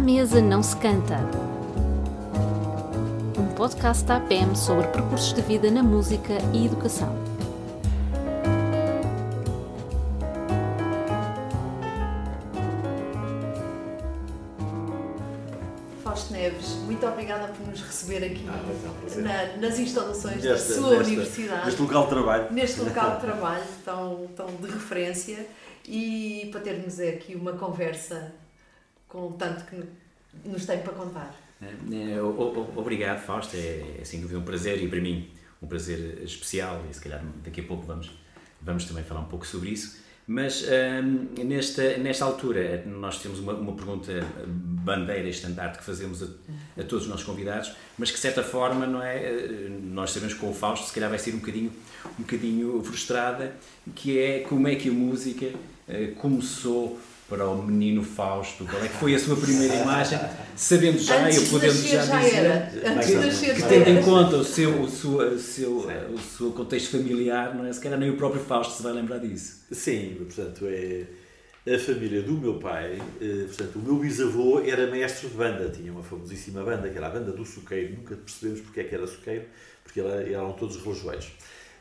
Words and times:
À 0.00 0.02
mesa 0.02 0.40
não 0.40 0.62
se 0.62 0.74
canta. 0.76 1.18
Um 3.38 3.54
podcast 3.54 4.02
da 4.06 4.16
APM 4.16 4.56
sobre 4.56 4.86
percursos 4.86 5.34
de 5.34 5.42
vida 5.42 5.70
na 5.70 5.82
música 5.82 6.38
e 6.54 6.64
educação. 6.64 7.14
Fausto 16.02 16.32
Neves, 16.32 16.76
muito 16.86 17.06
obrigada 17.06 17.48
por 17.52 17.66
nos 17.68 17.80
receber 17.82 18.24
aqui 18.24 18.46
Ah, 18.48 18.58
é 18.58 19.00
prazer. 19.00 19.22
na- 19.22 19.56
nas 19.68 19.78
instalações 19.78 20.42
da 20.42 20.56
sua 20.56 20.90
nesta- 20.90 21.04
universidade, 21.06 21.66
Neste 21.66 21.82
local 21.82 22.02
de 22.04 22.08
trabalho. 22.08 22.52
neste 22.52 22.80
local 22.80 23.14
de 23.16 23.20
trabalho 23.26 23.64
tão, 23.84 24.26
tão 24.34 24.46
de 24.46 24.66
referência 24.70 25.46
e 25.86 26.48
para 26.50 26.60
termos 26.62 26.98
aqui 26.98 27.34
uma 27.34 27.52
conversa 27.52 28.32
com 29.08 29.32
tanto 29.32 29.64
que 29.66 29.82
nos 30.44 30.66
tem 30.66 30.78
para 30.80 30.92
contar. 30.92 31.34
É, 31.62 32.20
o- 32.22 32.72
Obrigado, 32.76 33.20
Fausto. 33.24 33.56
É, 33.56 33.98
é 34.00 34.04
sem 34.04 34.20
dúvida 34.20 34.38
um 34.38 34.44
prazer 34.44 34.82
e 34.82 34.88
para 34.88 35.00
mim 35.00 35.28
um 35.62 35.66
prazer 35.66 36.22
especial 36.24 36.82
e 36.90 36.94
se 36.94 37.00
calhar 37.00 37.22
daqui 37.44 37.60
a 37.60 37.64
pouco 37.64 37.84
vamos, 37.86 38.10
vamos 38.62 38.84
também 38.84 39.04
falar 39.04 39.20
um 39.20 39.26
pouco 39.26 39.46
sobre 39.46 39.70
isso. 39.70 40.00
Mas 40.26 40.62
hum, 40.62 41.26
nesta, 41.44 41.98
nesta 41.98 42.24
altura 42.24 42.84
nós 42.86 43.20
temos 43.20 43.40
uma, 43.40 43.52
uma 43.52 43.72
pergunta 43.74 44.12
bandeira 44.46 45.28
estandarte 45.28 45.78
que 45.78 45.84
fazemos 45.84 46.22
a, 46.22 46.26
a 46.78 46.84
todos 46.84 47.04
os 47.04 47.08
nossos 47.08 47.24
convidados, 47.26 47.72
mas 47.98 48.10
que 48.10 48.16
de 48.16 48.22
certa 48.22 48.42
forma 48.44 48.86
não 48.86 49.02
é, 49.02 49.16
eh, 49.24 49.68
nós 49.82 50.12
sabemos 50.12 50.34
que 50.34 50.40
com 50.40 50.50
o 50.50 50.54
Fausto 50.54 50.86
se 50.86 50.94
calhar 50.94 51.10
vai 51.10 51.18
ser 51.18 51.34
um 51.34 51.38
bocadinho, 51.40 51.72
um 52.16 52.22
bocadinho 52.22 52.80
frustrada, 52.84 53.56
que 53.96 54.18
é 54.20 54.40
como 54.40 54.68
é 54.68 54.76
que 54.76 54.88
a 54.88 54.92
música 54.92 55.50
eh, 55.88 56.12
começou 56.16 57.00
para 57.30 57.48
o 57.48 57.62
menino 57.62 58.02
Fausto, 58.02 58.64
qual 58.66 58.84
é 58.84 58.88
que 58.88 58.96
foi 58.96 59.14
a 59.14 59.18
sua 59.18 59.36
primeira 59.36 59.74
imagem, 59.76 60.18
sabendo 60.56 60.98
já, 60.98 61.24
Antes 61.24 61.50
eu 61.52 61.58
nascer 61.60 61.88
já 61.88 62.04
já 62.04 62.18
dizer, 62.20 62.34
era. 62.36 62.64
Antes 62.74 62.94
Mais 62.94 63.06
de 63.06 63.14
ou 63.16 63.20
nascer 63.22 63.54
que 63.54 63.62
tendo 63.62 63.88
em 63.88 64.02
conta 64.02 64.36
o 64.36 64.44
seu, 64.44 64.82
o, 64.82 64.88
seu, 64.90 65.10
o, 65.34 65.38
seu, 65.38 65.72
o 66.12 66.18
seu 66.18 66.50
contexto 66.50 66.90
familiar, 66.98 67.54
não 67.54 67.64
é? 67.64 67.72
Se 67.72 67.80
calhar 67.80 67.98
nem 67.98 68.10
o 68.10 68.16
próprio 68.16 68.42
Fausto 68.42 68.74
se 68.76 68.82
vai 68.82 68.92
lembrar 68.92 69.18
disso. 69.18 69.60
Sim, 69.70 70.16
portanto, 70.18 70.66
é 70.66 71.06
a 71.72 71.78
família 71.78 72.20
do 72.22 72.32
meu 72.32 72.54
pai. 72.58 73.00
eh, 73.20 73.44
Portanto, 73.46 73.76
o 73.76 73.78
meu 73.78 73.96
bisavô 73.96 74.60
era 74.60 74.90
mestre 74.90 75.28
de 75.28 75.34
banda, 75.36 75.68
tinha 75.70 75.92
uma 75.92 76.02
famosíssima 76.02 76.64
banda, 76.64 76.88
que 76.90 76.96
era 76.98 77.06
a 77.06 77.10
banda 77.10 77.30
do 77.32 77.44
Suqueiro. 77.46 77.94
Nunca 77.96 78.16
percebemos 78.16 78.60
porque 78.60 78.80
é 78.80 78.84
que 78.84 78.94
era 78.94 79.06
Suqueiro, 79.06 79.44
porque 79.84 80.00
era- 80.00 80.28
eram 80.28 80.52
todos 80.52 80.76
relojoeiros. 80.82 81.28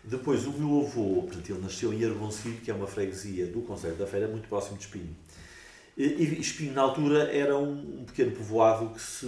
Depois, 0.04 0.46
o 0.46 0.52
meu 0.54 0.80
avô, 0.86 1.24
portanto, 1.24 1.50
ele 1.50 1.60
nasceu 1.62 1.94
em 1.94 2.06
Argoncilho, 2.06 2.58
que 2.64 2.72
é 2.72 2.74
uma 2.74 2.88
freguesia 2.88 3.46
do 3.48 3.62
Conselho 3.62 3.96
da 3.96 4.08
Feira, 4.08 4.28
muito 4.30 4.48
próximo 4.48 4.78
de 4.78 4.84
Espinho. 4.86 5.14
E 6.00 6.40
Espinho, 6.40 6.72
na 6.72 6.82
altura, 6.84 7.24
era 7.24 7.58
um, 7.58 8.00
um 8.00 8.06
pequeno 8.06 8.32
povoado 8.32 8.92
que 8.92 9.02
se, 9.02 9.26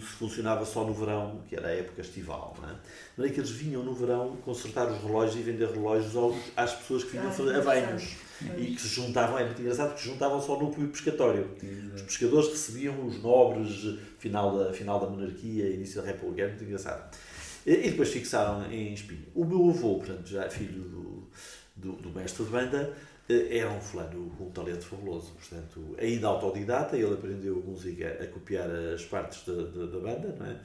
se 0.00 0.06
funcionava 0.18 0.64
só 0.64 0.82
no 0.82 0.94
verão, 0.94 1.42
que 1.46 1.54
era 1.54 1.68
a 1.68 1.70
época 1.70 2.00
estival. 2.00 2.56
Não 2.62 2.66
é? 2.66 2.72
De 2.72 2.78
maneira 3.18 3.34
que 3.34 3.40
eles 3.40 3.50
vinham 3.50 3.82
no 3.82 3.92
verão 3.92 4.34
consertar 4.42 4.90
os 4.90 5.02
relógios 5.02 5.36
e 5.36 5.42
vender 5.42 5.68
relógios 5.68 6.16
aos, 6.16 6.34
às 6.56 6.72
pessoas 6.72 7.04
que 7.04 7.10
vinham 7.10 7.28
Ah, 7.28 7.30
fazer 7.30 7.56
a 7.56 7.60
banhos. 7.60 8.16
Pois. 8.38 8.58
E 8.58 8.74
que 8.74 8.80
se 8.80 8.88
juntavam, 8.88 9.38
é 9.38 9.44
muito 9.44 9.60
engraçado, 9.60 9.88
porque 9.88 10.02
se 10.02 10.08
juntavam 10.08 10.40
só 10.40 10.56
no 10.56 10.68
núcleo 10.68 10.88
pescatório. 10.88 11.50
Os 11.94 12.00
pescadores 12.00 12.48
recebiam 12.48 13.06
os 13.06 13.22
nobres, 13.22 13.98
final 14.18 14.56
da, 14.56 14.72
final 14.72 14.98
da 14.98 15.08
monarquia, 15.08 15.68
início 15.68 16.00
da 16.00 16.06
república, 16.08 16.44
é 16.44 16.48
muito 16.48 16.64
engraçado. 16.64 17.14
E, 17.66 17.72
e 17.72 17.90
depois 17.90 18.08
fixaram 18.08 18.64
em 18.72 18.94
Espinho. 18.94 19.26
O 19.34 19.44
meu 19.44 19.68
avô, 19.68 19.96
portanto, 19.98 20.26
já 20.26 20.48
filho 20.48 20.84
do, 20.84 21.28
do, 21.76 21.92
do 21.96 22.08
mestre 22.10 22.46
de 22.46 22.50
banda, 22.50 22.94
era 23.28 23.70
um 23.70 23.80
fulano 23.80 24.30
com 24.38 24.44
um 24.44 24.50
talento 24.50 24.86
fabuloso. 24.86 25.32
Portanto, 25.32 25.94
ainda 26.00 26.28
autodidata, 26.28 26.96
ele 26.96 27.12
aprendeu 27.12 27.62
música 27.66 28.18
a 28.22 28.26
copiar 28.26 28.68
as 28.94 29.04
partes 29.04 29.44
da, 29.44 29.52
da, 29.52 29.86
da 29.86 29.98
banda, 29.98 30.34
não 30.38 30.46
é? 30.46 30.56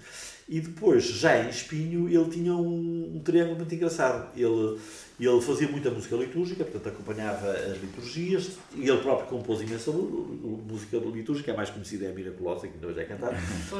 E 0.47 0.61
depois, 0.61 1.03
já 1.03 1.43
em 1.43 1.49
Espinho, 1.49 2.07
ele 2.07 2.29
tinha 2.29 2.53
um, 2.53 3.13
um 3.15 3.21
triângulo 3.23 3.57
muito 3.57 3.73
engraçado. 3.75 4.29
Ele, 4.37 4.79
ele 5.19 5.41
fazia 5.41 5.67
muita 5.67 5.89
música 5.89 6.15
litúrgica, 6.15 6.63
portanto, 6.63 6.93
acompanhava 6.93 7.51
as 7.51 7.81
liturgias, 7.81 8.51
e 8.75 8.87
ele 8.87 8.97
próprio 8.99 9.27
compôs 9.27 9.61
imensa 9.61 9.91
música 9.91 10.97
litúrgica, 10.97 11.53
a 11.53 11.55
mais 11.55 11.69
conhecida 11.69 12.05
é 12.05 12.11
a 12.11 12.13
Miraculosa, 12.13 12.67
que 12.67 12.73
ainda 12.75 12.87
hoje 12.87 12.99
é 12.99 13.03
cantada, 13.05 13.37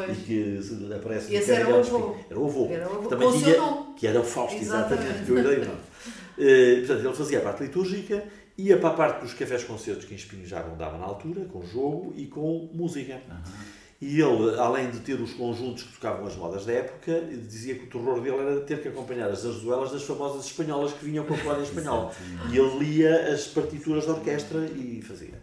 e 0.09 0.16
que 0.16 0.59
aparece 0.94 1.31
no 1.31 1.38
Esse 1.38 1.52
era 1.52 1.69
o 1.69 1.79
avô. 1.79 2.16
Era 2.29 2.40
o 2.40 2.46
avô. 2.46 2.68
Era 2.69 2.90
o 2.90 2.96
avô, 2.96 3.09
Também 3.09 3.31
tinha, 3.31 3.56
que 3.97 4.08
era 4.08 4.19
o 4.19 4.24
Fausto, 4.24 4.58
Exatamente. 4.58 5.03
exatamente, 5.03 5.25
que 5.25 5.31
eu 5.31 5.44
dei 5.44 5.58
o 5.58 5.66
nome. 5.66 5.81
Eh, 6.38 6.75
portanto, 6.79 7.06
ele 7.06 7.16
fazia 7.16 7.38
a 7.40 7.41
parte 7.41 7.63
litúrgica, 7.63 8.24
ia 8.58 8.78
para 8.78 8.90
a 8.90 8.94
parte 8.94 9.22
dos 9.22 9.34
cafés 9.34 9.64
concertos 9.64 10.06
que 10.06 10.14
em 10.14 10.18
Espinho 10.18 10.46
já 10.46 10.62
rondava 10.62 10.97
na 10.97 11.06
altura, 11.06 11.46
com 11.46 11.66
jogo 11.66 12.14
e 12.16 12.28
com 12.28 12.69
música. 12.74 13.22
E 14.02 14.19
ele, 14.19 14.59
além 14.59 14.91
de 14.91 15.00
ter 15.00 15.14
os 15.22 15.34
conjuntos 15.34 15.84
que 15.84 15.94
tocavam 15.94 16.28
as 16.28 16.36
modas 16.36 16.66
da 16.66 16.74
época, 16.74 17.22
dizia 17.22 17.75
que 17.75 17.86
o 17.86 17.88
terror 17.88 18.19
dele 18.19 18.38
era 18.38 18.59
ter 18.62 18.81
que 18.81 18.90
acompanhar 18.90 19.30
as 19.30 19.46
arzuelas 19.46 19.91
das 19.94 20.03
famosas 20.03 20.46
espanholas 20.46 20.91
que 20.91 21.06
vinham 21.06 21.24
com 21.25 21.34
a 21.34 21.38
colónia 21.38 21.64
espanhola. 21.64 22.12
E 22.52 22.58
ele 22.58 22.80
lia 22.80 23.34
as 23.34 23.47
partituras 23.47 24.06
da 24.06 24.12
orquestra 24.14 24.66
e 24.75 25.02
fazia. 25.02 25.41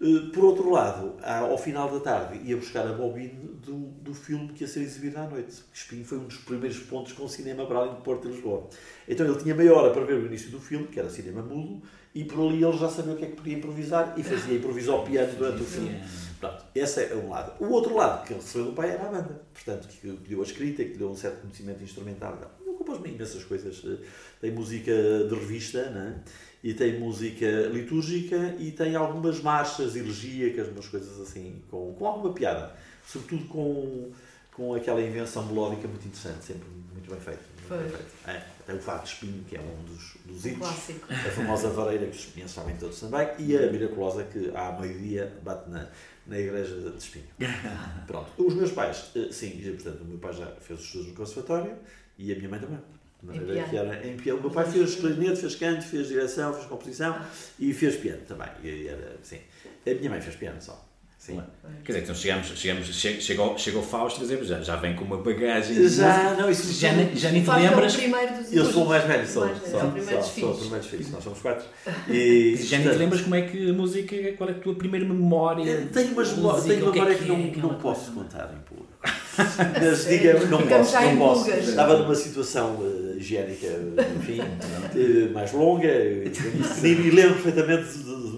Eh, 0.00 0.30
Por 0.32 0.44
outro 0.44 0.70
lado, 0.70 1.14
ao 1.24 1.58
final 1.58 1.90
da 1.90 1.98
tarde, 1.98 2.38
ia 2.44 2.56
buscar 2.56 2.86
a 2.86 2.92
bobine 2.92 3.58
do, 3.64 3.88
do 4.02 4.14
filme 4.14 4.48
que 4.52 4.62
ia 4.62 4.68
ser 4.68 4.82
exibido 4.82 5.18
à 5.18 5.26
noite. 5.26 5.64
Espinho 5.74 6.04
foi 6.04 6.18
um 6.18 6.24
dos 6.28 6.36
primeiros 6.36 6.78
pontos 6.78 7.12
com 7.12 7.26
cinema 7.26 7.66
para 7.66 7.78
além 7.78 7.94
de 7.96 8.02
Porto 8.02 8.28
e 8.28 8.30
Lisboa. 8.30 8.68
Então 9.08 9.26
ele 9.26 9.36
tinha 9.42 9.54
meia 9.54 9.74
hora 9.74 9.92
para 9.92 10.04
ver 10.04 10.14
o 10.14 10.26
início 10.26 10.50
do 10.50 10.60
filme, 10.60 10.86
que 10.86 11.00
era 11.00 11.10
cinema 11.10 11.42
mudo, 11.42 11.82
e 12.16 12.24
por 12.24 12.48
ali 12.48 12.64
ele 12.64 12.78
já 12.78 12.88
sabia 12.88 13.12
o 13.12 13.16
que 13.16 13.26
é 13.26 13.28
que 13.28 13.36
podia 13.36 13.58
improvisar 13.58 14.14
e 14.16 14.22
fazia 14.22 14.56
improvisar 14.56 14.94
ao 14.94 15.04
piano 15.04 15.34
durante 15.36 15.62
o 15.62 15.66
filme. 15.66 16.00
Pronto, 16.40 16.64
esse 16.74 17.04
é 17.04 17.14
um 17.14 17.28
lado. 17.28 17.52
O 17.62 17.70
outro 17.70 17.94
lado 17.94 18.26
que 18.26 18.32
ele 18.32 18.40
recebeu 18.40 18.68
do 18.68 18.72
pai 18.72 18.88
era 18.88 19.04
a 19.04 19.12
banda. 19.12 19.42
Portanto, 19.52 19.86
que 19.86 20.06
lhe 20.06 20.16
deu 20.26 20.40
a 20.40 20.42
escrita, 20.42 20.82
que 20.82 20.92
lhe 20.92 20.96
deu 20.96 21.10
um 21.10 21.14
certo 21.16 21.42
conhecimento 21.42 21.84
instrumental. 21.84 22.38
Ele 22.64 22.74
compôs-me 22.74 23.10
imensas 23.10 23.44
coisas. 23.44 23.82
Eh, 23.84 24.02
Tem 24.40 24.50
música 24.50 24.92
de 25.28 25.34
revista, 25.34 25.90
né? 25.90 26.22
e 26.64 26.72
tem 26.72 26.98
música 26.98 27.46
litúrgica, 27.70 28.56
e 28.58 28.72
tem 28.72 28.96
algumas 28.96 29.40
marchas 29.40 29.94
elegíacas, 29.94 30.68
umas 30.68 30.88
coisas 30.88 31.20
assim, 31.20 31.62
com, 31.70 31.94
com 31.94 32.06
alguma 32.06 32.32
piada. 32.32 32.72
Sobretudo 33.06 33.44
com, 33.44 34.10
com 34.56 34.74
aquela 34.74 35.02
invenção 35.02 35.44
melódica 35.44 35.86
muito 35.86 36.06
interessante, 36.08 36.42
sempre 36.46 36.66
muito 36.90 37.10
bem 37.10 37.20
feito. 37.20 37.40
É, 38.26 38.42
tem 38.66 38.76
o 38.76 38.80
Fado 38.80 39.02
de 39.02 39.08
Espinho, 39.10 39.44
que 39.44 39.56
é 39.56 39.60
um 39.60 39.84
dos, 39.84 40.16
dos 40.24 40.44
Um 40.44 40.48
hitos 40.48 40.58
clássico. 40.60 41.06
a 41.12 41.30
famosa 41.30 41.68
vareira 41.68 42.06
que 42.06 42.16
os 42.16 42.20
espinhos 42.24 42.50
sabem 42.52 42.74
todos 42.76 42.98
também, 42.98 43.28
e 43.38 43.54
a 43.56 43.70
miraculosa 43.70 44.24
que 44.24 44.50
há 44.54 44.72
meio-dia 44.80 45.36
bate 45.42 45.68
na, 45.68 45.86
na 46.26 46.38
igreja 46.38 46.74
de 46.74 46.96
Espinho. 46.96 47.26
Pronto. 48.06 48.30
Os 48.38 48.54
meus 48.54 48.72
pais, 48.72 49.10
eh, 49.14 49.28
sim, 49.30 49.50
portanto, 49.74 50.00
o 50.00 50.04
meu 50.06 50.18
pai 50.18 50.32
já 50.32 50.46
fez 50.60 50.80
os 50.80 50.86
estudos 50.86 51.08
no 51.08 51.14
conservatório 51.14 51.76
e 52.16 52.32
a 52.32 52.36
minha 52.36 52.48
mãe 52.48 52.60
também. 52.60 52.78
Piano. 53.26 53.68
que 53.68 53.76
era 53.76 54.06
em 54.06 54.16
piano. 54.16 54.38
O 54.38 54.42
meu 54.42 54.50
pai 54.50 54.70
fez 54.70 54.94
clarinete, 54.94 55.40
fez 55.40 55.56
canto, 55.56 55.84
fez 55.84 56.08
direção, 56.08 56.54
fez 56.54 56.66
composição 56.66 57.20
e 57.58 57.72
fez 57.74 57.96
piano 57.96 58.22
também. 58.26 58.48
E 58.62 58.86
era, 58.86 59.16
sim. 59.22 59.40
A 59.84 59.94
minha 59.94 60.10
mãe 60.10 60.20
fez 60.20 60.36
piano 60.36 60.62
só. 60.62 60.85
Sim. 61.26 61.40
Quer 61.84 61.92
dizer, 61.92 62.02
então 62.04 62.14
chegamos, 62.14 62.46
chegamos, 62.56 62.86
che- 63.00 63.20
chegou, 63.20 63.56
chegou 63.58 63.80
o 63.82 63.84
Fausto, 63.84 64.20
quer 64.20 64.26
dizer, 64.26 64.44
já, 64.44 64.60
já 64.60 64.76
vem 64.76 64.94
com 64.94 65.04
uma 65.04 65.16
bagagem. 65.18 65.88
Já, 65.88 66.34
não, 66.34 66.50
isso 66.50 66.72
já, 66.72 66.92
nem- 66.92 67.14
já 67.16 67.30
nem 67.30 67.42
te 67.42 67.46
Fausto 67.46 67.64
é 67.64 67.66
o 67.68 67.70
lembras. 67.70 67.96
primeiro 67.96 68.34
dos 68.36 68.52
Eu 68.52 68.64
sou 68.64 68.84
o 68.84 68.88
mais 68.88 69.04
velho, 69.04 69.26
sou, 69.28 69.44
Mais 69.46 69.58
velho, 69.58 69.70
sou, 69.70 69.80
é 69.80 69.84
o 69.84 69.90
primeiro 69.92 70.16
dos 70.18 70.26
sou, 70.26 70.34
sou 70.40 70.48
o 70.50 70.52
filhos. 70.54 70.58
primeiro 70.60 70.82
dos 70.82 70.90
filhos, 70.90 71.10
nós 71.10 71.24
somos 71.24 71.38
quatro. 71.40 71.66
E, 72.08 72.56
Já 72.56 72.78
nem 72.78 72.88
te 72.90 72.94
lembras 72.96 73.20
como 73.22 73.34
é 73.34 73.42
que 73.42 73.70
a 73.70 73.72
música, 73.72 74.16
qual 74.36 74.48
é 74.50 74.52
a 74.52 74.56
tua 74.56 74.74
primeira 74.74 75.04
memória? 75.06 75.88
Tenho 75.92 76.12
umas 76.12 76.32
memórias, 76.32 76.64
música, 76.64 76.80
tenho 76.80 76.92
que 76.92 76.98
é 76.98 77.02
memória 77.02 77.18
que, 77.18 77.24
que 77.24 77.30
é 77.30 77.34
não, 77.36 77.44
aquela 77.46 77.72
não 77.72 77.80
posso 77.80 78.12
coisa? 78.12 78.28
contar 78.30 78.54
em 78.54 78.60
público. 78.68 78.86
Mas 79.80 80.06
diga, 80.08 80.40
não 80.46 80.66
posso, 80.66 80.94
não 81.00 81.16
posso. 81.18 81.50
Estava 81.50 81.98
numa 81.98 82.14
situação 82.14 82.78
eh, 82.82 83.16
higiênica, 83.18 83.66
enfim, 84.18 84.40
eh, 84.40 85.30
mais 85.32 85.52
longa, 85.52 85.86
eh, 85.86 86.24
e 86.82 86.88
me 86.94 87.10
lembro 87.10 87.34
perfeitamente 87.34 87.98
de, 87.98 88.35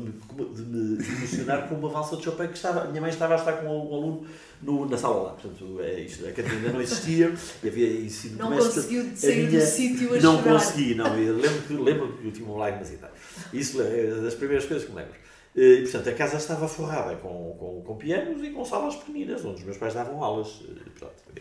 de- 0.96 1.04
emocionar 1.16 1.68
com 1.68 1.74
uma 1.76 1.88
valsa 1.88 2.16
de 2.16 2.24
Chopin 2.24 2.46
que 2.48 2.54
estava, 2.54 2.82
a 2.82 2.88
minha 2.88 3.00
mãe 3.00 3.10
estava 3.10 3.34
a 3.34 3.38
estar 3.38 3.52
com 3.54 3.66
um 3.66 3.94
aluno 3.94 4.26
no- 4.62 4.86
na 4.88 4.96
sala 4.96 5.22
lá. 5.24 5.30
Portanto, 5.30 5.80
é 5.80 6.00
isto, 6.00 6.24
a 6.26 6.30
Catarina 6.32 6.54
ainda 6.56 6.72
não 6.72 6.80
existia 6.82 7.32
havia 7.64 8.00
ensino 8.00 8.36
Não 8.38 8.48
começo, 8.50 8.74
conseguiu 8.74 9.06
sair 9.14 9.44
do 9.46 9.52
minha- 9.52 9.66
sítio 9.66 10.14
a 10.14 10.20
Não 10.20 10.42
chorar. 10.42 10.52
consegui, 10.60 10.94
não. 10.94 11.18
Eu 11.18 11.36
lembro 11.36 11.62
que, 11.62 11.72
lembro 11.74 12.12
que 12.18 12.26
eu 12.26 12.32
tinha 12.32 12.48
um 12.48 12.56
lágrimas 12.56 12.90
e 12.92 12.96
tal. 12.96 13.10
Isso 13.52 13.80
é 13.82 14.20
das 14.22 14.34
primeiras 14.34 14.64
coisas 14.66 14.84
que 14.86 14.92
me 14.92 14.98
lembro. 14.98 15.14
E, 15.60 15.82
portanto, 15.82 16.08
a 16.08 16.12
casa 16.12 16.36
estava 16.36 16.68
forrada 16.68 17.16
com, 17.16 17.56
com, 17.58 17.82
com 17.84 17.96
pianos 17.96 18.44
e 18.44 18.50
com 18.50 18.64
salas 18.64 18.94
pequeninas, 18.94 19.44
onde 19.44 19.56
os 19.56 19.64
meus 19.64 19.76
pais 19.76 19.92
davam 19.92 20.22
aulas. 20.22 20.62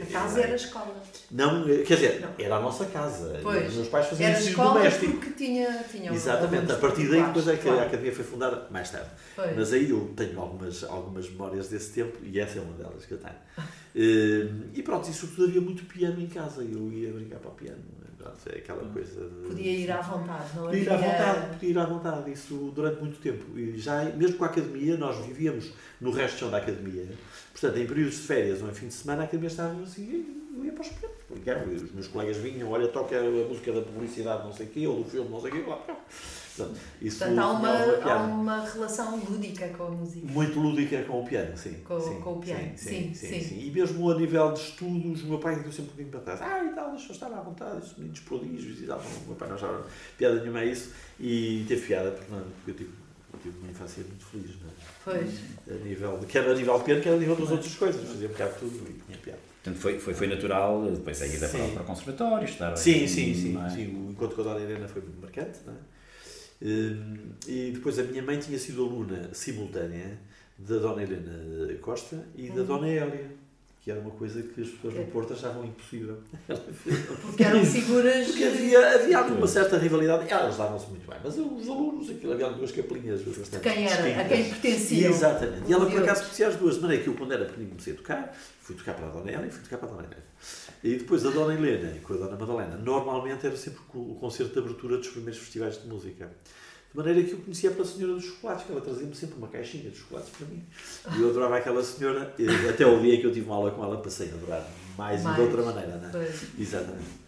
A 0.02 0.06
casa 0.08 0.42
era 0.42 0.54
a 0.54 0.56
escola. 0.56 0.96
Não, 1.30 1.70
eh, 1.70 1.84
quer 1.84 1.94
dizer, 1.96 2.22
Não. 2.22 2.46
era 2.46 2.56
a 2.56 2.60
nossa 2.60 2.86
casa. 2.86 3.40
Pois. 3.44 3.68
Os 3.70 3.76
meus 3.76 3.88
pais 3.90 4.08
faziam 4.08 4.30
Era 4.30 4.40
ensino 4.40 4.64
doméstico. 4.64 5.12
porque 5.14 5.30
tinha, 5.32 5.86
tinha 5.92 6.12
Exatamente, 6.12 6.72
a 6.72 6.76
partir 6.78 7.08
daí 7.10 7.22
depois 7.22 7.48
é 7.48 7.52
que 7.52 7.58
particulares, 7.58 7.84
a 7.84 7.88
academia 7.88 8.16
foi 8.16 8.24
fundada 8.26 8.68
mais 8.72 8.90
tarde. 8.90 9.10
Foi. 9.36 9.54
Mas 9.54 9.72
aí 9.74 9.90
eu 9.92 10.12
tenho 10.16 10.40
algumas, 10.40 10.84
algumas 10.84 11.30
memórias 11.30 11.68
desse 11.68 11.94
tempo 11.94 12.18
e 12.24 12.40
essa 12.40 12.58
é 12.58 12.62
uma 12.62 12.74
delas 12.74 13.06
que 13.06 13.12
eu 13.12 13.20
tenho. 13.20 13.36
E 14.00 14.84
pronto, 14.84 15.10
e 15.10 15.14
sobretudo 15.14 15.50
havia 15.50 15.62
muito 15.62 15.84
piano 15.86 16.22
em 16.22 16.28
casa, 16.28 16.62
eu 16.62 16.92
ia 16.92 17.12
brincar 17.12 17.40
para 17.40 17.50
o 17.50 17.56
piano. 17.56 17.98
É 18.46 18.58
aquela 18.58 18.84
hum. 18.84 18.92
coisa 18.92 19.22
de, 19.22 19.48
Podia 19.48 19.72
ir 19.72 19.92
à 19.92 20.02
vontade, 20.02 20.56
não 20.56 20.66
podia 20.66 20.82
ir 20.82 20.90
à 20.90 20.98
vontade, 20.98 21.54
podia 21.54 21.70
ir 21.70 21.78
à 21.78 21.86
vontade, 21.86 22.32
isso 22.32 22.72
durante 22.76 23.00
muito 23.00 23.20
tempo. 23.20 23.58
E 23.58 23.78
já, 23.78 24.04
mesmo 24.04 24.38
com 24.38 24.44
a 24.44 24.48
academia, 24.48 24.98
nós 24.98 25.26
vivíamos 25.26 25.72
no 26.02 26.12
resto 26.12 26.34
de 26.34 26.40
chão 26.42 26.52
da 26.52 26.58
academia. 26.58 27.08
Portanto, 27.52 27.78
em 27.78 27.88
períodos 27.88 28.16
de 28.16 28.22
férias 28.22 28.62
ou 28.62 28.70
em 28.70 28.74
fim 28.74 28.88
de 28.88 28.94
semana, 28.94 29.22
a 29.22 29.26
academia 29.26 29.48
estava 29.48 29.82
assim, 29.82 30.26
eu 30.56 30.66
ia 30.66 30.72
para 30.72 30.82
os 30.82 30.90
pequenos. 30.90 31.84
Os 31.84 31.92
meus 31.94 32.08
colegas 32.08 32.38
vinham, 32.38 32.70
olha, 32.70 32.88
toca 32.90 33.18
a 33.18 33.48
música 33.48 33.72
da 33.72 33.82
publicidade, 33.82 34.44
não 34.44 34.54
sei 34.54 34.66
o 34.66 34.70
quê, 34.70 34.88
ou 34.88 35.04
do 35.04 35.10
filme, 35.10 35.30
não 35.30 35.40
sei 35.40 35.52
o 35.52 35.54
quê, 35.54 35.64
lá 35.70 35.78
para 35.78 35.96
Portanto, 36.58 36.80
isso 37.02 37.20
Portanto, 37.20 37.40
há 37.40 37.52
uma, 37.52 38.12
há 38.12 38.24
uma 38.24 38.66
relação 38.66 39.18
lúdica 39.18 39.68
com 39.70 39.84
a 39.84 39.90
música. 39.92 40.28
Muito 40.28 40.60
lúdica 40.60 41.04
com 41.04 41.22
o 41.22 41.26
piano, 41.26 41.58
sim. 41.58 41.74
Com, 41.86 42.00
sim, 42.00 42.20
com 42.20 42.34
o 42.34 42.40
piano, 42.40 42.72
sim 42.76 42.98
sim, 43.14 43.14
sim, 43.14 43.42
sim, 43.42 43.60
E 43.68 43.72
mesmo 43.72 44.12
a 44.12 44.16
nível 44.18 44.52
de 44.54 44.60
estudos, 44.60 45.24
o 45.24 45.28
meu 45.28 45.40
pai 45.40 45.56
deu 45.56 45.72
sempre 45.72 45.84
um 45.84 45.86
bocadinho 45.86 46.10
para 46.10 46.20
trás. 46.22 46.42
Ah, 46.42 46.64
e 46.64 46.76
tal, 46.76 46.92
deixa 46.92 47.08
eu 47.08 47.14
estar 47.14 47.28
à 47.28 47.42
vontade, 47.42 47.78
esses 47.80 47.98
meninos 47.98 48.20
prodígios 48.22 48.82
e 48.82 48.86
tal. 48.86 49.00
O 49.00 49.28
meu 49.28 49.36
pai 49.36 49.48
não 49.48 49.56
achava 49.56 49.86
piada 50.18 50.40
nenhuma 50.40 50.60
a 50.60 50.66
isso. 50.66 50.92
E 51.20 51.66
teve 51.68 51.88
piada, 51.88 52.12
porque, 52.12 52.34
eu 52.68 52.74
tive, 52.74 52.90
eu 53.34 53.40
tive 53.42 53.58
uma 53.60 53.72
infância 53.72 54.04
muito 54.04 54.26
feliz, 54.26 54.56
não 54.62 54.70
é? 54.70 54.74
Pois. 55.04 55.40
A 55.70 55.84
nível 55.84 56.18
de, 56.20 56.26
quer 56.26 56.48
a 56.48 56.54
nível 56.54 56.78
de 56.78 56.84
piano, 56.84 57.02
quer 57.02 57.14
a 57.14 57.18
nível 57.18 57.36
das 57.36 57.52
outras 57.52 57.76
coisas. 57.76 58.08
Fazia 58.08 58.28
um 58.28 58.32
bocado 58.32 58.54
de 58.54 58.60
tudo 58.60 58.90
e 58.90 58.94
tinha 59.06 59.18
piada. 59.18 59.40
Portanto, 59.64 59.82
foi, 59.82 60.00
foi, 60.00 60.14
foi 60.14 60.28
natural, 60.28 60.86
depois 60.92 61.22
a 61.22 61.28
ida 61.28 61.48
para, 61.48 61.68
para 61.68 61.82
o 61.82 61.86
conservatório, 61.86 62.46
estudar... 62.46 62.78
Sim, 62.78 63.08
sim, 63.08 63.34
sim, 63.34 63.58
é? 63.66 63.70
sim. 63.70 64.08
O 64.08 64.12
encontro 64.12 64.36
com 64.36 64.42
a 64.42 64.54
Dona 64.54 64.62
Helena 64.62 64.88
foi 64.88 65.02
muito 65.02 65.20
marcante, 65.20 65.60
não 65.66 65.74
é? 65.74 65.78
Hum, 66.62 67.16
e 67.48 67.72
depois 67.72 68.00
a 68.00 68.04
minha 68.04 68.24
mãe 68.24 68.40
tinha 68.40 68.58
sido 68.58 68.84
aluna 68.84 69.30
simultânea 69.34 70.18
da 70.58 70.78
Dona 70.78 71.04
Helena 71.04 71.76
Costa 71.82 72.26
e 72.36 72.50
da 72.50 72.62
uhum. 72.62 72.66
Dona 72.66 72.88
Hélia, 72.88 73.30
que 73.80 73.92
era 73.92 74.00
uma 74.00 74.10
coisa 74.12 74.42
que 74.42 74.62
as 74.62 74.68
pessoas 74.68 74.96
no 74.96 75.06
Porto 75.06 75.34
achavam 75.34 75.64
impossível. 75.64 76.18
Porque 77.22 77.44
eram 77.44 77.64
figuras. 77.64 78.28
Porque 78.28 78.44
havia, 78.44 78.96
havia 78.96 79.22
uma 79.22 79.48
certa 79.48 79.78
rivalidade. 79.78 80.30
Elas 80.30 80.58
davam-se 80.58 80.88
muito 80.88 81.08
bem, 81.08 81.20
mas 81.24 81.38
os 81.38 81.70
alunos, 81.70 82.10
aquilo 82.10 82.34
havia 82.34 82.50
duas 82.50 82.72
capelinhas 82.72 83.22
bastante. 83.22 83.62
Quem 83.62 83.88
era? 83.88 84.22
A 84.22 84.26
quem 84.26 84.50
pertencia. 84.50 85.08
Exatamente. 85.08 85.70
E 85.70 85.74
ela 85.74 85.86
por 85.86 86.02
acaso 86.02 86.24
conhecia 86.24 86.48
as 86.48 86.56
duas, 86.56 86.76
de 86.76 86.82
maneira 86.82 87.04
que 87.04 87.10
eu, 87.10 87.14
quando 87.14 87.34
era 87.34 87.46
pequenino, 87.46 87.70
comecei 87.70 87.94
a 87.94 87.96
tocar, 87.96 88.38
fui 88.62 88.76
tocar 88.76 88.96
para 88.96 89.08
a 89.08 89.10
Dona 89.10 89.32
Hélia 89.32 89.48
e 89.48 89.52
fui 89.52 89.64
tocar 89.64 89.78
para 89.78 89.88
a 89.88 89.92
Dona 89.92 90.04
Helena. 90.04 90.24
E 90.88 90.96
depois 90.96 91.26
a 91.26 91.32
Dona 91.32 91.54
Helena 91.54 91.94
e 91.98 92.00
com 92.00 92.14
a 92.14 92.18
Dona 92.18 92.38
Madalena, 92.38 92.78
normalmente 92.78 93.46
era 93.46 93.58
sempre 93.58 93.80
o 93.94 94.16
concerto 94.16 94.54
de 94.54 94.60
abertura 94.60 94.98
dos 94.98 95.10
primeiros 95.10 95.38
festivais 95.38 95.82
de 95.82 95.86
música. 95.86 96.32
De 96.92 96.98
maneira 96.98 97.22
que 97.24 97.34
eu 97.34 97.40
conhecia 97.40 97.72
pela 97.72 97.86
senhora 97.86 98.14
dos 98.14 98.24
chocolates, 98.24 98.66
que 98.66 98.72
ela 98.72 98.80
trazia-me 98.80 99.14
sempre 99.14 99.36
uma 99.38 99.50
caixinha 99.50 99.90
de 99.90 99.98
chocolates 99.98 100.30
para 100.30 100.48
mim. 100.48 100.64
E 101.18 101.22
eu 101.22 101.30
adorava 101.30 101.58
aquela 101.58 101.84
senhora, 101.84 102.34
até 102.70 102.86
o 102.86 103.02
dia 103.02 103.20
que 103.20 103.28
eu 103.28 103.34
tive 103.34 103.46
uma 103.48 103.56
aula 103.56 103.72
com 103.72 103.84
ela, 103.84 103.98
passei 103.98 104.32
a 104.32 104.34
adorar 104.36 104.66
mais, 104.98 105.22
mais. 105.22 105.38
e 105.38 105.42
de 105.42 105.46
outra 105.46 105.62
maneira, 105.62 105.98
não 105.98 106.08
é? 106.08 106.12
Pois. 106.12 106.44
Exatamente. 106.58 107.28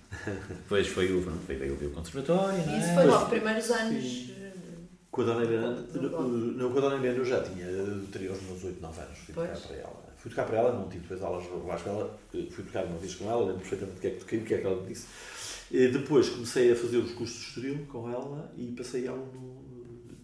Depois 0.50 0.88
foi 0.88 1.14
o, 1.14 1.22
foi, 1.22 1.56
veio 1.58 1.74
o 1.74 1.92
conservatório, 1.92 2.66
não 2.66 2.74
é? 2.74 2.80
Isso 2.80 2.94
foi 2.94 3.06
logo, 3.06 3.26
primeiros 3.30 3.70
anos. 3.72 4.04
Sim. 4.04 4.38
Com 5.19 5.24
a 5.24 5.25
Dona 5.25 5.44
Helena, 5.44 5.86
não, 6.56 6.71
com 6.71 6.77
a 6.77 6.81
Dona 6.81 6.95
Helena 6.95 7.18
eu 7.18 7.25
já 7.25 7.44
tinha, 7.44 7.66
teria 8.10 8.30
meus 8.30 8.63
8, 8.63 8.80
9 8.80 9.01
anos, 9.01 9.18
fui 9.18 9.36
tocar 9.36 9.60
para 9.60 9.75
ela. 9.75 10.04
Fui 10.16 10.31
tocar 10.31 10.45
para 10.45 10.57
ela, 10.57 10.71
não 10.71 10.88
tive 10.88 11.01
depois 11.01 11.21
aulas 11.21 11.44
regulares 11.44 11.83
com 11.83 11.89
ela, 11.89 12.19
fui 12.31 12.63
tocar 12.63 12.86
uma 12.86 12.98
vez 12.98 13.16
com 13.16 13.30
ela, 13.30 13.42
lembro 13.42 13.60
perfeitamente 13.60 13.98
o 13.98 14.00
que 14.00 14.07
é 14.07 14.12
que 14.12 14.19
toquei, 14.19 14.39
o 14.39 14.45
que 14.45 14.54
é 14.54 14.57
que 14.60 14.66
ela 14.66 14.81
me 14.81 14.88
disse. 14.88 15.07
E 15.71 15.89
depois 15.89 16.30
comecei 16.30 16.71
a 16.71 16.75
fazer 16.77 17.00
os 17.00 17.12
cursos 17.12 17.38
de 17.38 17.48
Estoril 17.48 17.86
com 17.88 18.10
ela 18.10 18.50
e 18.57 18.68
passei 18.68 19.10
aluno 19.10 19.62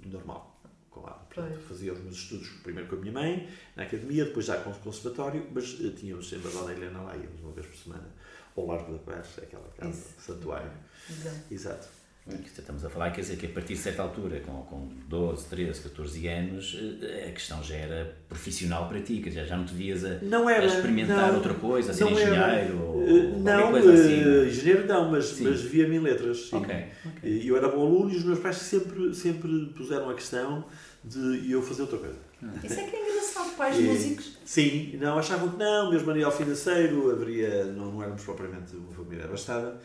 normal. 0.05 0.61
Com 0.89 1.01
ela. 1.01 1.27
Portanto, 1.29 1.59
fazia 1.67 1.91
os 1.91 1.99
meus 1.99 2.15
estudos 2.15 2.47
primeiro 2.63 2.87
com 2.87 2.95
a 2.95 2.99
minha 2.99 3.11
mãe, 3.11 3.49
na 3.75 3.83
academia, 3.83 4.23
depois 4.23 4.45
já 4.45 4.61
com 4.61 4.69
o 4.69 4.75
conservatório, 4.75 5.45
mas 5.53 5.77
uh, 5.77 5.91
tínhamos 5.91 6.29
sempre 6.29 6.47
a 6.47 6.51
Dona 6.51 6.71
Helena 6.71 7.01
lá, 7.01 7.17
íamos 7.17 7.41
uma 7.41 7.51
vez 7.51 7.67
por 7.67 7.75
semana 7.75 8.07
ao 8.55 8.65
Largo 8.65 8.93
da 8.93 8.99
Paz, 8.99 9.27
aquela 9.43 9.67
casa, 9.77 9.91
Isso. 9.91 10.21
santuário. 10.21 10.71
Exato. 11.09 11.35
Exato. 11.51 12.04
Estamos 12.27 12.83
a 12.83 12.89
falar, 12.89 13.11
quer 13.11 13.21
dizer, 13.21 13.37
que 13.37 13.45
a 13.45 13.49
partir 13.49 13.75
de 13.75 13.79
certa 13.79 14.01
altura, 14.01 14.39
com, 14.39 14.51
com 14.63 14.89
12, 15.07 15.45
13, 15.45 15.81
14 15.81 16.27
anos, 16.27 16.79
eh, 17.03 17.27
a 17.29 17.31
questão 17.31 17.61
já 17.61 17.75
era 17.75 18.17
profissional 18.27 18.89
para 18.89 18.99
ti, 18.99 19.21
quer 19.21 19.29
dizer, 19.29 19.45
já 19.45 19.55
não 19.55 19.63
te 19.63 19.75
vias 19.75 20.03
a, 20.03 20.17
não 20.23 20.49
era, 20.49 20.63
a 20.63 20.65
experimentar 20.65 21.27
não, 21.27 21.35
outra 21.35 21.53
coisa, 21.53 21.91
a 21.91 21.93
ser 21.93 22.05
engenheiro 22.05 22.81
ou, 22.81 23.03
uh, 23.03 23.39
Não, 23.39 23.69
coisa 23.69 23.93
assim. 23.93 24.23
uh, 24.23 24.47
engenheiro 24.47 24.87
não, 24.87 25.11
mas, 25.11 25.39
mas 25.39 25.61
via-me 25.61 25.97
em 25.97 25.99
letras. 25.99 26.49
Sim. 26.49 26.55
Okay, 26.57 26.85
okay. 27.05 27.41
Eu 27.47 27.57
era 27.57 27.67
bom 27.67 27.85
aluno 27.85 28.11
e 28.11 28.15
os 28.15 28.23
meus 28.23 28.39
pais 28.39 28.57
sempre, 28.57 29.13
sempre 29.13 29.67
puseram 29.77 30.09
a 30.09 30.15
questão 30.15 30.65
de 31.03 31.51
eu 31.51 31.61
fazer 31.61 31.83
outra 31.83 31.99
coisa. 31.99 32.17
Isso 32.63 32.79
é 32.79 32.83
que 32.85 32.95
é 32.95 33.11
engraçado, 33.11 33.55
pais 33.55 33.79
músicos. 33.79 34.39
Sim, 34.43 34.97
não, 34.99 35.19
achavam 35.19 35.49
que 35.49 35.57
não, 35.57 35.91
mesmo 35.91 36.09
a 36.09 36.13
nível 36.15 36.31
financeiro, 36.31 37.11
haveria, 37.11 37.65
não, 37.65 37.91
não 37.91 38.01
éramos 38.01 38.23
propriamente 38.23 38.75
uma 38.75 38.91
família 38.91 39.25
abastada, 39.25 39.79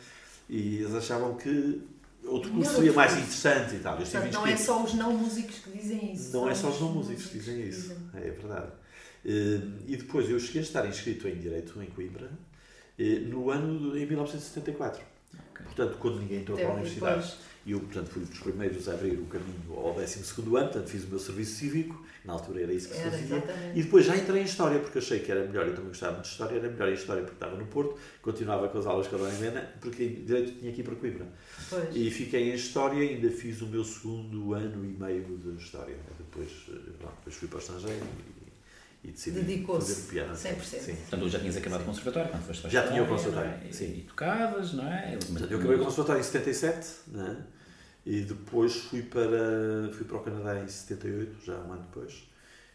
e 0.48 0.78
eles 0.78 0.94
achavam 0.94 1.34
que 1.34 1.82
outro 2.24 2.50
curso 2.50 2.74
seria 2.74 2.92
mais 2.92 3.12
interessante 3.12 3.76
e 3.76 3.78
tal. 3.78 3.96
Portanto, 3.96 4.32
não 4.32 4.46
é 4.46 4.56
só 4.56 4.82
os 4.82 4.94
não 4.94 5.12
músicos 5.12 5.58
que 5.58 5.70
dizem 5.70 6.12
isso. 6.12 6.32
Não 6.32 6.48
é 6.48 6.54
só 6.54 6.68
os 6.68 6.80
não 6.80 6.92
músicos 6.92 7.26
que 7.26 7.38
dizem 7.38 7.68
isso. 7.68 7.96
É, 8.14 8.28
é 8.28 8.30
verdade. 8.30 8.72
Eh, 9.24 9.60
e 9.86 9.96
depois 9.96 10.28
eu 10.30 10.38
cheguei 10.38 10.60
a 10.60 10.64
estar 10.64 10.86
inscrito 10.86 11.28
em 11.28 11.36
Direito 11.36 11.80
em 11.82 11.86
Coimbra 11.86 12.30
eh, 12.98 13.20
no 13.20 13.50
ano 13.50 13.92
de, 13.92 14.02
em 14.02 14.06
1974. 14.06 15.02
Okay. 15.52 15.66
Portanto, 15.66 15.98
quando 15.98 16.20
ninguém 16.20 16.40
entrou 16.40 16.56
para 16.56 16.68
a 16.68 16.72
universidade. 16.72 17.20
Depois 17.20 17.49
e 17.66 17.72
eu, 17.72 17.80
portanto, 17.80 18.08
fui 18.08 18.24
dos 18.24 18.38
primeiros 18.38 18.88
a 18.88 18.92
abrir 18.92 19.18
o 19.18 19.26
caminho 19.26 19.60
ao 19.76 19.94
12 19.94 20.18
ano, 20.18 20.50
portanto, 20.50 20.88
fiz 20.88 21.04
o 21.04 21.08
meu 21.08 21.18
serviço 21.18 21.56
cívico, 21.56 22.04
na 22.24 22.32
altura 22.32 22.62
era 22.62 22.72
isso 22.72 22.88
que 22.88 22.96
se 22.96 23.02
fazia. 23.02 23.36
Exatamente. 23.36 23.78
E 23.78 23.82
depois 23.82 24.06
já 24.06 24.16
entrei 24.16 24.42
em 24.42 24.44
História, 24.44 24.78
porque 24.78 24.98
achei 24.98 25.20
que 25.20 25.30
era 25.30 25.46
melhor, 25.46 25.66
eu 25.66 25.74
também 25.74 25.88
gostava 25.88 26.12
muito 26.12 26.24
de 26.24 26.30
História, 26.30 26.56
era 26.56 26.70
melhor 26.70 26.88
em 26.88 26.94
História 26.94 27.22
porque 27.22 27.36
estava 27.36 27.56
no 27.56 27.66
Porto, 27.66 27.98
continuava 28.22 28.68
com 28.68 28.78
as 28.78 28.86
aulas 28.86 29.08
com 29.08 29.16
a 29.16 29.18
Dona 29.18 29.34
Helena, 29.34 29.70
porque 29.80 30.06
Direito 30.08 30.58
tinha 30.58 30.70
ir 30.70 30.82
para 30.82 30.94
Coimbra. 30.94 31.26
Pois. 31.68 31.94
E 31.94 32.10
fiquei 32.10 32.50
em 32.50 32.54
História 32.54 33.00
ainda 33.00 33.30
fiz 33.30 33.60
o 33.60 33.66
meu 33.66 33.84
segundo 33.84 34.54
ano 34.54 34.84
e 34.84 34.88
meio 34.88 35.38
de 35.38 35.62
História. 35.62 35.96
Depois, 36.18 36.50
pronto, 36.98 37.14
depois 37.16 37.36
fui 37.36 37.48
para 37.48 37.58
o 37.58 37.60
estrangeiro 37.60 38.06
e 39.02 39.12
decidi 39.12 39.64
fazer 39.64 40.10
piano. 40.10 40.34
100%. 40.34 40.60
Sim. 40.62 40.94
Portanto, 40.94 41.28
já 41.28 41.38
tinhas 41.38 41.56
acabado 41.56 41.80
o 41.80 41.84
conservatório 41.84 42.30
quando 42.30 42.42
foste 42.42 42.68
Já 42.68 42.86
tinha 42.86 43.02
o 43.02 43.06
conservatório, 43.06 43.58
é? 43.66 43.72
sim. 43.72 43.94
E, 43.96 44.00
tocavas, 44.02 44.72
não 44.74 44.86
é? 44.86 45.18
eu 45.50 45.58
acabei 45.58 45.76
o 45.76 45.84
conservatório 45.84 46.20
em 46.20 46.24
77, 46.24 46.88
não 47.08 47.26
é? 47.26 47.36
E 48.04 48.20
depois 48.22 48.76
fui 48.76 49.02
para, 49.02 49.90
fui 49.92 50.04
para 50.06 50.16
o 50.16 50.20
Canadá 50.20 50.62
em 50.62 50.68
78, 50.68 51.44
já 51.44 51.54
um 51.54 51.72
ano 51.72 51.82
depois. 51.82 52.28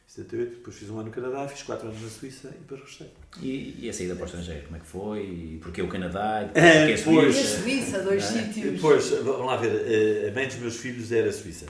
78, 0.08 0.58
depois 0.58 0.76
fiz 0.76 0.90
um 0.90 1.00
ano 1.00 1.08
no 1.08 1.12
Canadá, 1.12 1.48
fiz 1.48 1.64
4 1.64 1.88
anos 1.88 2.02
na 2.02 2.10
Suíça 2.10 2.50
e 2.50 2.60
depois 2.60 2.80
regressei. 2.80 3.12
E, 3.42 3.86
e 3.86 3.90
a 3.90 3.94
saída 3.94 4.14
para 4.16 4.24
o 4.24 4.26
estrangeiro, 4.28 4.66
como 4.66 4.78
é 4.78 4.80
que 4.80 4.86
foi? 4.86 5.26
E 5.26 5.60
porquê 5.62 5.82
o 5.82 5.88
Canadá? 5.88 6.50
E 6.56 6.60
é, 6.60 6.94
a 6.94 6.98
Suíça? 6.98 7.40
E 7.40 7.44
a 7.44 7.62
Suíça, 7.62 8.04
dois 8.04 8.24
é? 8.24 8.44
sítios. 8.44 8.74
Depois, 8.74 9.10
vamos 9.10 9.46
lá 9.46 9.58
ver, 9.58 10.26
eh, 10.26 10.30
a 10.30 10.34
mãe 10.34 10.48
dos 10.48 10.58
meus 10.58 10.78
filhos 10.78 11.12
era 11.12 11.32
suíça. 11.32 11.66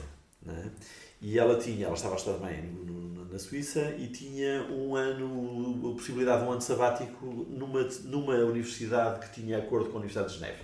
É? 0.46 0.68
E 1.22 1.38
ela 1.38 1.58
tinha, 1.58 1.86
ela 1.86 1.94
estava 1.94 2.14
a 2.14 2.18
estudar 2.18 2.46
bem 2.46 2.62
na 3.30 3.38
Suíça 3.38 3.94
e 3.98 4.08
tinha 4.08 4.62
um 4.70 4.94
ano, 4.94 5.92
a 5.92 5.96
possibilidade 5.96 6.42
de 6.42 6.48
um 6.48 6.52
ano 6.52 6.60
sabático 6.60 7.26
numa, 7.48 7.82
numa 8.04 8.34
universidade 8.34 9.26
que 9.26 9.40
tinha 9.40 9.58
acordo 9.58 9.90
com 9.90 9.96
a 9.96 10.00
Universidade 10.00 10.32
de 10.32 10.38
Geneve. 10.38 10.58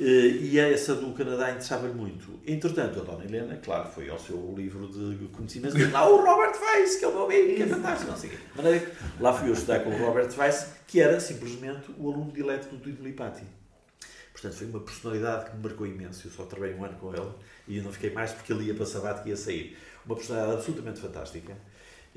Eh, 0.00 0.28
e 0.42 0.58
essa 0.60 0.94
do 0.94 1.12
Canadá 1.12 1.50
interessava-lhe 1.50 1.92
muito. 1.92 2.38
Entretanto, 2.46 3.00
a 3.00 3.02
Dona 3.02 3.24
Helena, 3.24 3.56
claro, 3.56 3.88
foi 3.88 4.08
ao 4.08 4.18
seu 4.18 4.54
livro 4.56 4.86
de 4.86 5.26
conhecimentos 5.28 5.76
e 5.76 5.86
lá 5.86 6.08
o 6.08 6.16
Robert 6.16 6.54
Weiss, 6.60 6.96
que 6.96 7.04
é 7.04 7.08
o 7.08 7.12
meu 7.12 7.24
amigo, 7.24 7.56
que 7.56 7.62
é 7.62 7.66
fantástico, 7.66 8.10
não 8.12 8.16
sei 8.16 8.30
o 8.30 8.32
quê. 8.32 8.92
lá 9.18 9.32
fui 9.32 9.48
eu 9.48 9.54
estudar 9.54 9.80
com 9.80 9.90
o 9.90 9.98
Robert 9.98 10.30
Weiss, 10.38 10.74
que 10.86 11.00
era 11.00 11.18
simplesmente 11.18 11.90
o 11.98 12.12
aluno 12.12 12.30
dileto 12.30 12.68
do 12.68 12.78
Tito 12.78 13.02
Lipati. 13.02 13.44
Portanto, 14.32 14.54
foi 14.54 14.68
uma 14.68 14.80
personalidade 14.80 15.50
que 15.50 15.56
me 15.56 15.62
marcou 15.64 15.84
imenso. 15.84 16.28
Eu 16.28 16.30
só 16.30 16.44
trabalhei 16.44 16.76
um 16.76 16.84
ano 16.84 16.96
com 16.98 17.12
ele 17.12 17.32
e 17.66 17.78
eu 17.78 17.82
não 17.82 17.90
fiquei 17.90 18.10
mais 18.10 18.30
porque 18.30 18.52
ele 18.52 18.66
ia 18.66 18.74
para 18.74 18.86
Sabato 18.86 19.24
que 19.24 19.30
ia 19.30 19.36
sair. 19.36 19.76
Uma 20.06 20.14
personalidade 20.14 20.58
absolutamente 20.58 21.00
fantástica. 21.00 21.56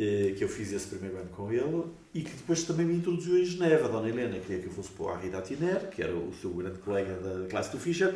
Eh, 0.04 0.34
que 0.36 0.44
eu 0.44 0.50
fiz 0.50 0.74
esse 0.74 0.88
primeiro 0.88 1.16
ano 1.16 1.30
com 1.30 1.54
ele 1.54 1.84
e 2.12 2.24
que 2.24 2.32
depois 2.32 2.64
também 2.64 2.88
me 2.88 2.96
introduziu 2.96 3.38
em 3.38 3.46
Geneva. 3.46 3.86
A 3.86 3.88
Dona 3.88 4.10
Helena 4.10 4.40
queria 4.40 4.60
que 4.60 4.66
eu 4.66 4.72
fosse 4.72 4.90
para 4.90 5.06
o 5.06 5.16
Henri 5.16 5.30
Datiner, 5.30 5.90
que 5.92 6.02
era 6.02 6.16
o 6.16 6.34
seu 6.34 6.50
grande 6.50 6.80
colega 6.80 7.14
da 7.18 7.48
classe 7.48 7.72
do 7.72 7.78
Fischer. 7.78 8.12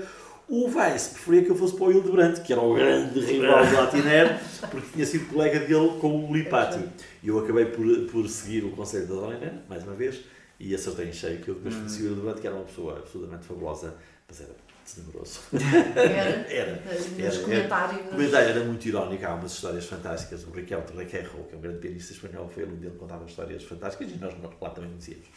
O 0.49 0.67
Weiss 0.67 1.09
preferia 1.09 1.43
que 1.43 1.51
eu 1.51 1.55
fosse 1.55 1.75
para 1.75 1.83
o 1.85 1.91
Hildebrand, 1.91 2.41
que 2.41 2.51
era 2.51 2.59
o 2.59 2.73
grande 2.73 3.19
rival 3.19 3.63
do 3.67 3.75
Latiner, 3.75 4.39
porque 4.71 4.87
tinha 4.93 5.05
sido 5.05 5.27
colega 5.27 5.59
dele 5.59 5.99
com 6.01 6.27
o 6.27 6.35
Lipati. 6.35 6.83
E 7.21 7.27
eu 7.27 7.37
acabei 7.37 7.65
por, 7.65 7.85
por 8.11 8.27
seguir 8.29 8.65
o 8.65 8.71
conselho 8.71 9.05
da 9.05 9.13
Dona 9.13 9.35
Helena, 9.35 9.63
mais 9.69 9.83
uma 9.83 9.93
vez, 9.93 10.21
e 10.59 10.73
acertei 10.73 11.09
em 11.09 11.13
cheio 11.13 11.39
que 11.39 11.49
eu 11.49 11.53
depois 11.53 11.75
conheci 11.75 12.01
o 12.01 12.07
Hildebrand, 12.07 12.39
que 12.39 12.47
era 12.47 12.55
uma 12.55 12.65
pessoa 12.65 12.97
absolutamente 12.97 13.45
fabulosa, 13.45 13.93
mas 14.27 14.41
era 14.41 14.55
tenebroso. 14.93 15.39
Era? 15.95 16.51
era. 16.51 16.83
Nos 17.25 17.37
comentários. 17.39 18.05
O 18.05 18.09
comentário 18.09 18.49
era 18.49 18.63
muito 18.63 18.87
irónico, 18.87 19.25
há 19.25 19.33
umas 19.33 19.53
histórias 19.53 19.85
fantásticas. 19.85 20.43
O 20.43 20.51
Raquel 20.51 20.83
Requerro, 20.95 21.43
que 21.45 21.55
é 21.55 21.57
um 21.57 21.61
grande 21.61 21.79
pianista 21.79 22.13
espanhol, 22.13 22.49
foi 22.49 22.63
aluno 22.63 22.77
dele, 22.77 22.95
contava 22.97 23.25
histórias 23.25 23.63
fantásticas 23.63 24.11
e 24.11 24.17
nós 24.17 24.33
lá 24.61 24.69
também 24.69 24.89
conhecíamos. 24.91 25.27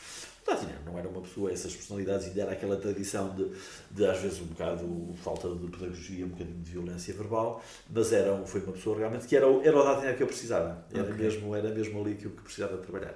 Totiner 0.45 0.77
não 0.87 0.99
era 0.99 1.09
uma 1.09 1.21
pessoa, 1.21 1.53
essas 1.53 1.75
personalidades, 1.75 2.29
ainda 2.29 2.43
era 2.43 2.53
aquela 2.53 2.77
tradição 2.77 3.35
de, 3.35 3.51
de, 3.91 4.07
às 4.07 4.19
vezes, 4.19 4.41
um 4.41 4.47
bocado 4.47 5.15
falta 5.23 5.49
de 5.49 5.67
pedagogia, 5.67 6.25
um 6.25 6.31
bocadinho 6.31 6.59
de 6.59 6.71
violência 6.71 7.13
verbal, 7.13 7.63
mas 7.91 8.13
era, 8.13 8.35
foi 8.47 8.63
uma 8.63 8.73
pessoa 8.73 8.97
realmente 8.97 9.27
que 9.27 9.37
era, 9.37 9.47
era 9.47 9.79
o 9.79 9.85
Datiner 9.85 10.17
que 10.17 10.23
eu 10.23 10.27
precisava. 10.27 10.85
Era, 10.93 11.03
okay. 11.03 11.15
mesmo, 11.15 11.55
era 11.55 11.69
mesmo 11.69 12.01
ali 12.01 12.15
que 12.15 12.25
eu 12.25 12.31
precisava 12.31 12.79
de 12.79 12.83
trabalhar. 12.83 13.15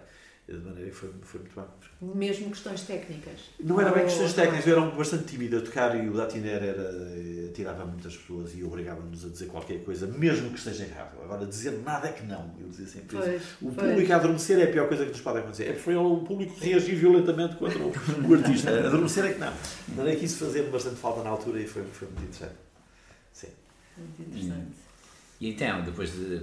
De 0.58 0.64
maneira 0.64 0.90
que 0.90 0.96
foi, 0.96 1.10
foi 1.22 1.40
muito 1.40 1.54
bem. 1.54 2.14
Mesmo 2.14 2.50
questões 2.50 2.82
técnicas? 2.82 3.40
Não 3.60 3.80
era 3.80 3.90
bem 3.92 4.04
questões 4.04 4.32
técnicas, 4.32 4.66
eu 4.66 4.80
era 4.80 4.90
bastante 4.90 5.24
tímido 5.24 5.58
a 5.58 5.60
tocar 5.60 5.94
e 6.02 6.08
o 6.08 6.12
Datiner 6.12 6.62
era, 6.62 7.50
tirava 7.54 7.84
muitas 7.84 8.16
pessoas 8.16 8.54
e 8.54 8.64
obrigava-nos 8.64 9.24
a 9.24 9.28
dizer 9.28 9.46
qualquer 9.46 9.82
coisa, 9.84 10.06
mesmo 10.06 10.50
que 10.50 10.58
esteja 10.58 10.84
errado. 10.84 11.22
Agora, 11.22 11.46
dizer 11.46 11.80
nada 11.84 12.08
é 12.08 12.12
que 12.12 12.24
não. 12.26 12.50
Eu 12.60 12.68
dizia 12.68 12.86
sempre 12.86 13.16
isso. 13.18 13.26
Pois, 13.26 13.42
O 13.72 13.74
pois. 13.74 13.90
público 13.90 14.12
a 14.12 14.16
adormecer 14.16 14.58
é 14.58 14.64
a 14.64 14.72
pior 14.72 14.88
coisa 14.88 15.04
que 15.04 15.10
nos 15.10 15.20
pode 15.20 15.38
acontecer. 15.38 15.64
É 15.64 15.72
preferível 15.72 16.12
o 16.12 16.24
público 16.24 16.54
reagir 16.58 16.96
violentamente 16.96 17.56
contra 17.56 17.78
o, 17.78 17.92
o 18.28 18.34
artista. 18.34 18.70
Adormecer 18.86 19.24
é 19.24 19.32
que 19.34 19.38
não. 19.40 19.52
Não 19.96 20.06
é 20.06 20.16
que 20.16 20.24
isso 20.24 20.44
fazia 20.44 20.62
bastante 20.64 20.96
falta 20.96 21.22
na 21.22 21.30
altura 21.30 21.60
e 21.60 21.66
foi, 21.66 21.82
foi 21.84 22.08
muito 22.08 22.22
interessante. 22.24 22.56
Sim. 23.32 23.48
Muito 23.96 24.22
interessante. 24.22 24.82
E 25.42 25.48
então, 25.48 25.82
depois 25.82 26.12
de, 26.12 26.38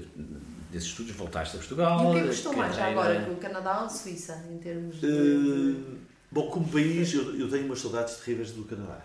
desses 0.70 0.90
estudos, 0.90 1.14
voltaste 1.14 1.56
a 1.56 1.60
Portugal. 1.60 2.04
E 2.04 2.08
o 2.08 2.12
que 2.12 2.18
é 2.18 2.22
que 2.24 2.28
gostou 2.28 2.54
mais 2.54 2.76
já 2.76 2.88
agora, 2.88 3.24
com 3.24 3.32
o 3.32 3.38
Canadá 3.38 3.84
ou 3.84 3.90
Suíça, 3.90 4.46
em 4.52 4.58
termos 4.58 5.00
de... 5.00 5.08
Uh, 5.08 5.98
bom, 6.30 6.50
como 6.50 6.68
país, 6.68 7.14
eu, 7.14 7.34
eu 7.40 7.50
tenho 7.50 7.66
umas 7.66 7.80
saudades 7.80 8.18
terríveis 8.18 8.52
do 8.52 8.66
Canadá. 8.66 9.00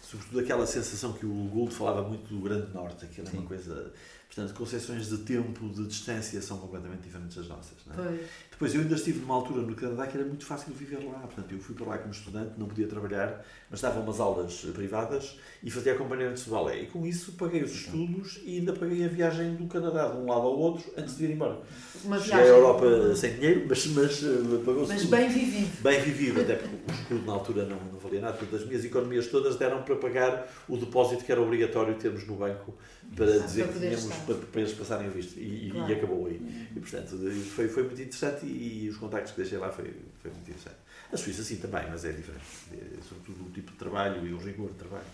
Sobretudo 0.00 0.38
aquela 0.38 0.64
sensação 0.64 1.12
que 1.14 1.26
o 1.26 1.32
Gould 1.48 1.74
falava 1.74 2.08
muito 2.08 2.32
do 2.32 2.40
Grande 2.40 2.72
Norte, 2.72 3.04
aquilo 3.04 3.26
é 3.26 3.32
uma 3.32 3.42
coisa. 3.42 3.92
Portanto, 4.34 4.56
concepções 4.56 5.10
de 5.10 5.18
tempo, 5.18 5.68
de 5.68 5.86
distância 5.86 6.40
são 6.40 6.56
completamente 6.56 7.02
diferentes 7.02 7.36
das 7.36 7.48
nossas. 7.48 7.76
É? 7.90 7.94
Pois. 7.94 8.20
Depois, 8.50 8.74
eu 8.74 8.80
ainda 8.80 8.94
estive 8.94 9.20
numa 9.20 9.34
altura 9.34 9.60
no 9.60 9.74
Canadá 9.74 10.06
que 10.06 10.16
era 10.16 10.26
muito 10.26 10.46
fácil 10.46 10.72
viver 10.72 11.04
lá. 11.04 11.18
Portanto, 11.18 11.52
eu 11.52 11.58
fui 11.58 11.74
para 11.74 11.86
lá 11.86 11.98
como 11.98 12.12
estudante, 12.12 12.52
não 12.56 12.66
podia 12.66 12.86
trabalhar, 12.86 13.44
mas 13.70 13.82
dava 13.82 14.00
umas 14.00 14.20
aulas 14.20 14.54
privadas 14.72 15.36
e 15.62 15.70
fazia 15.70 15.92
acompanhamento 15.92 16.42
de 16.42 16.48
balé. 16.48 16.82
E 16.82 16.86
com 16.86 17.04
isso 17.04 17.32
paguei 17.32 17.62
os 17.62 17.72
estudos 17.72 18.40
e 18.42 18.58
ainda 18.58 18.72
paguei 18.72 19.04
a 19.04 19.08
viagem 19.08 19.54
do 19.54 19.66
Canadá 19.66 20.08
de 20.08 20.16
um 20.16 20.26
lado 20.26 20.46
ao 20.46 20.58
outro 20.58 20.90
antes 20.96 21.18
de 21.18 21.24
ir 21.24 21.32
embora. 21.32 21.60
Uma 22.02 22.18
Cheguei 22.18 22.40
à. 22.40 22.46
Europa 22.46 23.14
sem 23.14 23.34
dinheiro, 23.34 23.66
mas, 23.68 23.86
mas 23.88 24.22
uh, 24.22 24.62
pagou-se 24.64 24.92
Mas 24.94 25.02
tudo. 25.02 25.10
bem 25.10 25.28
vivido. 25.28 25.82
Bem 25.82 26.00
vivido, 26.00 26.40
até 26.40 26.54
porque 26.56 26.76
o 26.90 26.94
escudo 26.94 27.26
na 27.26 27.32
altura 27.34 27.66
não, 27.66 27.76
não 27.92 27.98
valia 27.98 28.22
nada. 28.22 28.38
Portanto, 28.38 28.62
as 28.62 28.66
minhas 28.66 28.82
economias 28.82 29.26
todas 29.26 29.56
deram 29.56 29.82
para 29.82 29.96
pagar 29.96 30.50
o 30.66 30.78
depósito 30.78 31.22
que 31.22 31.30
era 31.30 31.42
obrigatório 31.42 31.94
termos 31.96 32.26
no 32.26 32.36
banco 32.36 32.74
para 33.16 33.38
dizer 33.38 33.64
para 33.64 33.72
que 33.72 33.78
tínhamos 33.80 34.14
para, 34.26 34.34
para 34.34 34.60
eles 34.60 34.72
passarem 34.74 35.06
a 35.06 35.10
visto. 35.10 35.38
E, 35.38 35.66
e- 35.68 35.70
Claro. 35.70 35.90
e 35.90 35.94
acabou 35.94 36.26
aí. 36.26 36.68
E, 36.76 36.80
portanto, 36.80 37.18
foi, 37.54 37.68
foi 37.68 37.82
muito 37.84 38.00
interessante 38.02 38.46
e, 38.46 38.88
os 38.90 38.96
contactos 38.96 39.32
que 39.32 39.40
deixei 39.40 39.58
lá 39.58 39.70
foi, 39.70 39.84
foi 40.20 40.30
muito 40.30 40.48
interessante. 40.50 40.76
A 41.12 41.16
Suíça, 41.16 41.42
sim, 41.42 41.56
também, 41.56 41.84
mas 41.90 42.04
é 42.04 42.12
diferente. 42.12 42.44
É, 42.72 43.02
sobretudo 43.08 43.46
o 43.46 43.50
tipo 43.50 43.70
de 43.72 43.76
trabalho 43.78 44.26
e 44.26 44.32
o 44.32 44.38
rigor 44.38 44.68
de 44.70 44.78
trabalho. 44.78 45.04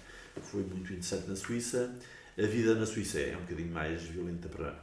Foi 0.43 0.63
muito 0.63 0.83
interessante 0.93 1.29
na 1.29 1.35
Suíça. 1.37 1.93
A 2.39 2.43
vida 2.47 2.75
na 2.75 2.87
Suíça 2.87 3.19
é 3.19 3.37
um 3.37 3.41
bocadinho 3.41 3.73
mais 3.73 4.03
violenta 4.03 4.49
para, 4.49 4.75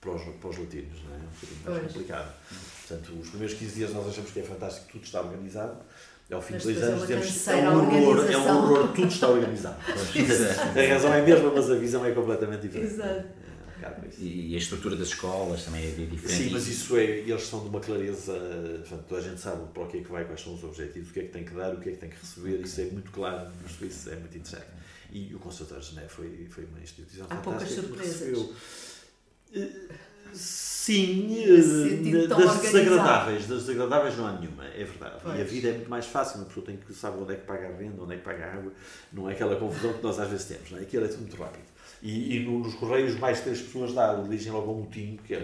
para, 0.00 0.10
os, 0.10 0.22
para 0.36 0.50
os 0.50 0.58
latinos, 0.58 0.98
não 1.04 1.14
é? 1.14 1.18
um 1.18 1.20
bocadinho 1.20 1.60
mais 1.64 1.78
Pois. 1.80 1.92
complicado. 1.92 2.34
Portanto, 2.88 3.20
os 3.20 3.28
primeiros 3.30 3.56
15 3.56 3.74
dias 3.74 3.92
nós 3.94 4.08
achamos 4.08 4.30
que 4.32 4.40
é 4.40 4.42
fantástico, 4.42 4.86
tudo 4.90 5.04
está 5.04 5.20
organizado. 5.20 5.76
Ao 6.30 6.40
fim 6.40 6.54
Mas 6.54 6.62
de 6.62 6.72
dois 6.72 6.82
é 6.82 6.86
anos 6.86 7.00
dizemos 7.06 7.48
é 7.48 7.68
um 7.68 7.78
horror, 7.78 8.30
é 8.30 8.36
um 8.36 8.48
horror, 8.48 8.88
tudo 8.92 9.08
está 9.08 9.28
organizado. 9.28 9.76
a 9.86 10.92
razão 10.92 11.12
é 11.12 11.20
a 11.20 11.22
mesma, 11.22 11.52
mas 11.54 11.70
a 11.70 11.74
visão 11.74 12.04
é 12.04 12.12
completamente 12.12 12.62
diferente. 12.62 12.94
Exato. 12.94 13.44
É 13.82 14.08
isso. 14.08 14.22
E 14.22 14.54
a 14.54 14.58
estrutura 14.58 14.96
das 14.96 15.08
escolas 15.08 15.64
também 15.64 15.84
é 15.84 15.90
diferente. 15.90 16.44
Sim, 16.44 16.50
mas 16.50 16.66
isso 16.66 16.96
é, 16.96 17.04
eles 17.04 17.42
são 17.46 17.60
de 17.60 17.68
uma 17.68 17.80
clareza, 17.80 18.32
portanto, 18.32 19.04
toda 19.06 19.20
a 19.20 19.24
gente 19.24 19.40
sabe 19.40 19.68
para 19.74 19.82
o 19.82 19.86
que 19.86 19.98
é 19.98 20.00
que 20.00 20.10
vai, 20.10 20.24
quais 20.24 20.40
são 20.40 20.54
os 20.54 20.64
objetivos, 20.64 21.10
o 21.10 21.12
que 21.12 21.20
é 21.20 21.22
que 21.24 21.28
tem 21.28 21.44
que 21.44 21.52
dar, 21.52 21.74
o 21.74 21.80
que 21.80 21.90
é 21.90 21.92
que 21.92 21.98
tem 21.98 22.08
que 22.08 22.16
receber, 22.18 22.60
isso 22.60 22.80
é 22.80 22.84
muito 22.84 23.10
claro 23.10 23.50
nos 23.62 23.72
suíços, 23.72 24.10
é 24.10 24.16
muito 24.16 24.38
interessante. 24.38 24.66
E 25.12 25.34
o 25.34 25.38
Conservatório 25.38 25.84
de 25.84 25.90
Geneve 25.90 26.08
foi, 26.08 26.46
foi 26.50 26.64
uma 26.64 26.80
instituição 26.80 27.26
Há 27.28 27.36
poucas 27.36 27.62
fantástica. 27.62 27.82
que 27.82 28.06
surpresas. 28.06 28.20
recebeu. 28.20 28.54
Sim, 30.32 31.42
eh, 31.44 32.26
das 32.26 32.60
desagradáveis, 32.60 33.46
das 33.46 33.60
desagradáveis 33.64 34.16
não 34.18 34.26
há 34.26 34.32
nenhuma, 34.32 34.64
é 34.66 34.84
verdade. 34.84 35.14
E 35.24 35.28
a 35.28 35.34
Pois. 35.34 35.50
vida 35.50 35.68
é 35.68 35.72
muito 35.72 35.88
mais 35.90 36.06
fácil, 36.06 36.38
uma 36.38 36.46
pessoa 36.46 36.66
tem 36.66 36.76
que 36.76 36.92
saber 36.92 37.22
onde 37.22 37.32
é 37.32 37.36
que 37.36 37.46
paga 37.46 37.68
a 37.68 37.76
renda, 37.76 38.02
onde 38.02 38.14
é 38.14 38.16
que 38.18 38.22
paga 38.22 38.44
a 38.44 38.52
água, 38.54 38.72
não 39.12 39.28
é 39.28 39.32
aquela 39.32 39.56
confusão 39.56 39.92
que 39.94 40.02
nós 40.02 40.18
às 40.18 40.28
vezes 40.28 40.46
temos, 40.46 40.70
não 40.70 40.78
é? 40.78 40.82
Aquilo 40.82 41.04
é 41.04 41.08
tudo 41.08 41.20
muito 41.20 41.36
rápido. 41.36 41.64
E, 42.02 42.36
e 42.36 42.44
no- 42.44 42.58
nos 42.58 42.74
Correios, 42.74 43.18
mais 43.18 43.40
três 43.40 43.62
pessoas 43.62 43.94
dá, 43.94 44.14
dirigem 44.16 44.52
logo 44.52 44.72
um 44.72 44.78
motim, 44.82 45.18
que 45.26 45.32
é, 45.34 45.42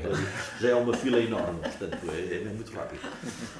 já 0.60 0.68
é 0.70 0.74
uma 0.74 0.94
fila 0.94 1.18
enorme, 1.18 1.58
portanto 1.60 1.98
é, 2.10 2.34
é 2.36 2.52
muito 2.52 2.70
rápido. 2.72 3.00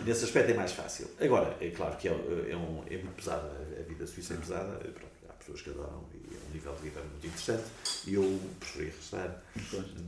E 0.00 0.02
nesse 0.02 0.24
aspecto 0.24 0.50
é 0.50 0.54
mais 0.54 0.72
fácil. 0.72 1.08
Agora, 1.18 1.56
é 1.62 1.70
claro 1.70 1.96
que 1.96 2.08
é, 2.08 2.10
é, 2.10 2.56
um, 2.56 2.82
é 2.90 2.96
muito 2.98 3.14
pesada, 3.16 3.50
a 3.78 3.82
vida 3.88 4.06
suíça 4.06 4.34
é 4.34 4.36
pesada, 4.36 4.72
pronto, 4.92 5.10
pessoas 5.50 5.62
que 5.62 5.71
adoram 5.71 6.04
e 6.14 6.35
é 6.35 6.38
um 6.49 6.54
nível 6.54 6.75
de 6.75 6.83
vida 6.83 7.00
muito 7.00 7.26
interessante 7.26 7.64
e 8.07 8.14
eu 8.14 8.40
preferi 8.59 8.87
restar. 8.87 9.42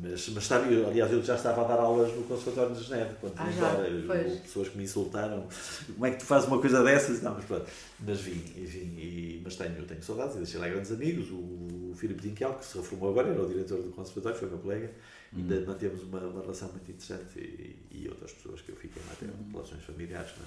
Mas, 0.01 0.29
mas 0.31 0.45
sabe, 0.47 0.75
eu, 0.75 0.87
aliás, 0.89 1.13
eu 1.13 1.23
já 1.23 1.35
estava 1.35 1.63
a 1.63 1.69
dar 1.69 1.81
aulas 1.81 2.13
no 2.15 2.23
Conservatório 2.25 2.75
de 2.75 2.83
Geneve, 2.85 3.15
quando 3.21 3.35
Ah, 3.37 3.51
já? 3.51 3.73
houve 3.77 4.39
pessoas 4.41 4.69
que 4.69 4.79
me 4.79 4.85
insultaram, 4.85 5.47
como 5.95 6.07
é 6.07 6.11
que 6.13 6.19
tu 6.19 6.25
fazes 6.27 6.49
uma 6.49 6.61
coisa 6.61 6.83
dessas? 6.83 7.23
Não, 7.23 7.35
mas 7.35 7.45
pronto, 7.45 7.67
mas 8.01 8.21
vim, 8.21 8.43
e 8.57 8.65
vim, 8.65 8.79
e, 8.99 9.41
mas 9.45 9.57
tenho, 9.57 9.77
eu 9.77 9.87
tenho 9.87 10.03
saudades, 10.03 10.37
e 10.37 10.39
deixei 10.39 10.61
lá 10.61 10.69
grandes 10.69 10.93
amigos, 10.93 11.29
o 11.31 11.93
Filipe 11.97 12.23
Dinkel, 12.23 12.55
que 12.55 12.65
se 12.65 12.77
reformou 12.79 13.11
agora, 13.11 13.29
era 13.29 13.43
o 13.43 13.49
diretor 13.49 13.83
do 13.83 13.91
Conservatório, 13.91 14.39
foi 14.39 14.49
meu 14.49 14.59
colega, 14.59 14.91
ainda 15.35 15.55
Hum. 15.57 15.65
mantemos 15.67 16.03
uma, 16.03 16.19
uma 16.21 16.41
relação 16.43 16.69
muito 16.71 16.91
interessante 16.91 17.39
e, 17.39 17.77
e 17.91 18.09
outras 18.09 18.33
pessoas 18.33 18.61
que 18.61 18.71
eu 18.71 18.77
fiquei 18.77 19.03
até 19.11 19.27
relações 19.51 19.83
familiares, 19.85 20.31
não 20.37 20.45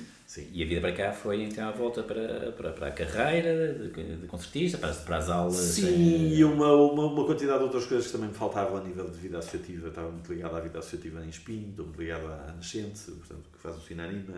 é? 0.00 0.02
Sim. 0.26 0.46
E 0.52 0.62
a 0.62 0.66
vida 0.66 0.80
para 0.80 0.92
cá 0.92 1.12
foi 1.12 1.42
então 1.42 1.66
a 1.68 1.72
volta 1.72 2.02
para, 2.02 2.52
para, 2.52 2.72
para 2.72 2.86
a 2.88 2.90
carreira 2.92 3.72
de, 3.74 4.16
de 4.18 4.26
concertista, 4.26 4.76
para, 4.78 4.90
as- 4.90 4.98
para 4.98 5.16
as 5.16 5.28
aulas. 5.30 5.56
Sim, 5.56 5.86
eh, 5.86 6.34
e 6.36 6.44
uma, 6.44 6.70
uma, 6.72 7.06
uma 7.06 7.24
quantidade 7.24 7.58
de 7.58 7.64
outras 7.64 7.86
coisas 7.86 8.06
que 8.06 8.12
também 8.12 8.28
me 8.28 8.34
faltavam 8.34 8.76
a 8.76 8.84
nível 8.84 9.08
de 9.10 9.16
vida 9.18 9.38
associativa. 9.38 9.86
Eu 9.86 9.88
estava 9.88 10.10
muito 10.10 10.32
ligado 10.32 10.54
à 10.56 10.60
vida 10.60 10.78
associativa 10.78 11.24
em 11.24 11.28
Espinho, 11.30 11.70
estou 11.70 11.86
muito 11.86 11.98
ligado 12.00 12.26
à 12.26 12.52
Nascente, 12.54 13.00
portanto, 13.10 13.48
que 13.52 13.58
faz 13.58 13.76
o 13.76 13.80
Sinarima. 13.80 14.34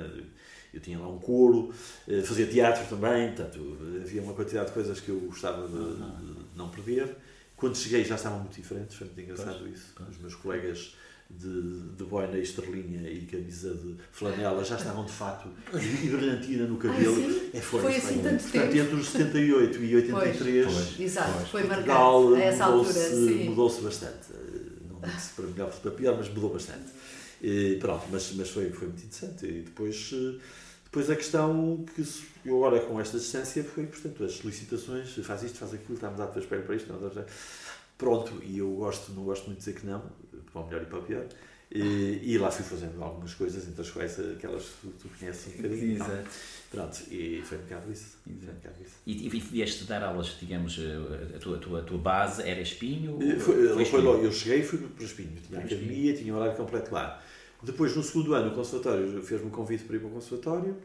Eu 0.73 0.81
tinha 0.81 0.99
lá 1.01 1.09
um 1.09 1.19
coro, 1.19 1.73
eh, 2.07 2.23
fazia 2.23 2.47
teatro 2.47 2.85
também, 2.89 3.33
portanto, 3.33 3.77
havia 4.01 4.23
uma 4.23 4.33
quantidade 4.35 4.69
de 4.69 4.73
coisas 4.73 5.01
que 5.01 5.09
eu 5.09 5.19
gostava 5.23 5.67
de, 5.67 5.75
de 5.75 6.57
não 6.57 6.69
perder. 6.71 7.17
Quando 7.61 7.77
cheguei 7.77 8.03
já 8.05 8.15
estavam 8.15 8.41
muito 8.41 8.55
diferentes, 8.55 8.97
foi 8.97 9.07
muito 9.07 9.21
engraçado 9.21 9.69
isso. 9.69 9.93
Os 10.11 10.19
meus 10.19 10.35
colegas 10.35 10.97
de, 11.31 11.81
de 11.97 12.05
boina 12.05 12.37
e 12.39 12.43
estrelinha 12.43 13.09
e 13.09 13.21
camisa 13.27 13.75
de 13.75 13.95
flanela 14.11 14.65
já 14.65 14.77
estavam 14.77 15.05
de 15.05 15.13
fato 15.13 15.49
e 15.75 16.09
brilhantina 16.09 16.67
no 16.67 16.77
cabelo. 16.79 17.15
sim? 17.15 17.51
É, 17.53 17.61
Foi 17.61 17.97
assim 17.97 18.15
foi. 18.15 18.23
tanto 18.23 18.43
Portanto, 18.43 18.63
tempo? 18.73 18.77
entre 18.79 18.95
os 18.97 19.09
78 19.11 19.85
e 19.85 19.97
83, 19.97 21.01
Exato, 21.01 21.47
foi 21.47 21.65
Portugal 21.65 22.23
mudou-se 22.31 23.15
sim. 23.27 23.45
mudou-se 23.51 23.81
bastante. 23.83 24.27
Não 24.91 25.01
disse 25.09 25.33
para 25.35 25.47
melhor 25.47 25.71
para 25.71 25.91
pior, 25.93 26.17
mas 26.17 26.29
mudou 26.29 26.53
bastante. 26.53 26.91
E, 27.43 27.77
pronto, 27.81 28.07
mas, 28.11 28.33
mas 28.35 28.51
foi, 28.51 28.71
foi 28.71 28.89
muito 28.89 29.05
interessante. 29.05 29.47
E 29.47 29.63
depois, 29.63 30.13
depois 30.91 31.09
a 31.09 31.15
questão 31.15 31.85
que 31.95 32.05
eu 32.45 32.57
agora 32.57 32.85
com 32.85 33.01
esta 33.01 33.17
distância 33.17 33.63
foi, 33.63 33.87
portanto, 33.87 34.25
as 34.25 34.33
solicitações, 34.33 35.15
faz 35.25 35.45
isto, 35.45 35.57
faz 35.57 35.73
aquilo, 35.73 35.95
estamos 35.95 36.21
à 36.21 36.27
tua 36.27 36.43
espera 36.43 36.63
para 36.63 36.75
isto, 36.75 36.93
não, 36.93 37.01
não, 37.01 37.15
não. 37.15 37.25
pronto, 37.97 38.43
e 38.43 38.59
eu 38.59 38.69
gosto, 38.73 39.13
não 39.13 39.23
gosto 39.23 39.47
muito 39.47 39.59
de 39.59 39.67
dizer 39.67 39.81
que 39.81 39.87
não, 39.87 40.03
para 40.53 40.61
o 40.61 40.67
melhor 40.67 40.83
e 40.83 40.87
para 40.87 40.99
o 40.99 41.03
pior. 41.03 41.27
E, 41.73 42.21
e 42.25 42.37
lá 42.37 42.51
fui 42.51 42.65
fazendo 42.65 43.01
algumas 43.01 43.33
coisas, 43.35 43.69
entre 43.69 43.81
as 43.81 43.91
quais 43.91 44.19
aquelas 44.19 44.65
que 44.65 44.89
tu, 44.89 44.95
tu 45.03 45.09
conheces 45.17 45.47
um 45.47 45.57
bocadinho. 45.57 45.99
não. 45.99 46.07
Exato. 46.07 46.29
Pronto, 46.69 47.01
e 47.09 47.43
foi 47.45 47.59
um 47.59 47.61
bocado 47.61 47.93
isso. 47.93 48.17
Foi 48.25 48.33
um 48.33 48.55
bocado 48.57 48.75
isso. 48.85 48.95
E, 49.07 49.27
e 49.27 49.29
vieste 49.29 49.85
dar 49.85 50.03
aulas, 50.03 50.37
digamos, 50.41 50.77
eh, 50.81 51.37
a 51.37 51.39
tua, 51.39 51.57
a 51.57 51.61
tua, 51.61 51.81
a 51.81 51.83
tua 51.85 51.99
base 51.99 52.43
era 52.43 52.61
Espinho? 52.61 53.19
Foi, 53.39 53.69
foi 53.69 53.83
Espinho? 53.85 54.03
logo, 54.03 54.25
eu 54.25 54.33
cheguei 54.33 54.61
e 54.61 54.63
fui 54.65 54.79
para 54.79 55.05
Espinho. 55.05 55.31
Tinha 55.47 55.61
academia, 55.61 56.13
tinha 56.15 56.35
horário 56.35 56.57
completo 56.57 56.93
lá. 56.93 57.23
Depois, 57.63 57.95
no 57.95 58.03
segundo 58.03 58.35
ano, 58.35 58.53
o 58.53 58.55
Conservatório 58.55 59.23
fez-me 59.23 59.49
um 59.49 59.51
convite 59.51 59.85
para 59.85 59.97
ir 59.97 59.99
para 60.01 60.09
o 60.09 60.13
Conservatório. 60.13 60.77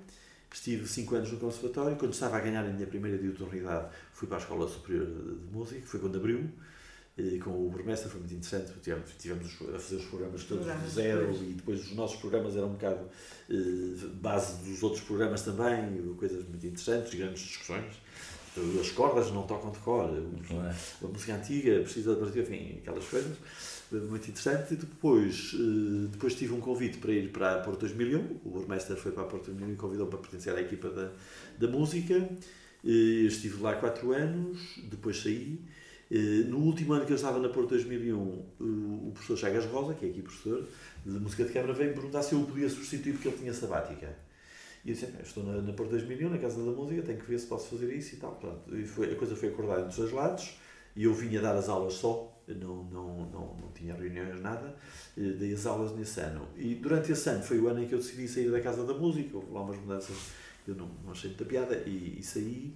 Estive 0.53 0.87
5 0.87 1.15
anos 1.15 1.31
no 1.31 1.37
Conservatório. 1.37 1.97
Quando 1.97 2.13
estava 2.13 2.37
a 2.37 2.39
ganhar 2.39 2.63
a 2.63 2.69
minha 2.69 2.87
primeira 2.87 3.17
de 3.17 3.27
autoridade, 3.27 3.89
fui 4.13 4.27
para 4.27 4.37
a 4.37 4.39
Escola 4.39 4.67
Superior 4.67 5.05
de 5.05 5.53
Música. 5.53 5.81
Foi 5.85 5.99
quando 5.99 6.17
abriu. 6.17 6.49
E 7.17 7.39
com 7.39 7.51
o 7.51 7.69
burmestre 7.69 8.09
foi 8.09 8.19
muito 8.19 8.33
interessante. 8.33 8.73
Tivemos, 8.81 9.11
tivemos 9.17 9.45
a 9.73 9.79
fazer 9.79 9.95
os 9.95 10.05
programas 10.05 10.43
todos 10.43 10.65
do 10.65 10.89
zero 10.89 11.27
pois. 11.27 11.41
e 11.41 11.53
depois 11.53 11.81
os 11.81 11.95
nossos 11.95 12.17
programas 12.19 12.57
eram 12.57 12.67
um 12.67 12.73
bocado 12.73 13.07
eh, 13.49 14.07
base 14.15 14.69
dos 14.69 14.83
outros 14.83 15.01
programas 15.03 15.41
também. 15.43 16.13
Coisas 16.17 16.45
muito 16.45 16.65
interessantes, 16.65 17.13
grandes 17.13 17.41
discussões. 17.41 17.95
As 18.79 18.89
cordas 18.91 19.31
não 19.31 19.43
tocam 19.43 19.71
de 19.71 19.79
cor. 19.79 20.09
Claro. 20.47 20.75
a 21.03 21.07
música 21.07 21.35
antiga, 21.35 21.81
precisa 21.81 22.15
de 22.15 22.21
partir, 22.21 22.39
enfim, 22.39 22.79
aquelas 22.81 23.05
coisas. 23.05 23.37
Muito 23.91 24.23
interessante. 24.29 24.73
E 24.73 24.77
depois, 24.77 25.51
eh, 25.53 26.07
depois 26.11 26.33
tive 26.35 26.53
um 26.53 26.59
convite 26.59 26.97
para 26.97 27.11
ir 27.13 27.31
para 27.31 27.55
a 27.55 27.59
Porto 27.59 27.81
2001. 27.81 28.39
O 28.43 28.49
burmestre 28.49 28.95
foi 28.95 29.11
para 29.11 29.23
a 29.23 29.25
Porto 29.27 29.45
2001 29.45 29.73
e 29.73 29.75
convidou-me 29.75 30.09
para 30.11 30.19
pertencer 30.19 30.53
à 30.55 30.61
equipa 30.61 30.89
da, 30.89 31.11
da 31.57 31.67
música. 31.67 32.15
Eh, 32.83 33.25
Estive 33.27 33.61
lá 33.61 33.75
quatro 33.75 34.11
anos, 34.13 34.79
depois 34.89 35.17
saí. 35.21 35.59
Eh, 36.11 36.43
No 36.49 36.57
último 36.59 36.93
ano 36.93 37.05
que 37.05 37.11
eu 37.11 37.15
estava 37.15 37.39
na 37.39 37.49
Porto 37.49 37.69
2001, 37.69 38.45
o 38.59 39.11
professor 39.13 39.37
Chagas 39.37 39.65
Rosa, 39.65 39.93
que 39.93 40.05
é 40.05 40.09
aqui 40.09 40.21
professor 40.21 40.67
de 41.05 41.19
música 41.19 41.43
de 41.45 41.51
câmara, 41.53 41.73
veio 41.73 41.89
me 41.89 41.95
perguntar 41.95 42.23
se 42.23 42.33
eu 42.33 42.41
o 42.41 42.45
podia 42.47 42.69
substituir 42.69 43.13
porque 43.13 43.27
ele 43.27 43.37
tinha 43.37 43.53
sabática. 43.53 44.15
E 44.83 44.89
eu 44.89 44.93
disse, 44.95 45.07
"Bem, 45.07 45.21
estou 45.23 45.43
na, 45.43 45.61
na 45.61 45.73
Porto 45.73 45.91
2001, 45.91 46.29
na 46.29 46.37
Casa 46.37 46.63
da 46.63 46.71
Música, 46.71 47.01
tenho 47.01 47.19
que 47.19 47.25
ver 47.27 47.39
se 47.39 47.47
posso 47.47 47.69
fazer 47.69 47.93
isso 47.95 48.15
e 48.15 48.17
tal. 48.17 48.35
Pronto. 48.35 48.75
E 48.77 48.85
foi, 48.85 49.11
a 49.11 49.15
coisa 49.15 49.35
foi 49.35 49.49
acordada 49.49 49.79
entre 49.81 49.91
os 49.91 49.97
dois 49.97 50.11
lados 50.11 50.53
e 50.95 51.03
eu 51.05 51.13
vinha 51.13 51.41
dar 51.41 51.55
as 51.55 51.67
aulas 51.69 51.93
só, 51.95 52.34
não, 52.47 52.83
não, 52.85 53.29
não, 53.29 53.57
não 53.57 53.71
tinha 53.73 53.93
reuniões, 53.93 54.39
nada, 54.41 54.75
dei 55.15 55.53
as 55.53 55.65
aulas 55.65 55.95
nesse 55.95 56.19
ano. 56.19 56.47
E 56.55 56.75
durante 56.75 57.11
esse 57.11 57.29
ano 57.29 57.43
foi 57.43 57.59
o 57.59 57.67
ano 57.67 57.83
em 57.83 57.87
que 57.87 57.93
eu 57.93 57.99
decidi 57.99 58.27
sair 58.27 58.51
da 58.51 58.61
Casa 58.61 58.85
da 58.85 58.93
Música, 58.93 59.37
houve 59.37 59.51
lá 59.51 59.61
umas 59.61 59.77
mudanças 59.77 60.15
que 60.65 60.71
eu 60.71 60.75
não, 60.75 60.89
não 61.03 61.11
achei 61.11 61.29
muita 61.29 61.45
piada, 61.45 61.75
e, 61.85 62.17
e 62.19 62.23
saí. 62.23 62.73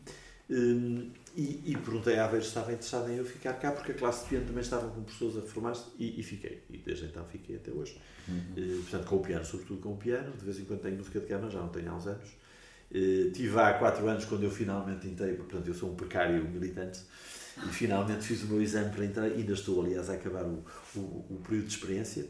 Um, 0.49 1.11
e, 1.35 1.61
e, 1.63 1.77
perguntei 1.77 2.17
à 2.17 2.25
Aveiro 2.25 2.43
se 2.43 2.49
estava 2.49 2.71
interessado 2.71 3.09
em 3.11 3.17
eu 3.17 3.25
ficar 3.25 3.53
cá, 3.53 3.71
porque 3.71 3.91
a 3.91 3.95
classe 3.95 4.23
de 4.23 4.29
piano 4.29 4.47
também 4.47 4.61
estava 4.61 4.89
com 4.89 5.03
professores 5.03 5.37
a 5.37 5.41
formar-se, 5.41 5.85
e, 5.97 6.19
e, 6.19 6.23
fiquei. 6.23 6.63
E 6.69 6.77
desde 6.77 7.05
então 7.05 7.23
fiquei 7.25 7.57
até 7.57 7.71
hoje. 7.71 7.99
Uhum. 8.27 8.53
Uh, 8.57 8.81
portanto, 8.81 9.05
com 9.07 9.15
o 9.17 9.19
piano, 9.19 9.45
sobretudo 9.45 9.81
com 9.81 9.93
o 9.93 9.97
piano. 9.97 10.31
De 10.31 10.45
vez 10.45 10.59
em 10.59 10.65
quando 10.65 10.81
tenho 10.81 10.97
música 10.97 11.19
de 11.19 11.27
câmara, 11.27 11.51
já 11.51 11.59
não 11.59 11.69
tenho 11.69 11.91
há 11.91 11.95
uns 11.95 12.07
anos. 12.07 12.29
Uh, 12.91 13.31
tive 13.31 13.59
há 13.59 13.73
quatro 13.73 14.07
anos 14.07 14.25
quando 14.25 14.43
eu 14.43 14.51
finalmente 14.51 15.07
entrei, 15.07 15.33
portanto, 15.35 15.67
eu 15.67 15.73
sou 15.73 15.91
um 15.91 15.95
precário 15.95 16.43
militante, 16.49 17.01
e 17.67 17.69
finalmente 17.73 18.23
fiz 18.23 18.43
o 18.43 18.47
meu 18.47 18.61
exame 18.61 18.89
para 18.89 19.05
entrar. 19.05 19.23
Ainda 19.25 19.53
estou, 19.53 19.83
aliás, 19.83 20.09
a 20.09 20.13
acabar 20.13 20.45
o, 20.45 20.63
o, 20.95 20.99
o 20.99 21.41
período 21.43 21.67
de 21.67 21.73
experiência. 21.73 22.25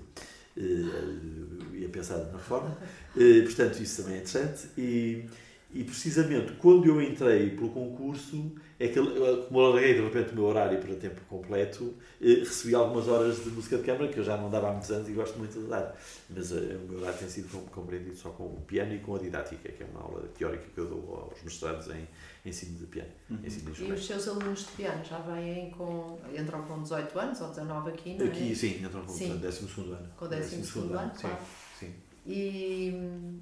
Uh, 0.58 1.76
ia 1.76 1.90
pensar 1.90 2.18
na 2.32 2.40
forma. 2.40 2.78
Uh, 3.16 3.44
portanto, 3.44 3.80
isso 3.82 4.02
também 4.02 4.18
é 4.18 4.22
interessante. 4.22 4.68
E, 4.78 5.26
e 5.72 5.84
precisamente 5.84 6.54
quando 6.54 6.88
eu 6.88 7.02
entrei 7.02 7.52
pelo 7.52 7.70
concurso, 7.70 8.52
é 8.80 8.88
que, 8.88 8.96
como 8.96 9.60
eu 9.60 9.70
larguei 9.72 9.94
de 9.94 10.02
repente 10.02 10.32
o 10.32 10.36
meu 10.36 10.46
horário 10.46 10.80
para 10.80 10.96
tempo 10.96 11.22
completo, 11.30 11.94
eh, 12.20 12.40
recebi 12.40 12.74
algumas 12.74 13.08
horas 13.08 13.44
de 13.44 13.50
música 13.52 13.78
de 13.78 13.84
câmara 13.84 14.08
que 14.08 14.18
eu 14.18 14.24
já 14.24 14.36
não 14.36 14.50
dava 14.50 14.70
há 14.70 14.72
muitos 14.72 14.90
anos 14.90 15.08
e 15.08 15.12
gosto 15.12 15.38
muito 15.38 15.60
de 15.60 15.68
dar. 15.68 15.96
Mas 16.30 16.52
eh, 16.52 16.78
o 16.84 16.92
meu 16.92 17.00
horário 17.02 17.20
tem 17.20 17.30
sido 17.30 17.50
compreendido 17.70 18.16
só 18.16 18.30
com 18.30 18.46
o 18.46 18.62
piano 18.66 18.96
e 18.96 19.00
com 19.00 19.16
a 19.16 19.20
didática, 19.20 19.70
que 19.70 19.84
é 19.84 19.86
uma 19.86 20.02
aula 20.02 20.24
teórica 20.36 20.64
que 20.74 20.78
eu 20.80 20.88
dou 20.88 21.30
aos 21.32 21.44
mestrados 21.44 21.88
em 21.90 22.08
ensino 22.46 22.80
de 22.80 22.86
piano. 22.88 23.10
Uhum. 23.30 23.40
Ensino 23.44 23.72
de 23.72 23.84
e 23.84 23.92
os 23.92 24.08
seus 24.08 24.28
alunos 24.28 24.66
de 24.66 24.72
piano 24.72 25.04
já 25.04 25.20
vêm 25.20 25.70
com. 25.72 26.18
entram 26.36 26.64
com 26.64 26.82
18 26.82 27.20
anos 27.20 27.42
ou 27.42 27.50
19 27.50 27.90
aqui, 27.90 28.16
não 28.16 28.26
é? 28.26 28.30
Aqui, 28.30 28.56
sim, 28.56 28.84
entram 28.84 29.02
com 29.02 29.08
12 29.08 29.26
ano. 29.26 30.10
Com 30.18 30.28
12 30.28 30.80
ano, 30.80 30.98
ano, 30.98 31.12
claro. 31.20 31.38
Sim, 31.80 31.88
sim. 31.88 31.94
E 32.26 33.40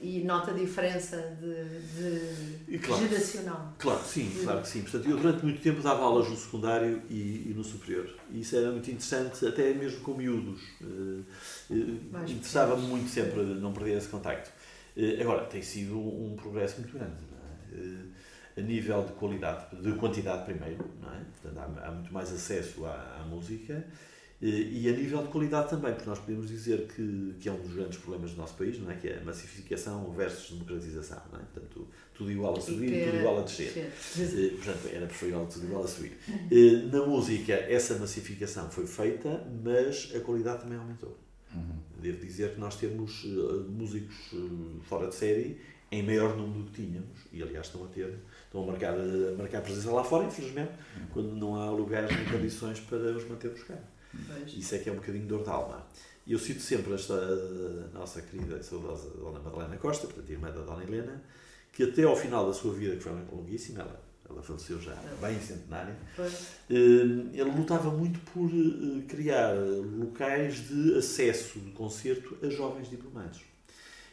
e 0.00 0.24
nota 0.24 0.50
a 0.50 0.54
diferença 0.54 1.36
de, 1.40 2.64
de 2.64 2.78
claro, 2.78 3.06
geracional. 3.06 3.74
Claro, 3.78 4.02
sim, 4.02 4.32
claro 4.42 4.62
que 4.62 4.68
sim. 4.68 4.82
Portanto, 4.82 5.08
eu 5.08 5.16
durante 5.18 5.44
muito 5.44 5.60
tempo 5.60 5.82
dava 5.82 6.02
aulas 6.02 6.28
no 6.28 6.36
secundário 6.36 7.02
e, 7.10 7.50
e 7.50 7.54
no 7.54 7.62
superior. 7.62 8.08
E 8.30 8.40
isso 8.40 8.56
era 8.56 8.70
muito 8.70 8.90
interessante, 8.90 9.46
até 9.46 9.74
mesmo 9.74 10.00
com 10.00 10.14
miúdos. 10.14 10.62
Uh, 10.80 11.22
uh, 11.70 12.22
Interessava-me 12.22 12.86
muito 12.86 13.10
sempre 13.10 13.42
não 13.42 13.74
perder 13.74 13.98
esse 13.98 14.08
contacto. 14.08 14.50
Uh, 14.96 15.20
agora, 15.20 15.44
tem 15.44 15.60
sido 15.60 15.98
um 15.98 16.34
progresso 16.34 16.80
muito 16.80 16.96
grande. 16.96 17.30
É? 17.72 18.10
a 18.56 18.62
nível 18.62 19.04
de 19.04 19.12
qualidade, 19.12 19.76
de 19.80 19.92
quantidade 19.92 20.44
primeiro, 20.44 20.84
não 21.00 21.08
é? 21.14 21.20
Portanto, 21.40 21.78
há, 21.78 21.86
há 21.86 21.90
muito 21.92 22.12
mais 22.12 22.32
acesso 22.32 22.84
à, 22.84 23.20
à 23.20 23.24
música 23.24 23.86
e 24.42 24.88
a 24.88 24.92
nível 24.92 25.22
de 25.22 25.28
qualidade 25.28 25.68
também, 25.68 25.92
porque 25.92 26.08
nós 26.08 26.18
podemos 26.18 26.48
dizer 26.48 26.86
que, 26.86 27.34
que 27.38 27.46
é 27.46 27.52
um 27.52 27.60
dos 27.60 27.74
grandes 27.74 27.98
problemas 27.98 28.30
do 28.30 28.38
nosso 28.38 28.54
país, 28.54 28.78
não 28.78 28.90
é? 28.90 28.94
que 28.94 29.08
é 29.08 29.18
a 29.18 29.24
massificação 29.24 30.10
versus 30.12 30.52
democratização. 30.52 31.20
Não 31.30 31.38
é? 31.38 31.42
Portanto, 31.42 31.86
tudo 32.14 32.32
igual 32.32 32.56
a 32.56 32.60
subir 32.60 32.90
e 32.90 33.04
tudo 33.04 33.16
igual 33.18 33.38
a 33.38 33.42
descer. 33.42 33.76
Eh, 33.76 34.48
portanto, 34.56 34.88
era 34.94 35.06
preferível 35.06 35.46
tudo 35.46 35.66
igual 35.66 35.84
a 35.84 35.88
subir. 35.88 36.16
Eh, 36.50 36.86
na 36.90 37.04
música, 37.04 37.52
essa 37.52 37.98
massificação 37.98 38.70
foi 38.70 38.86
feita, 38.86 39.46
mas 39.62 40.10
a 40.14 40.20
qualidade 40.20 40.62
também 40.62 40.78
aumentou. 40.78 41.18
Uhum. 41.54 41.76
Devo 42.00 42.24
dizer 42.24 42.54
que 42.54 42.60
nós 42.60 42.76
temos 42.76 43.24
uh, 43.24 43.66
músicos 43.68 44.16
fora 44.84 45.08
de 45.08 45.16
série 45.16 45.60
em 45.90 46.02
maior 46.02 46.36
número 46.36 46.60
do 46.60 46.70
que 46.70 46.82
tínhamos, 46.82 47.18
e 47.32 47.42
aliás 47.42 47.66
estão 47.66 47.84
a 47.84 47.88
ter, 47.88 48.14
estão 48.44 48.62
a 48.62 48.66
marcar, 48.66 48.94
a 48.94 49.36
marcar 49.36 49.60
presença 49.60 49.90
lá 49.90 50.04
fora, 50.04 50.24
infelizmente, 50.24 50.70
uhum. 50.70 51.06
quando 51.12 51.36
não 51.36 51.56
há 51.56 51.68
lugares 51.68 52.14
nem 52.16 52.24
condições 52.26 52.78
para 52.80 52.98
os 52.98 53.28
mantermos 53.28 53.62
cá. 53.64 53.76
Pois. 54.26 54.52
Isso 54.54 54.74
é 54.74 54.78
que 54.78 54.88
é 54.88 54.92
um 54.92 54.96
bocadinho 54.96 55.26
dor 55.26 55.42
de 55.42 55.50
alma. 55.50 55.86
E 56.26 56.32
eu 56.32 56.38
cito 56.38 56.60
sempre 56.60 56.94
esta 56.94 57.16
nossa 57.92 58.22
querida 58.22 58.58
e 58.58 58.62
saudosa 58.62 59.10
Dona 59.10 59.40
Madalena 59.40 59.76
Costa, 59.76 60.06
portanto, 60.06 60.30
irmã 60.30 60.50
da 60.50 60.60
Dona 60.60 60.84
Helena, 60.84 61.22
que 61.72 61.84
até 61.84 62.04
ao 62.04 62.16
final 62.16 62.46
da 62.46 62.52
sua 62.52 62.72
vida, 62.74 62.96
que 62.96 63.02
foi 63.02 63.12
longuíssima, 63.32 63.80
ela, 63.80 64.00
ela 64.28 64.42
faleceu 64.42 64.80
já 64.80 64.94
bem 65.20 65.40
centenária, 65.40 65.96
eh, 66.18 66.74
ele 67.32 67.50
lutava 67.56 67.90
muito 67.90 68.20
por 68.32 68.48
eh, 68.48 69.02
criar 69.08 69.54
locais 69.98 70.68
de 70.68 70.96
acesso 70.96 71.58
de 71.58 71.70
concerto 71.72 72.36
a 72.42 72.48
jovens 72.48 72.88
diplomados. 72.90 73.40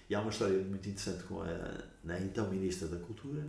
E 0.09 0.15
há 0.15 0.21
uma 0.21 0.31
história 0.31 0.57
muito 0.57 0.87
interessante 0.87 1.23
com 1.23 1.41
a, 1.41 1.45
a 1.45 2.19
então 2.19 2.49
Ministra 2.49 2.87
da 2.87 2.97
Cultura, 2.97 3.45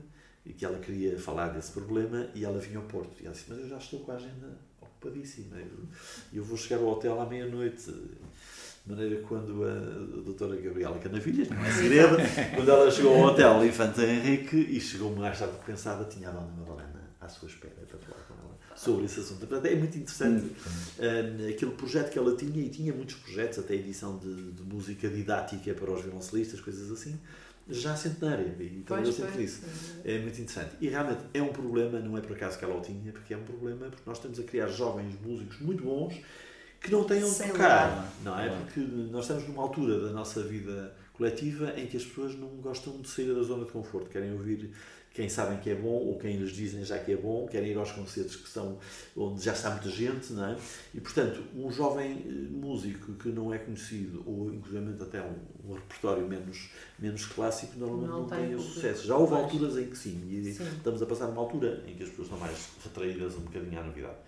que 0.56 0.64
ela 0.64 0.78
queria 0.78 1.18
falar 1.18 1.48
desse 1.48 1.72
problema 1.72 2.28
e 2.34 2.44
ela 2.44 2.58
vinha 2.58 2.78
ao 2.78 2.84
Porto. 2.84 3.20
E 3.20 3.26
ela 3.26 3.34
disse: 3.34 3.46
Mas 3.48 3.60
eu 3.60 3.68
já 3.68 3.78
estou 3.78 4.00
com 4.00 4.12
a 4.12 4.16
agenda 4.16 4.58
ocupadíssima. 4.98 5.56
Eu, 5.56 5.88
eu 6.32 6.44
vou 6.44 6.56
chegar 6.56 6.82
ao 6.82 6.88
hotel 6.88 7.20
à 7.20 7.26
meia-noite. 7.26 7.90
De 8.84 8.94
maneira 8.94 9.16
que 9.16 9.22
quando 9.22 9.64
a, 9.64 9.70
a 9.70 10.22
doutora 10.22 10.56
Gabriela 10.56 10.98
Canavilhas, 10.98 11.48
não 11.50 11.64
é 11.64 11.70
segredo, 11.70 12.16
quando 12.56 12.70
ela 12.70 12.90
chegou 12.90 13.14
ao 13.16 13.30
hotel 13.30 13.64
Infante 13.64 14.00
Henrique 14.00 14.56
e 14.56 14.80
chegou 14.80 15.14
mais 15.14 15.38
tarde 15.38 15.54
do 15.54 15.60
que 15.60 15.66
pensava, 15.66 16.04
tinha 16.04 16.28
a 16.28 16.32
dona 16.32 16.50
Madalena 16.58 17.10
à 17.20 17.28
sua 17.28 17.48
espera 17.48 17.74
para 17.86 17.98
falar 17.98 18.22
com 18.26 18.34
ela 18.34 18.58
sobre 18.74 19.04
esse 19.04 19.20
assunto. 19.20 19.40
Portanto, 19.40 19.66
é 19.66 19.74
muito 19.74 19.98
interessante 19.98 20.46
uh, 20.46 21.48
aquele 21.50 21.72
projeto 21.72 22.10
que 22.10 22.18
ela 22.18 22.34
tinha, 22.34 22.64
e 22.64 22.70
tinha 22.70 22.94
muitos 22.94 23.16
projetos, 23.16 23.58
até 23.58 23.74
edição 23.74 24.16
de, 24.16 24.52
de 24.52 24.62
música 24.62 25.08
didática 25.08 25.74
para 25.74 25.92
os 25.92 26.00
violoncelistas, 26.00 26.60
coisas 26.60 26.90
assim 26.90 27.18
já 27.68 27.96
centenária. 27.96 28.54
E 28.58 28.78
então 28.78 28.98
eu 28.98 29.12
sempre 29.12 29.42
disse. 29.44 29.62
É 30.04 30.18
muito 30.18 30.40
interessante. 30.40 30.76
E 30.80 30.88
realmente 30.88 31.20
é 31.34 31.42
um 31.42 31.52
problema, 31.52 31.98
não 32.00 32.16
é 32.16 32.20
por 32.20 32.34
acaso 32.36 32.58
que 32.58 32.64
ela 32.64 32.76
o 32.76 32.80
tinha, 32.80 33.12
porque 33.12 33.34
é 33.34 33.36
um 33.36 33.44
problema 33.44 33.86
porque 33.86 34.02
nós 34.06 34.16
estamos 34.16 34.38
a 34.40 34.42
criar 34.42 34.68
jovens 34.68 35.14
músicos 35.20 35.58
muito 35.60 35.84
bons 35.84 36.14
que 36.80 36.90
não 36.90 37.04
têm 37.04 37.22
onde 37.24 37.36
tocar. 37.36 38.12
Não 38.22 38.38
é? 38.38 38.48
Porque 38.48 38.80
nós 38.80 39.24
estamos 39.24 39.46
numa 39.48 39.62
altura 39.62 40.00
da 40.00 40.12
nossa 40.12 40.42
vida 40.42 40.94
coletiva 41.12 41.74
em 41.76 41.86
que 41.86 41.96
as 41.96 42.04
pessoas 42.04 42.36
não 42.36 42.48
gostam 42.60 43.00
de 43.00 43.08
sair 43.08 43.34
da 43.34 43.42
zona 43.42 43.64
de 43.64 43.72
conforto, 43.72 44.08
querem 44.08 44.32
ouvir 44.32 44.70
quem 45.18 45.28
sabem 45.28 45.58
que 45.58 45.68
é 45.68 45.74
bom 45.74 45.88
ou 45.88 46.16
quem 46.16 46.36
lhes 46.36 46.52
dizem 46.52 46.84
já 46.84 46.96
que 46.96 47.10
é 47.10 47.16
bom, 47.16 47.48
querem 47.48 47.72
ir 47.72 47.76
aos 47.76 47.90
concertos 47.90 48.36
que 48.36 48.48
são 48.48 48.78
onde 49.16 49.44
já 49.44 49.52
está 49.52 49.68
muita 49.68 49.90
gente, 49.90 50.32
não 50.32 50.44
é? 50.44 50.56
E 50.94 51.00
portanto, 51.00 51.42
um 51.56 51.72
jovem 51.72 52.24
eh, 52.24 52.30
músico 52.48 53.14
que 53.14 53.28
não 53.30 53.52
é 53.52 53.58
conhecido 53.58 54.22
ou 54.24 54.54
inclusive 54.54 55.02
até 55.02 55.20
um, 55.20 55.34
um 55.68 55.74
repertório 55.74 56.24
menos 56.24 56.70
menos 57.00 57.26
clássico 57.26 57.76
normalmente 57.76 58.10
não, 58.10 58.20
não 58.20 58.28
tem, 58.28 58.50
tem 58.50 58.58
sucesso. 58.60 59.08
Já 59.08 59.16
houve 59.16 59.34
alturas 59.34 59.76
em 59.76 59.86
que 59.86 59.98
sim, 59.98 60.22
e 60.30 60.52
sim. 60.52 60.62
estamos 60.62 61.02
a 61.02 61.06
passar 61.06 61.26
uma 61.26 61.40
altura 61.40 61.82
em 61.88 61.96
que 61.96 62.04
as 62.04 62.10
pessoas 62.10 62.28
estão 62.28 62.38
mais 62.38 62.68
retraídas 62.84 63.34
um 63.34 63.40
bocadinho 63.40 63.80
à 63.80 63.82
novidade. 63.82 64.18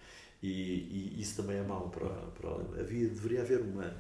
E, 0.42 0.48
e, 0.48 1.20
isso 1.20 1.37
também 1.37 1.59
é 1.59 1.62
mau 1.62 1.90
para, 1.90 2.09
para 2.09 2.81
havia 2.81 3.09
deveria 3.09 3.42
haver 3.42 3.61
uma, 3.61 3.94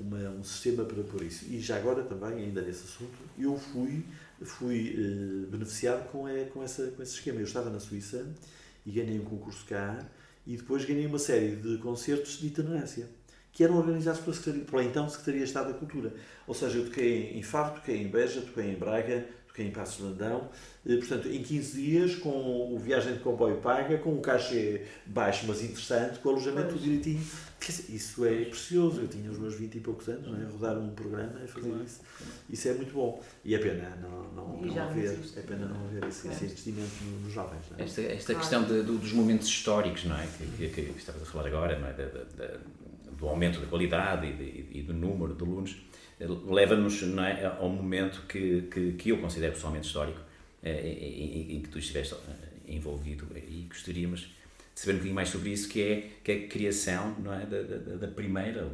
uma 0.00 0.18
um 0.30 0.42
sistema 0.42 0.84
para 0.84 1.02
pôr 1.02 1.22
isso 1.22 1.44
e 1.50 1.60
já 1.60 1.76
agora 1.76 2.02
também 2.02 2.44
ainda 2.44 2.62
nesse 2.62 2.84
assunto 2.84 3.12
eu 3.38 3.58
fui 3.58 4.02
fui 4.44 4.94
uh, 4.96 5.46
beneficiado 5.50 6.08
com, 6.10 6.28
é, 6.28 6.44
com, 6.44 6.62
essa, 6.62 6.88
com 6.88 7.02
esse 7.02 7.14
esquema. 7.14 7.40
Eu 7.40 7.44
estava 7.44 7.70
na 7.70 7.80
Suíça 7.80 8.26
e 8.84 8.90
ganhei 8.90 9.18
um 9.18 9.24
concurso 9.24 9.64
cá 9.66 10.04
e 10.46 10.56
depois 10.56 10.84
ganhei 10.84 11.06
uma 11.06 11.18
série 11.18 11.56
de 11.56 11.78
concertos 11.78 12.38
de 12.38 12.48
itinerância 12.48 13.08
que 13.52 13.62
eram 13.62 13.76
organizados 13.76 14.20
pela, 14.20 14.64
pela 14.64 14.84
então 14.84 15.08
Secretaria 15.08 15.40
de 15.40 15.46
Estado 15.46 15.72
da 15.72 15.78
Cultura. 15.78 16.12
Ou 16.46 16.54
seja, 16.54 16.78
eu 16.78 16.86
toquei 16.86 17.36
em 17.36 17.42
Faro, 17.42 17.74
toquei 17.74 18.02
em 18.02 18.08
Beja, 18.08 18.40
toquei 18.40 18.70
em 18.70 18.76
Braga, 18.76 19.26
toquei 19.52 19.66
em 19.66 19.70
Passos 19.70 19.98
de 19.98 20.02
Landão, 20.04 20.48
eh, 20.86 20.96
portanto, 20.96 21.28
em 21.28 21.42
15 21.42 21.80
dias, 21.80 22.14
com 22.16 22.74
o 22.74 22.78
viagem 22.78 23.12
de 23.12 23.20
comboio 23.20 23.56
paga, 23.58 23.98
com 23.98 24.14
um 24.14 24.20
cachê 24.20 24.82
baixo, 25.04 25.44
mas 25.46 25.62
interessante, 25.62 26.18
com 26.20 26.30
o 26.30 26.32
alojamento 26.32 26.68
tudo 26.70 26.80
direitinho. 26.80 27.22
Isso 27.88 28.24
é 28.24 28.44
precioso. 28.46 29.02
Eu 29.02 29.08
tinha 29.08 29.30
os 29.30 29.38
meus 29.38 29.54
20 29.54 29.76
e 29.76 29.80
poucos 29.80 30.08
anos, 30.08 30.26
não 30.26 30.40
é? 30.40 30.44
rodar 30.50 30.76
um 30.78 30.90
programa 30.90 31.38
e 31.44 31.46
fazer 31.46 31.68
claro. 31.68 31.84
isso. 31.84 32.00
Isso 32.50 32.68
é 32.68 32.74
muito 32.74 32.92
bom. 32.92 33.22
E 33.44 33.54
é 33.54 33.58
pena 33.58 33.96
não, 34.00 34.32
não, 34.32 34.62
não 34.62 34.82
haver, 34.82 35.16
é 35.36 35.40
pena 35.42 35.66
não 35.66 35.84
haver 35.84 36.02
esse, 36.08 36.26
esse 36.28 36.44
investimento 36.46 36.90
nos 37.22 37.32
jovens. 37.32 37.62
É? 37.78 37.84
Esta, 37.84 38.00
esta 38.00 38.34
claro. 38.34 38.40
questão 38.40 38.64
de, 38.64 38.82
dos 38.82 39.12
momentos 39.12 39.46
históricos, 39.46 40.04
não 40.06 40.16
é? 40.16 40.26
Que, 40.26 40.68
que, 40.70 40.82
que 40.82 40.98
estamos 40.98 41.22
a 41.22 41.26
falar 41.26 41.46
agora, 41.46 41.78
não 41.78 41.86
é? 41.86 41.92
De, 41.92 42.06
de, 42.06 42.24
de, 42.36 42.58
do 43.16 43.28
aumento 43.28 43.60
da 43.60 43.66
qualidade 43.66 44.26
e, 44.26 44.32
de, 44.32 44.78
e 44.78 44.82
do 44.82 44.92
número 44.92 45.34
de 45.34 45.44
alunos, 45.44 45.76
leva-nos 46.20 47.02
é, 47.02 47.46
ao 47.46 47.68
momento 47.68 48.22
que, 48.28 48.62
que, 48.70 48.92
que 48.92 49.08
eu 49.10 49.18
considero 49.18 49.52
pessoalmente 49.52 49.86
histórico, 49.86 50.20
é, 50.62 50.72
em, 50.80 51.56
em, 51.56 51.60
que 51.60 51.68
tu 51.68 51.78
estiveste 51.78 52.14
envolvido 52.68 53.26
e 53.36 53.66
gostaríamos 53.68 54.20
de 54.74 54.80
saber 54.80 54.92
um 54.92 54.94
bocadinho 54.94 55.14
mais 55.14 55.28
sobre 55.28 55.50
isso, 55.50 55.68
que 55.68 55.82
é, 55.82 56.08
que 56.24 56.32
é 56.32 56.34
a 56.36 56.48
criação 56.48 57.16
não 57.18 57.34
é, 57.34 57.44
da, 57.44 57.62
da, 57.62 57.96
da 57.96 58.08
primeira, 58.08 58.64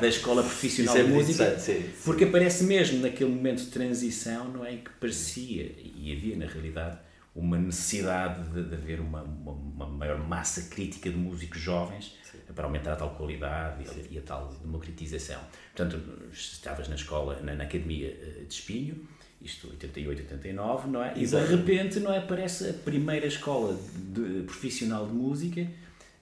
da, 0.00 0.06
escola 0.08 0.42
profissional 0.42 0.96
é 0.98 1.02
de 1.02 1.08
música, 1.08 1.58
sim, 1.58 1.80
sim. 1.80 1.90
porque 2.04 2.24
aparece 2.24 2.64
mesmo 2.64 3.00
naquele 3.00 3.30
momento 3.30 3.60
de 3.60 3.70
transição 3.70 4.48
não 4.48 4.64
é, 4.64 4.76
que 4.76 4.90
parecia, 5.00 5.72
e 5.78 6.12
havia 6.14 6.36
na 6.36 6.46
realidade, 6.46 6.98
uma 7.34 7.56
necessidade 7.56 8.50
de, 8.50 8.64
de 8.64 8.74
haver 8.74 9.00
uma, 9.00 9.22
uma, 9.22 9.52
uma, 9.52 9.86
maior 9.86 10.18
massa 10.18 10.62
crítica 10.68 11.08
de 11.08 11.16
músicos 11.16 11.60
jovens 11.60 12.16
para 12.54 12.64
aumentar 12.64 12.92
a 12.92 12.96
tal 12.96 13.10
qualidade 13.10 13.84
e, 13.84 14.14
e, 14.14 14.18
a 14.18 14.22
tal 14.22 14.48
democratização. 14.62 15.40
Portanto, 15.74 16.00
estavas 16.32 16.88
na 16.88 16.94
escola, 16.94 17.40
na, 17.42 17.54
na 17.54 17.64
Academia 17.64 18.08
eh, 18.08 18.44
de 18.46 18.54
Espinho, 18.54 19.06
isto 19.40 19.68
88, 19.68 20.22
89, 20.22 20.88
não 20.88 21.02
é? 21.02 21.14
E 21.16 21.26
de 21.26 21.36
repente, 21.36 22.00
não 22.00 22.12
é? 22.12 22.18
Aparece 22.18 22.70
a 22.70 22.72
primeira 22.72 23.26
escola 23.26 23.78
de, 23.96 24.42
profissional 24.42 25.06
de 25.06 25.12
música 25.12 25.66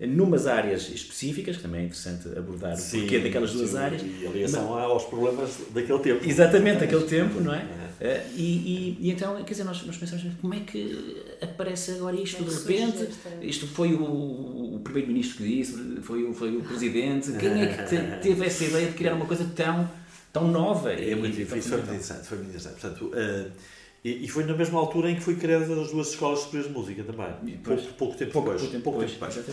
numas 0.06 0.46
áreas 0.46 0.88
específicas, 0.90 1.56
que 1.56 1.62
também 1.62 1.80
é 1.80 1.84
interessante 1.86 2.28
abordar 2.38 2.74
o 2.74 2.76
Sim, 2.76 3.00
porquê 3.00 3.18
daquelas 3.18 3.52
duas 3.52 3.70
sim, 3.70 3.78
áreas. 3.78 4.02
E 4.02 4.26
a 4.26 4.30
ligação 4.30 4.72
aos 4.78 5.04
problemas 5.04 5.58
daquele 5.70 5.98
tempo. 5.98 6.24
Exatamente, 6.24 6.80
daquele 6.80 7.04
tempo, 7.04 7.40
não 7.40 7.52
é? 7.52 7.66
Eh, 8.00 8.26
e, 8.36 8.42
e, 8.42 8.98
e 9.00 9.10
então, 9.10 9.34
quer 9.42 9.50
dizer, 9.50 9.64
nós, 9.64 9.84
nós 9.84 9.96
pensamos, 9.96 10.24
como 10.40 10.54
é 10.54 10.60
que 10.60 11.36
aparece 11.42 11.92
agora 11.92 12.14
isto 12.14 12.44
é 12.44 12.46
de 12.46 12.54
repente? 12.54 13.08
Isto 13.42 13.66
foi 13.66 13.92
o, 13.92 14.04
o 14.78 14.80
primeiro-ministro 14.82 15.38
que 15.38 15.44
disse, 15.48 16.00
foi, 16.02 16.22
o- 16.24 16.32
foi 16.32 16.56
o 16.56 16.62
presidente. 16.62 17.32
Quem 17.32 17.62
é 17.62 17.66
que 17.66 17.82
te- 17.84 18.20
teve 18.22 18.46
essa 18.46 18.64
ideia 18.64 18.86
de 18.86 18.92
criar 18.94 19.14
uma 19.14 19.26
coisa 19.26 19.44
tão, 19.54 19.90
tão 20.32 20.48
nova? 20.48 20.92
É 20.92 21.14
muito 21.14 21.36
difícil, 21.36 21.62
foi 21.62 21.78
muito 21.78 21.88
interessante. 21.90 22.26
Foi 22.26 22.38
muito 22.38 22.48
interessante. 22.50 22.80
Portanto, 22.80 23.10
eh, 23.14 23.46
e, 24.04 24.24
e 24.24 24.28
foi 24.28 24.44
na 24.44 24.54
mesma 24.54 24.78
altura 24.78 25.10
em 25.10 25.16
que 25.16 25.20
foi 25.22 25.34
criadas 25.36 25.68
as 25.70 25.90
duas 25.90 26.08
escolas 26.10 26.38
superiores 26.40 26.72
de 26.72 26.78
música 26.78 27.02
também. 27.04 27.28
Depois- 27.42 27.80
pouco, 27.82 27.94
pouco 27.98 28.16
tempo 28.16 28.32
Pouco, 28.32 28.48
depois. 28.48 28.60
pouco 28.62 28.72
tempo 28.72 28.84
pouco 28.84 28.98
depois, 29.04 29.34
tempo 29.34 29.46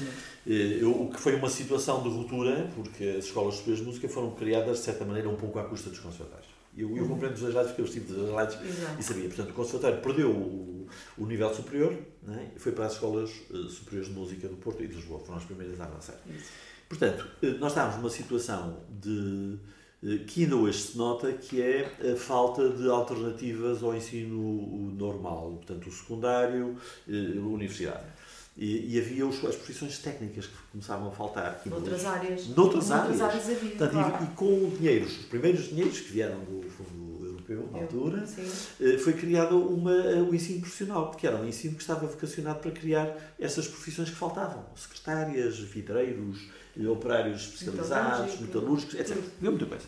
depois. 0.45 0.81
eu- 0.81 1.01
O 1.01 1.09
que 1.09 1.19
foi 1.19 1.35
uma 1.35 1.49
situação 1.49 2.03
de 2.03 2.09
ruptura, 2.09 2.69
porque 2.75 3.03
as 3.17 3.25
escolas 3.25 3.55
superiores 3.55 3.79
de 3.83 3.87
música 3.87 4.07
foram 4.07 4.31
criadas, 4.31 4.77
de 4.79 4.83
certa 4.85 5.03
maneira, 5.03 5.27
um 5.29 5.35
pouco 5.35 5.57
à 5.59 5.63
custa 5.63 5.89
dos 5.89 5.99
conservatórios. 5.99 6.54
Eu, 6.77 6.95
eu 6.97 7.07
compreendo 7.07 7.35
os 7.35 7.41
dois 7.41 7.53
lados, 7.53 7.71
porque 7.71 7.81
eu 7.81 7.85
estive 7.85 8.05
dos 8.05 8.17
dois 8.17 8.31
lados 8.31 8.55
Exato. 8.61 8.99
e 8.99 9.03
sabia. 9.03 9.27
Portanto, 9.27 9.49
o 9.49 9.53
conservatório 9.53 10.01
perdeu 10.01 10.31
o, 10.31 10.87
o 11.17 11.25
nível 11.25 11.53
superior 11.53 11.97
né, 12.21 12.51
e 12.55 12.59
foi 12.59 12.71
para 12.73 12.85
as 12.85 12.93
escolas 12.93 13.31
eh, 13.49 13.69
superiores 13.69 14.09
de 14.09 14.13
música 14.13 14.47
do 14.47 14.57
Porto 14.57 14.83
e 14.83 14.87
de 14.87 14.95
Lisboa. 14.95 15.19
Foram 15.19 15.37
as 15.37 15.45
primeiras 15.45 15.79
a 15.79 15.85
avançar. 15.85 16.19
Isso. 16.27 16.49
Portanto, 16.89 17.27
eh, 17.41 17.51
nós 17.59 17.71
estávamos 17.71 17.97
numa 17.97 18.09
situação 18.09 18.83
de 18.89 19.57
eh, 20.03 20.17
que 20.27 20.43
ainda 20.43 20.57
hoje 20.57 20.79
se 20.79 20.97
nota 20.97 21.31
que 21.31 21.61
é 21.61 22.13
a 22.13 22.15
falta 22.17 22.69
de 22.69 22.89
alternativas 22.89 23.81
ao 23.81 23.95
ensino 23.95 24.91
normal, 24.91 25.53
portanto, 25.53 25.87
o 25.87 25.91
secundário, 25.91 26.75
a 27.07 27.39
universidade. 27.39 28.05
E, 28.57 28.95
e 28.95 28.99
havia 28.99 29.27
os- 29.27 29.43
as 29.43 29.55
profissões 29.55 29.97
técnicas 29.99 30.45
que 30.47 30.53
começavam 30.71 31.09
a 31.09 31.11
faltar. 31.11 31.61
Noutras 31.65 31.99
hoje- 31.99 32.05
áreas. 32.05 32.47
Noutras 32.47 32.89
áreas. 32.89 33.19
áreas 33.21 33.43
havia, 33.49 33.69
Portanto, 33.71 33.91
claro. 33.91 34.17
e, 34.21 34.23
e 34.23 34.27
com 34.35 34.45
o 34.45 34.71
dinheiro, 34.77 35.05
os 35.05 35.13
primeiros 35.25 35.67
dinheiros 35.69 35.99
que 35.99 36.11
vieram 36.13 36.39
do 36.39 36.61
Fundo 36.69 37.25
Europeu, 37.25 37.67
na 37.69 37.79
Eu- 37.79 37.83
altura, 37.83 38.25
Sim. 38.25 38.49
eh, 38.79 38.97
foi 38.97 39.11
criado 39.13 39.57
uma, 39.59 39.91
eh, 39.93 40.21
o 40.21 40.33
ensino 40.33 40.61
profissional, 40.61 41.11
que 41.11 41.27
era 41.27 41.35
um 41.35 41.45
ensino 41.45 41.75
que 41.75 41.81
estava 41.81 42.07
vocacionado 42.07 42.59
para 42.59 42.71
criar 42.71 43.13
essas 43.37 43.67
profissões 43.67 44.09
que 44.09 44.15
faltavam. 44.15 44.65
Secretárias, 44.73 45.59
vidreiros, 45.59 46.47
operários 46.89 47.41
especializados, 47.41 48.39
Metalúrgico, 48.39 48.43
metalúrgicos, 48.43 48.95
etc. 48.95 49.17
Havia 49.37 49.51
muita 49.51 49.65
coisa. 49.65 49.85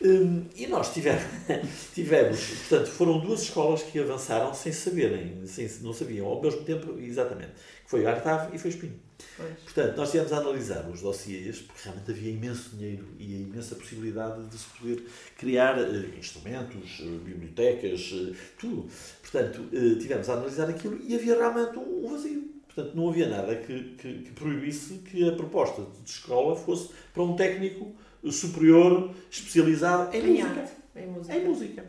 Hum, 0.00 0.44
e 0.54 0.68
nós 0.68 0.94
tivemos, 0.94 1.24
tivemos, 1.92 2.38
portanto, 2.68 2.86
foram 2.90 3.18
duas 3.18 3.42
escolas 3.42 3.82
que 3.82 3.98
avançaram 3.98 4.54
sem 4.54 4.72
saberem, 4.72 5.44
sem, 5.44 5.68
não 5.80 5.92
sabiam 5.92 6.24
ao 6.26 6.40
mesmo 6.40 6.62
tempo 6.62 6.96
exatamente. 7.00 7.50
Foi 7.88 8.04
Artave 8.06 8.54
e 8.54 8.58
foi 8.58 8.70
Espinho. 8.70 9.00
Pois. 9.36 9.58
Portanto, 9.64 9.96
nós 9.96 10.10
tivemos 10.10 10.32
a 10.32 10.36
analisar 10.36 10.88
os 10.90 11.00
dossiês, 11.00 11.58
porque 11.62 11.80
realmente 11.84 12.10
havia 12.10 12.30
imenso 12.32 12.76
dinheiro 12.76 13.06
e 13.18 13.34
a 13.34 13.38
imensa 13.38 13.74
possibilidade 13.74 14.46
de 14.46 14.58
se 14.58 14.66
poder 14.78 15.02
criar 15.36 15.78
eh, 15.78 16.10
instrumentos, 16.18 17.00
eh, 17.00 17.04
bibliotecas, 17.24 18.12
eh, 18.12 18.34
tudo. 18.60 18.88
Portanto, 19.22 19.64
eh, 19.72 19.98
tivemos 19.98 20.28
a 20.28 20.34
analisar 20.34 20.68
aquilo 20.68 21.00
e 21.02 21.14
havia 21.16 21.34
realmente 21.34 21.78
um, 21.78 22.06
um 22.06 22.10
vazio. 22.12 22.42
Portanto, 22.66 22.94
não 22.94 23.08
havia 23.08 23.26
nada 23.28 23.56
que, 23.56 23.94
que, 23.96 24.18
que 24.18 24.30
proibisse 24.32 24.98
que 24.98 25.26
a 25.26 25.32
proposta 25.32 25.82
de 26.04 26.10
escola 26.10 26.54
fosse 26.54 26.90
para 27.14 27.22
um 27.22 27.34
técnico 27.34 27.96
superior 28.30 29.12
especializado 29.30 30.14
em 30.14 30.20
Em 30.20 30.26
música 30.42 30.60
arte, 30.60 30.72
em 30.94 31.06
música. 31.06 31.36
em 31.36 31.44
música. 31.48 31.84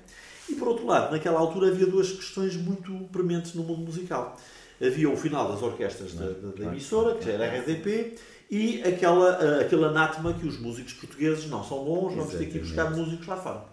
E 0.50 0.56
por 0.56 0.68
outro 0.70 0.86
lado, 0.88 1.12
naquela 1.12 1.40
altura 1.40 1.68
havia 1.68 1.86
duas 1.86 2.10
questões 2.12 2.56
muito 2.56 2.92
prementes 3.12 3.54
no 3.54 3.64
mundo 3.64 3.82
musical. 3.82 4.36
Havia 4.82 5.10
o 5.10 5.18
final 5.18 5.52
das 5.52 5.62
orquestras 5.62 6.14
da, 6.14 6.26
da- 6.28 6.52
da 6.52 6.64
emissora, 6.72 7.16
que 7.16 7.26
já 7.26 7.32
era 7.34 7.46
a 7.46 7.60
RDP, 7.60 8.16
e 8.50 8.82
aquela, 8.84 9.32
ah, 9.32 9.62
aquele 9.62 9.86
anátema 9.86 10.34
que 10.34 10.48
os 10.48 10.58
músicos 10.60 10.94
portugueses 10.94 11.48
não 11.48 11.64
são 11.64 11.84
bons, 11.84 12.14
vamos 12.16 12.34
ter 12.34 12.46
que 12.50 12.58
ir 12.58 12.62
buscar 12.62 12.90
músicos 12.92 13.28
lá 13.28 13.38
fora. 13.38 13.66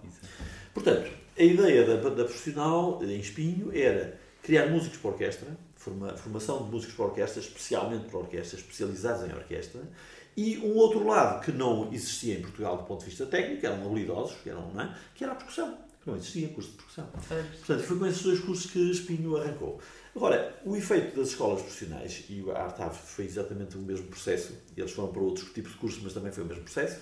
Portanto, 0.75 1.11
a 1.39 1.43
ideia 1.43 1.85
da, 1.87 1.97
da 2.11 2.25
profissional 2.25 2.99
em 3.03 3.19
Espinho 3.21 3.71
era 3.75 4.19
criar 4.43 4.67
músicos 4.69 4.99
para 4.99 5.11
orquestra, 5.13 5.49
forma, 5.75 6.17
formação 6.17 6.65
de 6.65 6.71
músicos 6.71 6.95
para 6.95 7.05
orquestra, 7.07 7.41
especialmente 7.41 8.05
para 8.07 8.19
orquestras, 8.19 8.61
especializados 8.61 9.23
em 9.31 9.33
orquestra, 9.35 9.81
e 10.37 10.59
um 10.59 10.75
outro 10.77 11.07
lado 11.07 11.43
que 11.43 11.51
não 11.53 11.91
existia 11.93 12.35
em 12.39 12.43
Portugal 12.43 12.77
do 12.77 12.83
ponto 12.85 13.01
de 13.01 13.07
vista 13.07 13.25
técnico, 13.27 13.65
eram 13.65 13.87
habilidosos, 13.87 14.37
que, 14.43 14.51
eram, 14.51 14.71
não 14.73 14.83
é? 14.83 14.95
que 15.15 15.25
era 15.25 15.33
a 15.33 15.37
percussão, 15.37 15.79
que 16.03 16.11
não 16.11 16.17
existia 16.17 16.49
curso 16.49 16.71
de 16.73 16.77
percussão. 16.77 17.09
Pois. 17.27 17.47
Portanto, 17.65 17.83
foi 17.87 17.99
com 17.99 18.07
esses 18.07 18.23
dois 18.23 18.41
cursos 18.41 18.71
que 18.71 18.91
Espinho 18.91 19.37
arrancou. 19.37 19.81
Agora, 20.17 20.59
o 20.65 20.75
efeito 20.75 21.15
das 21.15 21.29
escolas 21.29 21.61
profissionais, 21.61 22.25
e 22.31 22.43
a 22.51 22.63
Artave 22.63 22.97
foi 22.97 23.27
exatamente 23.27 23.77
o 23.77 23.83
mesmo 23.83 24.07
processo, 24.07 24.55
eles 24.75 24.91
foram 24.91 25.13
para 25.13 25.21
outros 25.21 25.53
tipos 25.53 25.73
de 25.73 25.79
cursos, 25.79 26.03
mas 26.03 26.15
também 26.15 26.33
foi 26.33 26.43
o 26.43 26.47
mesmo 26.47 26.63
processo, 26.63 26.99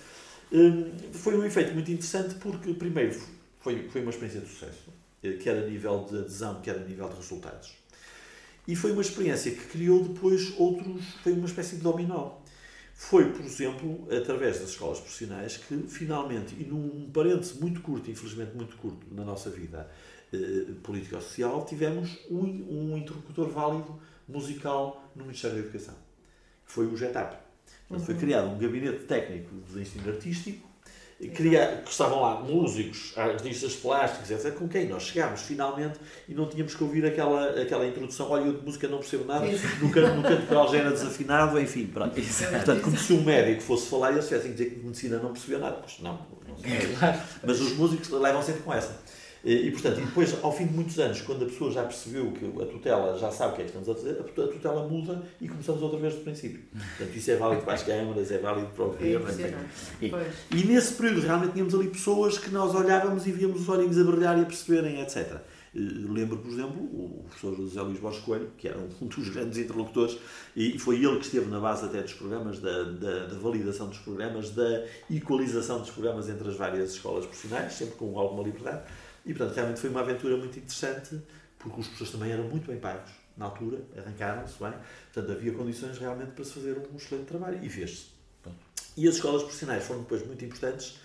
hum, 0.53 0.91
foi 1.13 1.39
um 1.39 1.45
efeito 1.45 1.73
muito 1.75 1.93
interessante 1.93 2.35
porque, 2.35 2.75
primeiro, 2.75 3.17
foi, 3.61 3.89
foi 3.89 4.01
uma 4.01 4.11
experiência 4.11 4.41
de 4.41 4.49
sucesso, 4.49 4.93
eh, 5.23 5.35
quer 5.35 5.57
a 5.57 5.65
nível 5.65 6.05
de 6.11 6.19
adesão, 6.19 6.61
quer 6.61 6.75
a 6.75 6.81
nível 6.81 7.09
de 7.09 7.15
resultados. 7.15 7.73
E 8.67 8.75
foi 8.75 8.91
uma 8.91 9.03
experiência 9.03 9.53
que 9.53 9.65
criou 9.67 10.03
depois 10.03 10.53
outros, 10.59 11.05
foi 11.23 11.35
uma 11.35 11.47
espécie 11.47 11.77
de 11.77 11.83
dominó. 11.83 12.39
Foi, 12.97 13.31
por 13.33 13.45
exemplo, 13.45 14.09
através 14.11 14.59
das 14.59 14.71
escolas 14.71 14.99
profissionais 14.99 15.57
que, 15.57 15.77
finalmente, 15.89 16.55
e 16.59 16.65
num 16.65 17.09
parêntese 17.13 17.61
muito 17.61 17.81
curto, 17.81 18.11
infelizmente 18.11 18.57
muito 18.57 18.77
curto, 18.77 19.07
na 19.13 19.25
nossa 19.25 19.51
vida 19.51 19.89
eh, 20.35 20.73
político-social, 20.83 21.65
tivemos 21.65 22.19
um, 22.31 22.41
um 22.93 22.97
interlocutor 22.99 23.49
válido 23.49 23.99
musical 24.29 25.05
no 25.15 25.25
Ministério 25.25 25.57
da 25.57 25.63
Educação, 25.63 25.95
que 26.67 26.73
foi 26.73 26.87
o 26.87 26.97
GETAP. 26.97 27.37
Portanto, 27.89 28.07
Foi 28.07 28.15
criado 28.15 28.49
um 28.49 28.59
gabinete 28.59 29.05
técnico 29.05 29.51
de 29.73 29.81
ensino 29.81 30.09
artístico, 30.11 30.67
e 31.21 31.29
cria- 31.29 31.81
que 31.85 31.91
estavam 31.93 32.21
lá 32.21 32.41
músicos, 32.41 33.13
artistas 33.17 33.77
plásticos, 33.77 34.31
etc., 34.33 34.53
com 34.53 34.67
quem 34.69 34.89
nós 34.89 35.05
chegámos 35.05 35.43
finalmente 35.43 35.99
e 36.29 36.35
não 36.35 36.49
tínhamos 36.49 36.75
que 36.75 36.83
ouvir 36.83 37.07
aquela, 37.07 37.51
aquela 37.63 37.87
introdução, 37.87 38.29
olha, 38.31 38.43
eu 38.47 38.55
de 38.59 38.65
música 38.65 38.89
não 38.89 38.99
percebo 38.99 39.25
nada, 39.25 39.47
no 39.81 39.91
canto, 39.93 40.17
no 40.17 40.23
canto 40.25 40.47
coral 40.49 40.69
já 40.73 40.79
era 40.79 40.91
desafinado, 40.91 41.61
enfim, 41.61 41.87
pronto. 41.87 42.19
Portanto, 42.51 42.83
como 42.83 42.99
se 42.99 43.13
um 43.13 43.23
médico 43.23 43.63
fosse 43.63 43.89
falar 43.89 44.11
e 44.11 44.15
eles 44.15 44.27
tivessem 44.27 44.51
que 44.53 44.57
dizer 44.57 44.71
que 44.75 44.85
medicina 44.85 45.19
não 45.19 45.33
percebia 45.33 45.59
nada. 45.59 45.77
Pois 45.77 46.01
não, 46.01 46.19
não 46.49 46.57
sei. 46.59 46.95
Claro. 46.99 47.21
Mas 47.47 47.61
os 47.61 47.73
músicos 47.75 48.09
levam 48.11 48.43
sempre 48.43 48.63
com 48.63 48.75
essa. 48.75 48.99
E, 49.45 49.69
e, 49.69 49.71
portanto, 49.73 49.99
e 50.01 50.05
depois, 50.07 50.35
ao 50.43 50.51
fim 50.51 50.67
de 50.67 50.73
muitos 50.73 50.99
anos, 50.99 51.21
quando 51.21 51.45
a 51.45 51.47
pessoa 51.49 51.71
já 51.71 51.83
percebeu 51.83 52.33
que 52.33 52.47
a 52.63 52.67
tutela 52.67 53.19
já 53.19 53.31
sabe 53.31 53.53
o 53.53 53.57
que 53.57 53.61
é 53.63 53.65
que 53.67 53.71
estamos 53.77 53.89
a 53.91 53.95
fazer, 53.95 54.13
a 54.19 54.23
tut- 54.23 54.41
a 54.41 54.47
tutela 54.53 54.89
muda 54.89 55.23
e 55.41 55.47
começamos 55.47 55.83
outra 55.83 55.99
vez 55.99 56.15
do 56.15 56.21
princípio. 56.23 56.61
Portanto, 56.73 57.15
isso 57.17 57.31
é 57.31 57.37
válido 57.37 57.63
para 57.63 57.75
as 57.75 57.83
câmaras, 57.83 58.31
é 58.33 58.39
válido 58.39 58.69
para 58.69 58.85
o 58.85 58.89
É 58.89 58.91
governo. 58.93 59.21
impressionante. 59.21 59.69
E-. 60.01 60.57
E 60.57 60.65
nesse 60.65 60.95
período 60.95 61.21
realmente 61.21 61.53
tínhamos 61.53 61.75
ali 61.75 61.89
pessoas 61.89 62.39
que 62.39 62.49
nós 62.51 62.75
olhávamos 62.75 63.27
e 63.27 63.33
víamos 63.33 63.61
os 63.61 63.69
olhinhos 63.69 63.99
a 63.99 64.05
brilhar 64.05 64.39
e 64.39 64.43
a 64.43 64.47
perceberem, 64.47 65.01
etc. 65.03 65.37
Lembro, 65.77 66.37
por 66.39 66.51
exemplo, 66.53 66.81
o 66.81 67.25
professor 67.29 67.57
José 67.57 67.83
Luís 67.83 67.99
Borges 67.99 68.21
Coelho, 68.23 68.49
que 68.57 68.69
era 68.69 68.79
um 68.79 69.07
dos 69.09 69.29
grandes 69.31 69.59
interlocutores, 69.59 70.17
e 70.55 70.79
foi 70.79 71.05
ele 71.05 71.19
que 71.19 71.25
esteve 71.27 71.47
na 71.51 71.59
base 71.59 71.85
até 71.85 72.01
dos 72.01 72.13
programas, 72.13 72.61
da, 72.61 72.85
da, 72.85 73.27
da 73.27 73.39
validação 73.39 73.89
dos 73.89 73.99
programas, 73.99 74.51
da 74.51 74.85
equalização 75.11 75.81
dos 75.81 75.91
programas 75.91 76.29
entre 76.29 76.49
as 76.49 76.55
várias 76.57 76.93
escolas 76.93 77.27
profissionais, 77.27 77.73
sempre 77.73 77.97
com 77.97 78.17
alguma 78.19 78.45
liberdade. 78.45 78.85
E, 79.25 79.33
portanto, 79.33 79.57
realmente 79.57 79.81
foi 79.81 79.91
uma 79.91 80.01
aventura 80.01 80.37
muito 80.37 80.59
interessante, 80.59 81.21
porque 81.59 81.81
os 81.81 81.87
professores 81.87 82.13
também 82.13 82.33
eram 82.33 82.45
muito 82.45 82.67
bem 82.67 82.79
pagos 82.79 83.11
na 83.37 83.47
altura, 83.47 83.81
arrancaram-se 83.97 84.59
bem, 84.59 84.73
portanto, 85.13 85.33
havia 85.33 85.53
condições 85.53 85.99
realmente 85.99 86.33
para 86.33 86.45
se 86.45 86.53
fazer 86.53 86.79
um 86.79 86.97
excelente 86.97 87.27
trabalho, 87.27 87.65
e 87.65 87.69
fez-se. 87.69 88.15
E 88.97 89.09
as 89.09 89.17
escolas 89.17 89.43
profissionais 89.43 89.85
foram 89.85 90.03
depois 90.03 90.25
muito 90.25 90.45
importantes 90.45 90.99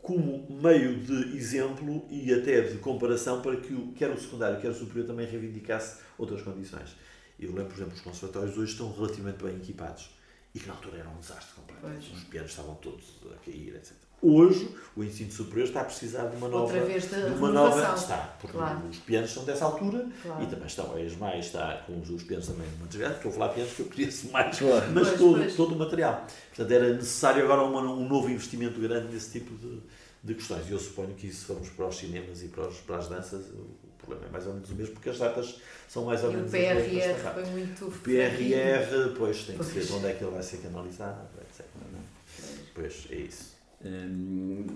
como 0.00 0.46
meio 0.48 0.98
de 1.00 1.36
exemplo 1.36 2.06
e 2.08 2.32
até 2.32 2.62
de 2.62 2.78
comparação 2.78 3.42
para 3.42 3.56
que 3.56 3.74
o, 3.74 3.92
quer 3.92 4.10
o 4.10 4.18
secundário, 4.18 4.60
quer 4.60 4.70
o 4.70 4.74
superior 4.74 5.06
também 5.06 5.26
reivindicasse 5.26 6.00
outras 6.16 6.40
condições. 6.40 6.96
Eu 7.38 7.50
lembro, 7.50 7.66
por 7.66 7.74
exemplo, 7.74 7.94
os 7.94 8.00
conservatórios 8.00 8.56
hoje 8.56 8.72
estão 8.72 8.90
relativamente 8.92 9.42
bem 9.42 9.56
equipados 9.56 10.10
e 10.54 10.58
que 10.58 10.66
na 10.66 10.74
altura 10.74 10.98
era 10.98 11.08
um 11.08 11.18
desastre 11.18 11.54
completo. 11.54 11.82
Pois. 11.82 12.12
Os 12.12 12.24
pianos 12.24 12.50
estavam 12.50 12.74
todos 12.76 13.16
a 13.30 13.36
cair, 13.44 13.74
etc. 13.74 13.92
Hoje, 14.20 14.68
o 14.96 15.04
ensino 15.04 15.30
superior 15.30 15.68
está 15.68 15.82
a 15.82 15.84
precisar 15.84 16.26
de 16.26 16.36
uma 16.36 16.48
nova... 16.48 16.64
Outra 16.64 16.80
vez 16.84 17.04
de 17.08 17.14
de 17.14 17.34
uma 17.38 17.50
nova 17.52 17.94
está, 17.94 18.16
porque 18.40 18.56
Claro. 18.56 18.80
os 18.90 18.96
pianos 18.98 19.30
são 19.30 19.44
dessa 19.44 19.64
altura 19.64 20.04
Claro. 20.22 20.42
e 20.42 20.46
também 20.48 20.66
estão 20.66 20.92
a 20.92 21.00
ESMAI 21.00 21.38
está 21.38 21.84
com 21.86 22.00
os, 22.00 22.10
os 22.10 22.24
pianos 22.24 22.48
também 22.48 22.66
no 22.68 22.78
material. 22.78 23.12
Estou 23.12 23.30
a 23.30 23.34
falar 23.34 23.48
pianos 23.50 23.72
que 23.74 23.80
eu 23.82 23.86
conheço 23.86 24.28
mais, 24.32 24.58
Claro. 24.58 24.90
mas 24.92 25.06
Pois, 25.08 25.20
todo, 25.20 25.38
pois. 25.38 25.54
todo 25.56 25.74
o 25.74 25.78
material. 25.78 26.26
Portanto, 26.48 26.72
era 26.72 26.92
necessário 26.94 27.44
agora 27.44 27.62
uma- 27.62 27.80
um 27.80 28.08
novo 28.08 28.28
investimento 28.28 28.80
grande 28.80 29.12
nesse 29.14 29.30
tipo 29.38 29.54
de, 29.54 29.78
de 30.24 30.34
questões. 30.34 30.68
E 30.68 30.72
eu 30.72 30.80
suponho 30.80 31.14
que 31.14 31.30
se 31.32 31.44
formos 31.44 31.68
para 31.68 31.86
os 31.86 31.96
cinemas 31.96 32.42
e 32.42 32.48
para, 32.48 32.66
os- 32.66 32.78
para 32.78 32.96
as 32.96 33.08
danças, 33.08 33.44
o 33.50 33.68
problema 33.98 34.26
é 34.26 34.30
mais 34.32 34.48
ou 34.48 34.54
menos 34.54 34.68
o 34.68 34.74
mesmo, 34.74 34.94
porque 34.94 35.10
as 35.10 35.18
datas 35.18 35.60
são 35.88 36.06
mais 36.06 36.24
ou 36.24 36.32
E 36.32 36.34
o 36.34 36.36
menos 36.38 36.52
as 36.52 36.60
mesmas. 36.60 36.86
PRR 36.90 37.34
foi 37.34 37.44
muito. 37.52 37.84
O 37.86 37.90
PRR, 37.92 39.14
pois 39.16 39.44
tem 39.44 39.56
que 39.56 39.64
Pois. 39.64 39.86
ser 39.86 39.92
onde 39.94 40.06
é 40.06 40.12
que 40.12 40.24
ele 40.24 40.32
vai 40.32 40.42
ser 40.42 40.56
canalizado, 40.56 41.20
etc. 41.40 41.60
é? 41.60 42.58
Pois 42.74 43.06
é 43.10 43.14
isso. 43.14 43.57
Hum, 43.84 44.66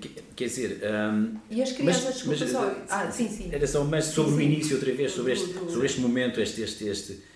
que- 0.00 0.10
quer 0.36 0.44
dizer, 0.46 0.80
hum, 0.84 1.34
E 1.50 1.62
as 1.62 1.72
crianças, 1.72 2.04
Mas- 2.04 2.14
desculpa 2.14 2.38
mas- 2.40 2.50
só. 2.50 2.76
Ah, 2.88 3.10
sim, 3.10 3.28
sim. 3.28 3.48
era 3.52 3.66
só 3.66 3.82
mais 3.84 4.04
sobre 4.04 4.30
Sim, 4.30 4.36
o 4.36 4.40
sim. 4.40 4.44
início 4.46 4.76
outra 4.76 4.92
vez, 4.94 5.12
sobre 5.12 5.32
este, 5.32 5.52
sobre 5.52 5.86
este 5.86 6.00
momento, 6.00 6.40
este, 6.40 6.62
este, 6.62 6.84
este 6.88 7.32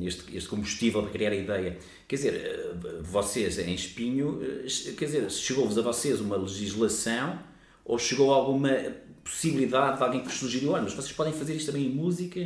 este, 0.00 0.34
este 0.34 0.48
combustível 0.48 1.02
para 1.02 1.10
criar 1.12 1.30
a 1.30 1.34
ideia. 1.34 1.76
Quer 2.08 2.16
dizer, 2.16 2.34
eh, 2.34 2.74
vocês 3.02 3.58
em 3.58 3.74
Espinho, 3.74 4.40
eh, 4.42 4.66
quer 4.96 5.04
dizer, 5.04 5.30
chegou-vos 5.30 5.76
a 5.76 5.82
vocês 5.82 6.18
uma 6.18 6.36
legislação 6.36 7.38
ou 7.84 7.98
chegou 7.98 8.32
alguma 8.32 8.70
possibilidade 9.22 9.98
de 9.98 10.02
alguém 10.02 10.20
que 10.20 10.28
vos 10.28 10.36
sugeriu, 10.38 10.70
olha, 10.70 10.84
mas 10.84 10.94
vocês 10.94 11.12
podem 11.12 11.32
fazer 11.34 11.54
isto 11.56 11.70
também 11.72 11.86
em 11.88 11.90
música? 11.94 12.40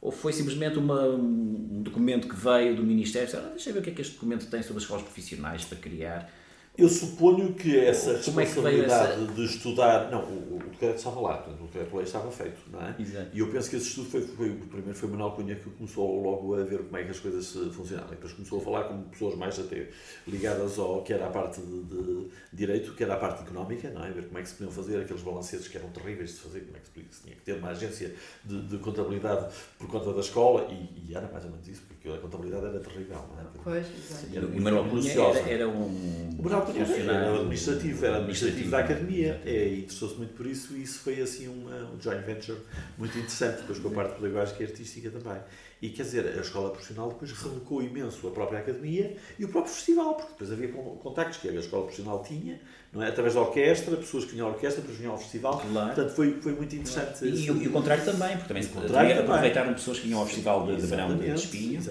Ou 0.00 0.12
foi 0.12 0.32
simplesmente 0.32 0.78
uma, 0.78 1.02
um 1.08 1.82
documento 1.82 2.28
que 2.28 2.36
veio 2.36 2.76
do 2.76 2.84
Ministério? 2.84 3.28
Ah, 3.36 3.48
deixa 3.50 3.70
eu 3.70 3.74
ver 3.74 3.80
o 3.80 3.82
que 3.82 3.90
é 3.90 3.92
que 3.92 4.02
este 4.02 4.14
documento 4.14 4.46
tem 4.46 4.62
sobre 4.62 4.76
as 4.76 4.82
escolas 4.84 5.02
profissionais 5.02 5.64
para 5.64 5.78
criar. 5.78 6.32
Eu 6.76 6.88
suponho 6.88 7.52
que 7.54 7.78
essa 7.78 8.14
Como 8.24 8.40
responsabilidade 8.40 9.12
é 9.12 9.24
essa... 9.24 9.32
de 9.32 9.44
estudar. 9.44 10.10
Não, 10.10 10.24
o, 10.24 10.56
o 10.56 10.70
decreto 10.70 10.96
estava 10.96 11.20
lá, 11.20 11.36
portanto, 11.38 11.62
o 11.62 11.66
decreto-lei 11.66 12.04
estava 12.04 12.30
feito, 12.32 12.58
não 12.72 12.80
é? 12.80 12.96
Exato. 12.98 13.28
E 13.32 13.38
eu 13.38 13.48
penso 13.48 13.70
que 13.70 13.76
esse 13.76 13.88
estudo 13.88 14.10
foi, 14.10 14.22
foi. 14.22 14.50
Primeiro 14.50 14.94
foi 14.94 15.08
Manuel 15.08 15.30
Cunha 15.30 15.54
que 15.54 15.70
começou 15.70 16.20
logo 16.20 16.54
a 16.54 16.64
ver 16.64 16.82
como 16.82 16.96
é 16.96 17.04
que 17.04 17.10
as 17.12 17.20
coisas 17.20 17.48
funcionavam. 17.72 18.12
E 18.12 18.16
depois 18.16 18.32
começou 18.32 18.58
a 18.58 18.62
falar 18.62 18.84
com 18.84 19.02
pessoas 19.02 19.36
mais 19.36 19.56
até 19.58 19.88
ligadas 20.26 20.76
ao 20.78 21.02
que 21.02 21.12
era 21.12 21.26
a 21.26 21.30
parte 21.30 21.60
de, 21.60 21.82
de 21.84 22.28
direito, 22.52 22.94
que 22.94 23.04
era 23.04 23.14
a 23.14 23.18
parte 23.18 23.44
económica, 23.44 23.90
não 23.90 24.04
é? 24.04 24.10
Ver 24.10 24.26
como 24.26 24.38
é 24.38 24.42
que 24.42 24.48
se 24.48 24.54
podiam 24.54 24.72
fazer 24.72 25.00
aqueles 25.00 25.22
balancetes 25.22 25.68
que 25.68 25.76
eram 25.76 25.90
terríveis 25.90 26.30
de 26.30 26.40
fazer, 26.40 26.60
como 26.62 26.76
é 26.76 26.80
que 26.80 26.86
se, 27.14 27.22
tinha 27.22 27.36
que 27.36 27.42
ter 27.42 27.52
uma 27.52 27.68
agência 27.68 28.12
de, 28.44 28.62
de 28.62 28.78
contabilidade 28.78 29.46
por 29.78 29.86
conta 29.86 30.12
da 30.12 30.20
escola, 30.20 30.66
e, 30.72 31.08
e, 31.08 31.14
era 31.14 31.28
mais 31.28 31.44
ou 31.44 31.50
menos 31.52 31.68
isso, 31.68 31.82
porque 31.86 32.08
a 32.08 32.18
contabilidade 32.18 32.66
era 32.66 32.80
terrível, 32.80 33.24
não 33.32 33.40
é? 33.40 33.44
Pois, 33.62 33.86
exato. 33.86 34.56
E 34.56 34.60
Manuel 34.60 34.88
Cunha 34.88 35.12
era, 35.12 35.50
era 35.50 35.68
um. 35.68 36.30
O 36.36 36.42
Manuel 36.42 36.63
Cunha 36.64 37.12
era 37.12 37.34
administrativo, 37.34 38.06
era 38.06 38.16
administrativo 38.16 38.70
da 38.70 38.78
academia, 38.78 39.40
é, 39.44 39.68
interessou-se 39.68 40.16
muito 40.16 40.34
por 40.34 40.46
isso, 40.46 40.74
e 40.74 40.82
isso 40.82 41.00
foi 41.00 41.20
assim 41.20 41.48
uma, 41.48 41.90
um 41.92 42.00
joint 42.00 42.24
venture 42.24 42.58
muito 42.98 43.16
interessante, 43.16 43.58
depois 43.58 43.78
com 43.78 43.88
a 43.88 43.92
parte 43.92 44.20
pedagógica 44.20 44.62
e 44.62 44.66
artística 44.66 45.10
também. 45.10 45.40
E 45.84 45.90
quer 45.90 46.04
dizer, 46.04 46.26
a 46.38 46.40
escola 46.40 46.70
profissional 46.70 47.10
depois 47.10 47.30
relocou 47.32 47.82
imenso 47.82 48.26
a 48.26 48.30
própria 48.30 48.60
academia 48.60 49.18
e 49.38 49.44
o 49.44 49.48
próprio 49.48 49.70
festival, 49.70 50.14
porque 50.14 50.32
depois 50.32 50.50
havia 50.50 50.68
contactos 50.68 51.36
que 51.36 51.48
a 51.50 51.52
escola 51.52 51.82
profissional 51.82 52.22
tinha, 52.22 52.58
não 52.90 53.02
é? 53.02 53.08
através 53.08 53.34
da 53.34 53.42
orquestra, 53.42 53.94
pessoas 53.94 54.24
que 54.24 54.32
vinham 54.32 54.46
à 54.46 54.50
orquestra, 54.52 54.80
depois 54.80 54.96
vinham 54.96 55.12
ao 55.12 55.18
festival. 55.18 55.60
Claro. 55.60 55.94
Portanto, 55.94 56.14
foi, 56.14 56.40
foi 56.40 56.52
muito 56.52 56.74
interessante. 56.74 57.18
Claro. 57.18 57.36
E, 57.36 57.64
e, 57.64 57.68
o 57.68 57.70
contrário 57.70 58.02
também, 58.02 58.34
porque 58.38 58.48
também, 58.48 58.64
também 58.66 59.18
aproveitaram 59.18 59.74
pessoas 59.74 59.98
que 59.98 60.06
vinham 60.06 60.20
ao 60.20 60.26
festival 60.26 60.66
de, 60.66 60.76
de 60.76 60.86
verão 60.86 61.18
de 61.18 61.30
Espinho, 61.34 61.82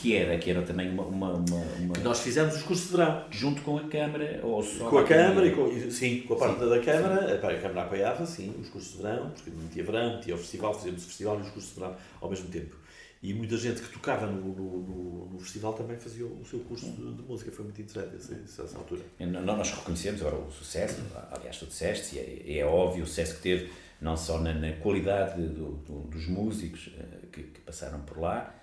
que 0.00 0.16
era, 0.16 0.38
que 0.38 0.50
era 0.52 0.62
também 0.62 0.90
uma. 0.90 1.02
uma, 1.02 1.32
uma. 1.32 1.98
Nós 2.04 2.20
fizemos 2.20 2.54
os 2.54 2.62
cursos 2.62 2.86
de 2.88 2.96
verão. 2.96 3.24
Junto 3.32 3.62
com 3.62 3.78
a 3.78 3.82
Câmara? 3.88 4.38
Ou 4.44 4.62
só 4.62 4.88
com 4.88 4.98
a 4.98 5.04
Câmara, 5.04 5.44
e 5.44 5.50
com, 5.50 5.90
sim, 5.90 6.20
com 6.20 6.34
a 6.34 6.36
parte 6.36 6.60
sim. 6.60 6.70
da 6.70 6.78
Câmara, 6.78 7.32
a, 7.32 7.50
a 7.50 7.58
Câmara 7.58 7.82
apoiava, 7.82 8.24
sim, 8.26 8.54
os 8.60 8.68
cursos 8.68 8.92
de 8.92 9.02
verão, 9.02 9.30
porque 9.30 9.50
não 9.50 9.66
tinha 9.66 9.84
verão, 9.84 10.20
tinha 10.20 10.36
o 10.36 10.38
festival, 10.38 10.72
fazíamos 10.72 11.02
o 11.02 11.06
festival 11.06 11.38
e 11.38 11.42
os 11.42 11.48
cursos 11.48 11.74
de 11.74 11.80
verão 11.80 11.96
ao 12.20 12.30
mesmo 12.30 12.48
tempo. 12.48 12.83
E 13.24 13.32
muita 13.32 13.56
gente 13.56 13.80
que 13.80 13.88
tocava 13.88 14.26
no, 14.26 14.38
no, 14.38 14.82
no, 14.82 15.28
no 15.30 15.38
festival 15.40 15.72
também 15.72 15.96
fazia 15.96 16.26
o 16.26 16.44
seu 16.44 16.58
curso 16.58 16.90
de, 16.90 17.14
de 17.14 17.22
música. 17.22 17.50
Foi 17.50 17.64
muito 17.64 17.80
interessante 17.80 18.16
essa, 18.16 18.62
essa 18.62 18.76
altura. 18.76 19.00
Nós 19.18 19.70
reconhecemos 19.70 20.20
agora 20.20 20.36
o 20.36 20.52
sucesso, 20.52 21.00
aliás, 21.32 21.56
tu 21.56 21.64
disseste, 21.64 22.16
e 22.16 22.18
é, 22.18 22.58
é 22.58 22.66
óbvio 22.66 23.02
o 23.02 23.06
sucesso 23.06 23.36
que 23.36 23.40
teve, 23.40 23.72
não 23.98 24.14
só 24.14 24.38
na, 24.38 24.52
na 24.52 24.72
qualidade 24.72 25.40
do, 25.40 25.72
do, 25.72 26.00
dos 26.00 26.26
músicos 26.28 26.88
uh, 26.88 27.26
que, 27.28 27.44
que, 27.44 27.60
passaram 27.62 28.00
por 28.00 28.20
lá. 28.20 28.54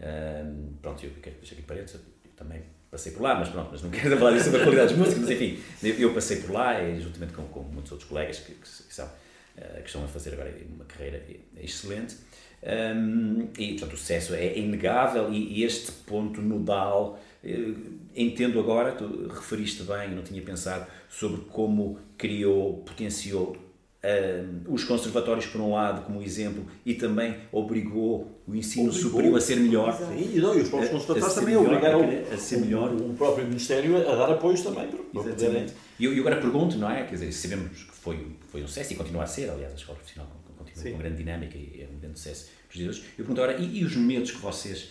Uh, 0.00 0.74
pronto, 0.82 1.06
eu 1.06 1.12
quero 1.22 1.36
deixar 1.36 1.54
aqui 1.54 1.62
parênteses, 1.62 2.00
eu 2.00 2.32
também 2.34 2.60
passei 2.90 3.12
por 3.12 3.22
lá, 3.22 3.36
mas 3.36 3.50
pronto, 3.50 3.68
mas 3.70 3.82
não 3.82 3.90
quero 3.92 4.18
falar 4.18 4.40
sobre 4.40 4.62
a 4.62 4.64
qualidade 4.64 4.94
dos 4.94 4.98
músicos, 4.98 5.28
mas 5.28 5.30
enfim, 5.30 5.62
eu 5.80 6.12
passei 6.12 6.38
por 6.38 6.50
lá, 6.50 6.82
e, 6.82 7.00
juntamente 7.00 7.34
com, 7.34 7.44
com 7.44 7.60
muitos 7.60 7.92
outros 7.92 8.08
colegas 8.08 8.40
que, 8.40 8.52
que, 8.52 8.62
que 8.62 8.94
são, 8.94 9.06
uh, 9.06 9.80
que 9.80 9.86
estão 9.86 10.02
a 10.02 10.08
fazer 10.08 10.32
agora 10.32 10.52
uma 10.74 10.86
carreira 10.86 11.24
excelente. 11.56 12.16
Um, 12.62 13.48
e, 13.56 13.70
portanto, 13.74 13.92
o 13.92 13.96
sucesso 13.96 14.34
é 14.34 14.58
inegável 14.58 15.32
e, 15.32 15.60
e 15.60 15.64
este 15.64 15.92
ponto 15.92 16.42
nodal, 16.42 17.20
eh, 17.44 17.72
entendo 18.16 18.58
agora, 18.58 18.92
tu 18.92 19.28
referiste 19.28 19.84
bem, 19.84 20.10
não 20.10 20.22
tinha 20.22 20.42
pensado, 20.42 20.86
sobre 21.08 21.42
como 21.42 21.98
criou, 22.16 22.78
potenciou 22.78 23.56
um, 24.04 24.74
os 24.74 24.84
conservatórios, 24.84 25.46
por 25.46 25.60
um 25.60 25.72
lado, 25.72 26.02
como 26.02 26.22
exemplo, 26.22 26.66
e 26.84 26.94
também 26.94 27.36
obrigou 27.50 28.40
o 28.46 28.54
ensino 28.54 28.88
obrigou, 28.88 29.10
superior 29.10 29.36
a 29.36 29.40
ser 29.40 29.56
melhor. 29.56 29.96
Sim, 29.96 30.36
e, 30.36 30.40
não, 30.40 30.56
e 30.56 30.62
os 30.62 30.68
próprios 30.68 30.92
conservatórios 30.92 31.34
também 31.34 31.56
obrigaram 31.56 32.00
a, 32.32 32.36
ser 32.36 32.58
melhor. 32.58 32.90
O, 32.90 33.10
o, 33.10 33.14
próprio 33.14 33.44
Ministério 33.46 33.96
a 33.96 34.14
dar 34.14 34.32
apoios 34.32 34.62
também. 34.62 34.88
Para, 34.88 35.20
Exatamente. 35.20 35.74
E 35.98 36.04
eu, 36.04 36.12
eu 36.12 36.20
agora 36.20 36.40
pergunto, 36.40 36.78
não 36.78 36.90
é? 36.90 37.04
Quer 37.04 37.14
dizer, 37.14 37.32
sabemos 37.32 37.82
que 37.82 37.94
foi, 37.94 38.26
foi 38.48 38.62
um 38.62 38.66
sucesso 38.66 38.92
e 38.92 38.96
continua 38.96 39.24
a 39.24 39.26
ser, 39.26 39.50
aliás, 39.50 39.72
a 39.72 39.76
escola 39.76 39.98
profissional 39.98 40.30
Sim. 40.78 40.92
com 40.92 40.98
grande 40.98 41.16
dinâmica 41.16 41.56
e 41.56 41.82
é 41.82 41.88
um 41.92 41.98
grande 41.98 42.18
sucesso 42.18 42.50
dos 42.72 42.98
Eu 42.98 43.24
pergunto 43.24 43.42
agora, 43.42 43.58
e, 43.58 43.80
e, 43.80 43.84
os 43.84 43.96
medos 43.96 44.30
que 44.30 44.38
vocês 44.38 44.90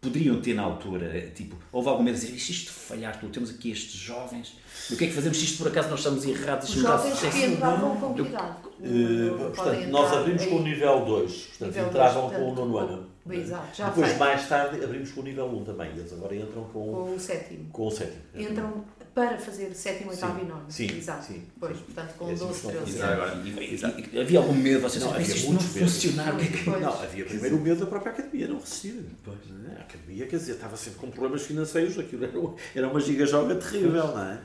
poderiam 0.00 0.40
ter 0.40 0.54
na 0.54 0.62
altura? 0.62 1.30
Tipo, 1.34 1.56
houve 1.72 1.88
algum 1.88 2.02
medo 2.02 2.18
de 2.18 2.26
dizer, 2.26 2.36
isto 2.36 2.72
falhar 2.72 3.18
tudo, 3.18 3.32
temos 3.32 3.50
aqui 3.50 3.70
estes 3.70 3.94
jovens, 3.94 4.56
o 4.90 4.96
que 4.96 5.04
é 5.04 5.06
que 5.08 5.14
fazemos 5.14 5.38
se 5.38 5.44
isto 5.44 5.58
por 5.58 5.68
acaso 5.68 5.88
nós 5.88 6.00
estamos 6.00 6.24
errados? 6.26 6.68
Os 6.68 6.82
jovens 6.82 7.20
que 7.20 7.44
entravam 7.44 7.96
com 7.96 8.14
cuidado. 8.14 8.68
Uh, 8.80 9.50
portanto, 9.54 9.88
nós 9.88 10.12
abrimos 10.12 10.44
com 10.44 10.56
o 10.56 10.62
nível 10.62 11.04
2, 11.04 11.32
portanto, 11.32 11.68
nível 11.68 11.88
entravam 11.88 12.28
2, 12.28 12.36
com 12.38 12.50
o 12.50 12.54
nono 12.54 12.78
ano. 12.78 13.14
Exato, 13.30 13.74
já 13.74 13.88
Depois, 13.88 14.18
mais 14.18 14.46
tarde, 14.46 14.84
abrimos 14.84 15.10
com 15.12 15.22
o 15.22 15.24
nível 15.24 15.46
1 15.46 15.64
também. 15.64 15.90
Eles 15.92 16.12
agora 16.12 16.36
entram 16.36 16.64
com, 16.64 16.92
com 16.92 17.14
o 17.14 17.18
sétimo. 17.18 17.70
Com 17.72 17.86
o 17.86 17.90
sétimo. 17.90 18.20
Entram 18.34 18.84
para 19.14 19.38
fazer 19.38 19.72
sétimo, 19.74 20.10
oitavo 20.10 20.42
e 20.42 20.46
nono. 20.46 20.64
Sim, 20.68 20.88
Exato. 20.96 21.26
Sim. 21.26 21.42
Pois, 21.60 21.76
portanto, 21.78 22.14
com 22.18 22.34
12, 22.34 22.68
13 22.68 23.00
anos. 23.00 23.84
Havia 24.20 24.38
algum 24.40 24.54
medo? 24.54 24.80
Vocês 24.80 25.04
não, 25.04 25.14
havia 25.14 25.36
muito 25.46 25.62
funcionar? 25.62 26.34
Não, 26.80 27.02
havia 27.02 27.24
primeiro 27.24 27.56
o 27.56 27.60
medo 27.60 27.80
da 27.80 27.86
própria 27.86 28.12
academia 28.12 28.48
não 28.48 28.58
resistir. 28.58 29.04
Pois, 29.22 29.38
é? 29.68 29.78
A 29.78 29.82
academia, 29.82 30.26
quer 30.26 30.36
dizer, 30.36 30.52
estava 30.52 30.76
sempre 30.76 30.98
com 30.98 31.10
problemas 31.10 31.42
financeiros, 31.42 31.96
aquilo 31.98 32.24
era, 32.24 32.32
era 32.74 32.88
uma 32.88 33.00
gigajoga 33.00 33.54
terrível, 33.54 34.08
não 34.08 34.22
é? 34.22 34.40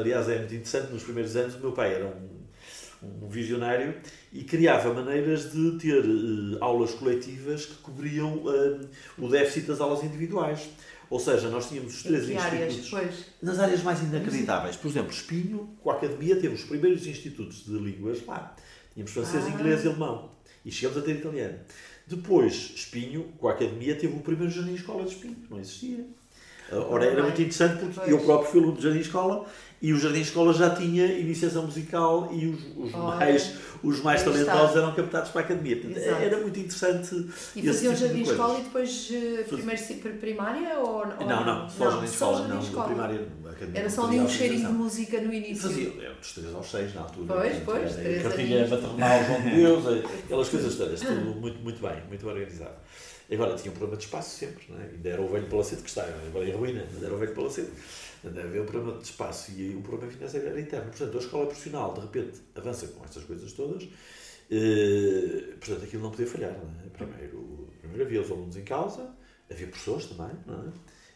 Aliás, 0.00 0.28
é 0.28 0.38
muito 0.38 0.54
interessante, 0.54 0.92
nos 0.92 1.02
primeiros 1.02 1.34
anos 1.36 1.54
o 1.54 1.60
meu 1.60 1.72
pai 1.72 1.94
era 1.94 2.06
um, 2.06 2.40
um 3.22 3.28
visionário 3.28 3.94
e 4.32 4.44
criava 4.44 4.92
maneiras 4.92 5.50
de 5.50 5.78
ter 5.78 6.04
uh, 6.04 6.58
aulas 6.60 6.92
coletivas 6.92 7.64
que 7.66 7.74
cobriam 7.76 8.34
uh, 8.34 8.88
o 9.18 9.28
déficit 9.28 9.66
das 9.66 9.80
aulas 9.80 10.04
individuais. 10.04 10.68
Ou 11.10 11.18
seja, 11.18 11.50
nós 11.50 11.68
tínhamos 11.68 11.96
os 11.96 12.02
três 12.04 12.30
institutos 12.30 12.94
áreas, 12.94 13.24
nas 13.42 13.58
áreas 13.58 13.82
mais 13.82 14.00
inacreditáveis. 14.00 14.76
Por 14.76 14.88
exemplo, 14.88 15.10
Espinho, 15.10 15.76
com 15.82 15.90
a 15.90 15.94
Academia, 15.94 16.40
temos 16.40 16.60
os 16.60 16.66
primeiros 16.66 17.04
institutos 17.04 17.64
de 17.64 17.72
línguas 17.72 18.24
lá. 18.24 18.54
Tínhamos 18.94 19.12
francês, 19.12 19.44
ah. 19.44 19.48
inglês 19.50 19.84
e 19.84 19.88
alemão. 19.88 20.30
E 20.64 20.70
chegamos 20.70 20.98
a 20.98 21.02
ter 21.02 21.16
italiano. 21.16 21.58
Depois, 22.06 22.72
Espinho, 22.76 23.24
com 23.38 23.48
a 23.48 23.52
Academia, 23.52 23.96
teve 23.96 24.16
o 24.16 24.20
primeiro 24.20 24.52
jardim 24.52 24.74
escola 24.74 25.02
de 25.02 25.10
Espinho, 25.10 25.34
que 25.34 25.50
não 25.50 25.58
existia. 25.58 26.06
Ora, 26.72 27.04
era 27.04 27.22
muito 27.22 27.40
interessante 27.40 27.84
porque 27.84 28.12
eu 28.12 28.18
próprio 28.20 28.50
fui 28.50 28.60
aluno 28.60 28.76
de 28.76 28.82
jardim 28.82 29.00
escola 29.00 29.46
e 29.82 29.94
o 29.94 29.98
Jardim 29.98 30.20
Escola 30.20 30.52
já 30.52 30.74
tinha 30.74 31.06
iniciação 31.06 31.64
musical 31.64 32.28
e 32.32 32.48
os, 32.48 32.60
os 32.76 32.92
mais, 32.92 33.54
os 33.82 34.02
mais 34.02 34.22
talentosos 34.22 34.76
eram 34.76 34.94
captados 34.94 35.30
para 35.30 35.40
a 35.40 35.44
academia. 35.44 35.76
Portanto, 35.80 36.04
era 36.06 36.36
muito 36.36 36.60
interessante. 36.60 37.26
E 37.56 37.62
faziam 37.62 37.96
Jardim 37.96 38.22
de 38.22 38.30
Escola 38.30 38.58
e 38.58 38.62
depois 38.62 39.10
uh, 39.10 39.44
primeiro 39.48 40.18
primária? 40.18 40.78
Ou, 40.80 40.96
ou 40.96 41.26
não, 41.26 41.46
não, 41.46 41.68
só 41.70 41.84
não, 41.84 41.90
Jardim 41.92 42.06
Escola. 42.06 42.48
Não, 42.48 42.60
escola. 42.60 42.86
primária, 42.88 43.26
era 43.72 43.88
só 43.88 44.06
ali 44.06 44.20
um 44.20 44.28
cheirinho 44.28 44.66
de 44.66 44.72
música 44.74 45.18
no 45.18 45.32
início. 45.32 45.62
Fazia, 45.62 45.88
é, 45.88 46.12
dos 46.12 46.32
3 46.34 46.54
aos 46.54 46.70
6 46.70 46.94
na 46.94 47.00
altura. 47.00 47.34
Pois, 47.34 47.56
pois, 47.64 47.94
três 47.94 48.22
Cartilha 48.22 48.68
maternal, 48.68 49.24
João 49.24 49.40
de 49.40 49.50
Deus, 49.50 50.04
aquelas 50.24 50.48
coisas 50.50 50.74
todas, 50.74 51.00
tudo 51.00 51.40
muito, 51.40 51.58
muito 51.60 51.80
bem, 51.80 52.02
muito 52.06 52.28
organizado. 52.28 52.76
Agora 53.32 53.54
tinha 53.56 53.70
um 53.70 53.76
problema 53.76 53.96
de 53.96 54.04
espaço 54.04 54.36
sempre, 54.36 54.64
não 54.68 54.80
é? 54.80 54.86
ainda 54.86 55.08
era 55.08 55.22
o 55.22 55.28
velho 55.28 55.46
palacete 55.48 55.82
que 55.82 55.88
está, 55.88 56.02
agora 56.02 56.48
é 56.48 56.52
ruína, 56.52 56.84
mas 56.92 57.02
era 57.02 57.14
o 57.14 57.18
velho 57.18 57.34
palacete. 57.34 57.70
Ainda 58.24 58.42
havia 58.42 58.62
um 58.62 58.66
problema 58.66 58.98
de 58.98 59.04
espaço 59.04 59.52
e 59.52 59.74
o 59.76 59.80
problema 59.82 60.12
financeiro 60.12 60.48
era 60.48 60.60
interno. 60.60 60.90
Portanto, 60.90 61.16
a 61.16 61.20
escola 61.20 61.46
profissional, 61.46 61.94
de 61.94 62.00
repente, 62.00 62.40
avança 62.56 62.88
com 62.88 63.04
estas 63.04 63.24
coisas 63.24 63.52
todas. 63.52 63.88
Eh, 64.50 65.54
portanto, 65.60 65.84
aquilo 65.84 66.02
não 66.02 66.10
podia 66.10 66.26
falhar. 66.26 66.52
Não 66.52 66.84
é? 66.84 66.88
primeiro, 66.88 67.68
primeiro 67.78 68.04
havia 68.04 68.20
os 68.20 68.30
alunos 68.30 68.56
em 68.56 68.64
causa, 68.64 69.08
havia 69.50 69.68
professores 69.68 70.06
também. 70.06 70.36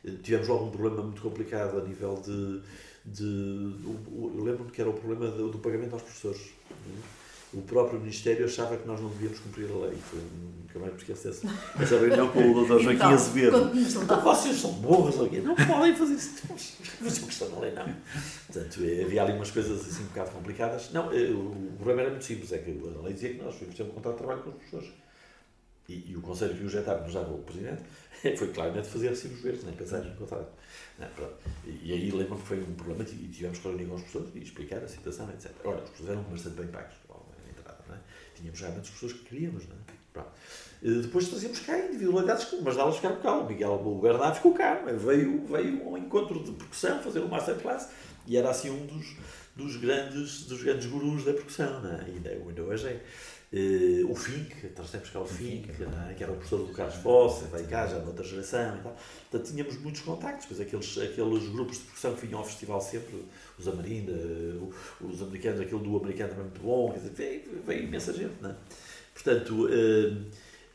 É? 0.04 0.10
Tivemos 0.22 0.48
logo 0.48 0.66
um 0.66 0.70
problema 0.70 1.02
muito 1.02 1.20
complicado 1.20 1.78
a 1.78 1.84
nível 1.84 2.14
de. 2.24 2.62
de 3.04 3.24
eu 3.84 4.44
lembro-me 4.44 4.70
que 4.70 4.80
era 4.80 4.88
o 4.88 4.94
problema 4.94 5.30
do, 5.30 5.50
do 5.50 5.58
pagamento 5.58 5.94
aos 5.94 6.02
professores. 6.02 6.52
É? 6.70 7.13
O 7.54 7.62
próprio 7.62 8.00
Ministério 8.00 8.44
achava 8.44 8.76
que 8.76 8.86
nós 8.86 9.00
não 9.00 9.08
devíamos 9.08 9.38
cumprir 9.38 9.70
a 9.70 9.86
lei. 9.86 9.96
Foi, 9.96 10.20
nunca 10.60 10.78
mais 10.78 10.92
me 10.92 10.98
esqueço 10.98 11.28
essa, 11.28 11.46
essa 11.80 11.98
reunião 11.98 12.28
com 12.28 12.40
o 12.40 12.64
Dr. 12.64 12.80
Joaquim 12.80 12.96
então, 12.96 13.10
Azevedo. 13.10 13.70
Então, 13.74 14.20
vocês 14.20 14.56
são 14.56 14.72
burros, 14.72 15.18
alguém 15.18 15.40
não 15.40 15.54
podem 15.54 15.94
fazer 15.94 16.14
isso. 16.14 16.42
Mas 17.00 17.22
a 17.22 17.26
questão 17.26 17.50
da 17.50 17.60
lei 17.60 17.72
não. 17.72 17.84
Portanto, 18.46 18.80
eh, 18.84 19.04
havia 19.04 19.22
ali 19.22 19.32
umas 19.32 19.50
coisas 19.50 19.80
assim 19.80 20.02
um 20.02 20.06
bocado 20.06 20.30
complicadas. 20.30 20.90
Não, 20.92 21.12
eh, 21.12 21.30
o 21.30 21.72
problema 21.76 22.02
era 22.02 22.10
muito 22.10 22.24
simples, 22.24 22.52
é 22.52 22.58
que 22.58 22.70
a 22.70 23.02
lei 23.02 23.12
dizia 23.12 23.30
que 23.30 23.42
nós 23.42 23.54
tínhamos 23.54 23.76
ter 23.76 23.82
um 23.84 23.90
contrato 23.90 24.14
de 24.14 24.18
trabalho 24.18 24.42
com 24.42 24.50
os 24.50 24.56
professores. 24.56 24.92
E, 25.88 26.12
e 26.12 26.16
o 26.16 26.22
conselho 26.22 26.54
que 26.54 26.64
o 26.64 26.68
JETAB 26.68 27.02
nos 27.02 27.12
dava 27.12 27.32
o 27.32 27.42
Presidente 27.42 27.82
foi 28.38 28.48
claramente 28.48 28.88
fazer 28.88 29.10
recibos 29.10 29.40
verdes, 29.40 29.64
nem 29.64 29.74
pensar 29.74 30.04
em 30.04 30.14
contrato. 30.14 30.50
Não, 30.98 31.08
e 31.66 31.92
aí 31.92 32.10
lembro-me 32.10 32.40
que 32.40 32.46
foi 32.46 32.62
um 32.62 32.74
problema 32.74 33.04
e 33.04 33.28
tivemos 33.28 33.58
que 33.58 33.68
reunir 33.68 33.86
com 33.86 33.96
os 33.96 34.02
professores 34.02 34.34
e 34.34 34.38
explicar 34.38 34.82
a 34.82 34.88
situação, 34.88 35.28
etc. 35.30 35.50
Agora, 35.60 35.78
os 35.78 35.90
professores 35.90 36.10
eram 36.12 36.22
bastante 36.30 36.56
bem 36.56 36.68
pagos 36.68 36.94
tínhamos 38.34 38.60
realmente 38.60 38.84
as 38.84 38.90
pessoas 38.90 39.12
que 39.12 39.24
queríamos, 39.24 39.66
não 39.68 39.76
é? 39.76 39.94
Depois 40.82 41.28
trazíamos 41.28 41.60
cá 41.60 41.78
individualidades, 41.78 42.46
mas 42.62 42.76
delas 42.76 42.96
ficaram 42.96 43.16
cá. 43.16 43.38
O 43.38 43.48
Miguel 43.48 43.78
Bernardo 44.02 44.34
ficou 44.34 44.52
cá, 44.52 44.74
veio, 44.74 45.44
veio 45.46 45.88
um 45.88 45.96
encontro 45.96 46.42
de 46.44 46.52
percussão, 46.52 47.02
fazer 47.02 47.20
um 47.20 47.28
masterclass, 47.28 47.88
e 48.26 48.36
era 48.36 48.50
assim 48.50 48.70
um 48.70 48.84
dos, 48.84 49.16
dos, 49.56 49.76
grandes, 49.76 50.44
dos 50.44 50.62
grandes 50.62 50.86
gurus 50.86 51.24
da 51.24 51.32
percussão, 51.32 51.80
não 51.80 51.90
é? 51.90 52.04
ainda, 52.04 52.30
ainda 52.30 52.62
hoje 52.62 52.86
é. 52.88 53.02
Uh, 53.54 54.10
o 54.10 54.16
Fink, 54.16 54.66
trouxemos 54.70 55.10
cá 55.10 55.20
o 55.20 55.26
Fink, 55.26 55.70
é? 55.70 56.14
que 56.14 56.24
era 56.24 56.32
o 56.32 56.34
professor 56.34 56.66
do 56.66 56.72
Carlos 56.72 56.96
Fosse, 56.96 57.44
veio 57.44 57.68
cá 57.68 57.86
já 57.86 58.00
noutra 58.00 58.24
geração 58.24 58.78
e 58.78 58.80
tal. 58.80 58.96
Portanto, 59.30 59.48
tínhamos 59.52 59.78
muitos 59.78 60.00
contactos, 60.00 60.46
pois 60.46 60.60
aqueles, 60.60 60.98
aqueles 60.98 61.48
grupos 61.50 61.76
de 61.78 61.84
percussão 61.84 62.14
que 62.16 62.26
vinham 62.26 62.40
ao 62.40 62.44
festival 62.44 62.80
sempre, 62.80 63.24
os 63.56 63.68
Amarinda, 63.68 64.12
os 65.00 65.22
americanos, 65.22 65.60
aquele 65.60 65.82
do 65.84 65.96
americano 65.96 66.30
também 66.30 66.44
muito 66.46 66.60
bom, 66.62 66.90
quer 66.90 66.98
dizer, 66.98 67.12
veio, 67.12 67.62
veio 67.64 67.84
imensa 67.84 68.12
gente, 68.12 68.34
não 68.40 68.50
é? 68.50 68.56
Portanto, 69.14 69.66
uh, 69.66 70.26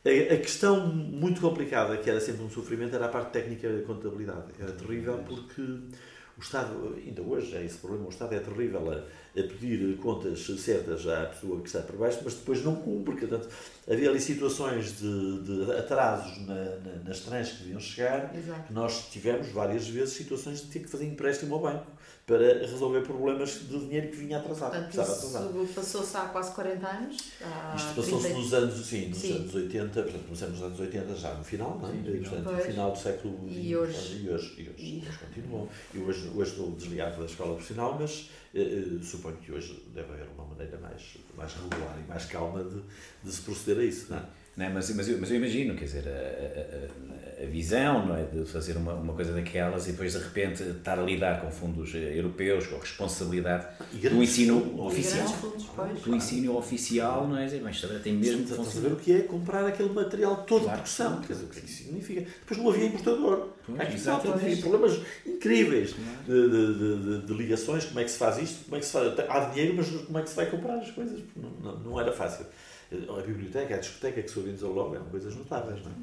a, 0.02 0.34
a, 0.34 0.36
questão 0.38 0.86
muito 0.86 1.38
complicada, 1.42 1.98
que 1.98 2.08
era 2.08 2.18
sempre 2.18 2.42
um 2.42 2.48
sofrimento, 2.48 2.96
era 2.96 3.04
a 3.04 3.10
parte 3.10 3.30
técnica 3.32 3.70
da 3.70 3.82
contabilidade. 3.84 4.54
Era 4.58 4.72
terrível 4.72 5.22
porque 5.28 5.60
o 5.60 6.40
Estado, 6.40 6.96
ainda 6.96 7.20
hoje 7.20 7.54
é 7.54 7.62
esse 7.62 7.76
problema, 7.76 8.06
o 8.06 8.08
Estado 8.08 8.34
é 8.34 8.40
terrível 8.40 8.90
a 8.90 9.04
a 9.36 9.42
pedir 9.42 9.96
contas 9.98 10.40
certas 10.58 11.06
à 11.06 11.26
pessoa 11.26 11.60
que 11.60 11.66
está 11.66 11.80
por 11.80 11.96
baixo, 11.96 12.20
mas 12.24 12.34
depois 12.34 12.64
não 12.64 12.74
cumpre. 12.76 13.16
Portanto, 13.16 13.48
havia 13.88 14.10
ali 14.10 14.20
situações 14.20 14.98
de, 14.98 15.42
de 15.42 15.72
atrasos 15.72 16.46
na, 16.46 16.54
na, 16.54 17.04
nas 17.04 17.20
trans 17.20 17.52
que 17.52 17.58
deviam 17.64 17.80
chegar. 17.80 18.34
Exato. 18.36 18.66
Que 18.66 18.72
nós 18.72 19.08
tivemos 19.10 19.48
várias 19.48 19.88
vezes 19.88 20.14
situações 20.14 20.60
de 20.62 20.66
ter 20.66 20.80
que 20.80 20.88
fazer 20.88 21.06
empréstimo 21.06 21.54
ao 21.54 21.60
banco 21.60 21.86
para 22.26 22.60
resolver 22.60 23.00
problemas 23.00 23.58
de 23.68 23.78
dinheiro 23.80 24.08
que 24.08 24.16
vinha 24.16 24.38
atrasado. 24.38 24.70
Portanto, 24.70 25.64
isso 25.64 25.74
passou-se 25.74 26.16
há 26.16 26.20
quase 26.26 26.52
40 26.52 26.86
anos? 26.86 27.16
Isto 27.16 27.94
passou-se 27.96 28.26
30... 28.26 28.38
nos 28.38 28.54
anos, 28.54 28.86
sim, 28.86 29.08
nos 29.08 29.18
sim. 29.18 29.36
anos 29.36 29.54
80, 29.54 30.02
portanto, 30.02 30.24
começamos 30.24 30.60
nos 30.60 30.66
anos 30.66 30.80
80 30.80 31.14
já 31.16 31.34
no 31.34 31.42
final, 31.42 31.78
não 31.80 31.88
é? 31.88 31.92
Sim, 31.92 32.22
portanto, 32.22 32.52
no 32.52 32.58
final 32.58 32.92
do 32.92 32.98
século. 32.98 33.48
E 33.48 33.76
hoje? 33.76 34.22
E 34.22 34.30
hoje, 34.30 34.54
e 34.58 34.68
hoje, 34.68 34.74
e... 34.78 35.04
hoje 35.08 35.18
continuam. 35.18 35.68
E 35.92 35.98
hoje, 35.98 36.30
hoje 36.36 36.50
estou 36.52 36.70
desligado 36.70 37.18
da 37.18 37.26
escola 37.26 37.54
profissional, 37.54 37.96
mas 37.98 38.30
Uh, 38.52 39.02
suponho 39.02 39.36
que 39.36 39.52
hoje 39.52 39.80
deve 39.94 40.12
haver 40.12 40.26
uma 40.36 40.44
maneira 40.44 40.76
mais, 40.78 41.16
mais 41.36 41.54
regular 41.54 41.96
e 42.04 42.08
mais 42.08 42.24
calma 42.24 42.64
de, 42.64 42.82
de 43.22 43.32
se 43.32 43.42
proceder 43.42 43.78
a 43.78 43.84
isso, 43.84 44.06
não 44.10 44.18
é? 44.18 44.22
Não, 44.56 44.66
é? 44.66 44.68
mas, 44.68 44.94
mas, 44.94 45.08
eu, 45.08 45.18
mas 45.18 45.30
eu 45.30 45.36
imagino, 45.36 45.74
quer 45.76 45.84
dizer, 45.84 46.04
a, 46.08 47.42
a, 47.42 47.44
a, 47.44 47.46
visão 47.46 48.06
não 48.06 48.16
é, 48.16 48.24
de 48.24 48.44
fazer 48.44 48.76
uma, 48.76 48.92
uma 48.94 49.14
coisa 49.14 49.32
daquelas 49.32 49.86
e 49.86 49.92
depois 49.92 50.12
de 50.12 50.18
repente 50.18 50.62
estar 50.62 50.98
a 50.98 51.02
lidar 51.02 51.40
com 51.40 51.50
fundos 51.50 51.94
eh, 51.94 52.18
europeus, 52.18 52.66
com 52.66 52.76
a 52.76 52.80
responsabilidade 52.80 53.66
do 53.92 54.22
ensino 54.22 54.84
oficial. 54.84 55.28
Fundos, 55.28 55.66
pois, 55.74 56.02
do 56.02 56.14
ensino 56.14 56.56
oficial, 56.58 57.28
não 57.28 57.38
é? 57.38 57.48
Mas 57.60 57.80
tem 58.02 58.12
mesmo 58.12 58.44
de 58.44 58.52
funcionar. 58.52 58.88
ver 58.88 58.94
o 58.94 58.98
que 58.98 59.12
é 59.12 59.20
comprar 59.20 59.64
aquele 59.66 59.90
material 59.90 60.44
todo 60.44 60.64
claro, 60.64 60.82
de 60.82 60.82
produção. 60.82 61.20
Quer 61.22 61.32
dizer, 61.32 61.44
o 61.44 61.48
que 61.48 61.58
é 61.58 61.62
que 61.62 61.70
significa? 61.70 62.20
Depois 62.20 62.60
não 62.60 62.70
havia 62.70 62.86
importador. 62.86 63.48
Pois, 63.66 64.08
havia 64.08 64.56
problemas 64.56 65.00
incríveis 65.26 65.94
de, 66.26 66.50
de, 66.50 66.74
de, 66.74 67.26
de, 67.26 67.32
ligações, 67.34 67.84
como 67.84 68.00
é 68.00 68.04
que 68.04 68.10
se 68.10 68.18
faz 68.18 68.38
isto, 68.38 68.64
como 68.64 68.76
é 68.76 68.80
que 68.80 68.86
se 68.86 68.92
faz. 68.92 69.18
Há 69.28 69.40
dinheiro, 69.50 69.74
mas 69.76 69.88
como 69.88 70.18
é 70.18 70.22
que 70.22 70.30
se 70.30 70.36
vai 70.36 70.46
comprar 70.46 70.78
as 70.78 70.90
coisas? 70.90 71.20
Não, 71.36 71.50
não, 71.50 71.78
não 71.80 72.00
era 72.00 72.12
fácil 72.12 72.46
a 72.92 73.22
biblioteca, 73.22 73.74
a 73.76 73.78
discoteca 73.78 74.22
que 74.22 74.30
se 74.30 74.38
organizou 74.38 74.72
logo 74.72 74.94
eram 74.94 75.06
coisas 75.06 75.34
notáveis, 75.36 75.80
não 75.82 75.92
é? 75.92 75.94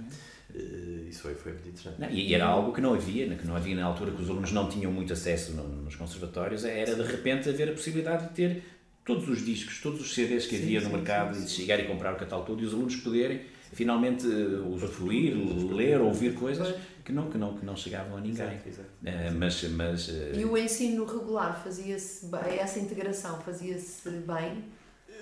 Eh, 0.56 1.10
isso 1.10 1.22
foi, 1.22 1.36
foi 1.36 1.52
muito 1.52 1.68
interessante. 1.68 2.00
Não, 2.00 2.10
e 2.10 2.34
era 2.34 2.46
algo 2.46 2.72
que 2.72 2.80
não 2.80 2.94
havia, 2.94 3.28
que 3.36 3.46
não 3.46 3.56
havia 3.56 3.76
na 3.76 3.86
altura 3.86 4.12
que 4.12 4.22
os 4.22 4.30
alunos 4.30 4.52
não 4.52 4.70
tinham 4.70 4.92
muito 4.92 5.12
acesso 5.12 5.52
nos 5.52 5.96
conservatórios, 5.96 6.64
era 6.64 6.96
de 6.96 7.04
repente 7.04 7.50
haver 7.50 7.70
a 7.70 7.74
possibilidade 7.74 8.30
de 8.30 8.34
ter 8.34 8.64
todos 9.04 9.28
os 9.28 9.46
discos, 9.46 9.82
todos 9.82 10.02
os 10.02 10.14
CDs 10.14 10.46
que 10.46 10.58
sim, 10.58 10.64
havia 10.64 10.82
no 10.82 10.88
sim, 10.88 10.94
mercado 10.94 11.36
sim, 11.36 11.42
e 11.42 11.46
de 11.46 11.52
chegar 11.52 11.80
e 11.80 11.84
comprar 11.84 12.14
o 12.14 12.18
catálogo 12.18 12.48
todo 12.48 12.62
e 12.62 12.66
os 12.66 12.74
alunos 12.74 12.96
poderem 12.98 13.42
finalmente 13.74 14.26
eh, 14.26 14.60
usufruir, 14.70 15.36
ler, 15.74 16.00
ouvir 16.00 16.34
coisas 16.34 16.74
que 17.08 17.14
não, 17.14 17.30
que 17.30 17.38
não, 17.38 17.58
que 17.58 17.66
não 17.66 17.74
chegavam 17.74 18.18
a 18.18 18.20
ninguém. 18.20 18.46
Exato, 18.46 18.68
exato. 18.68 18.90
Uh, 19.02 19.40
mas, 19.40 19.64
mas, 19.64 20.08
uh... 20.10 20.36
E 20.36 20.44
o 20.44 20.58
ensino 20.58 21.06
regular 21.06 21.64
fazia-se 21.64 22.26
bem, 22.26 22.60
essa 22.60 22.80
integração 22.80 23.40
fazia-se 23.40 24.10
bem? 24.10 24.66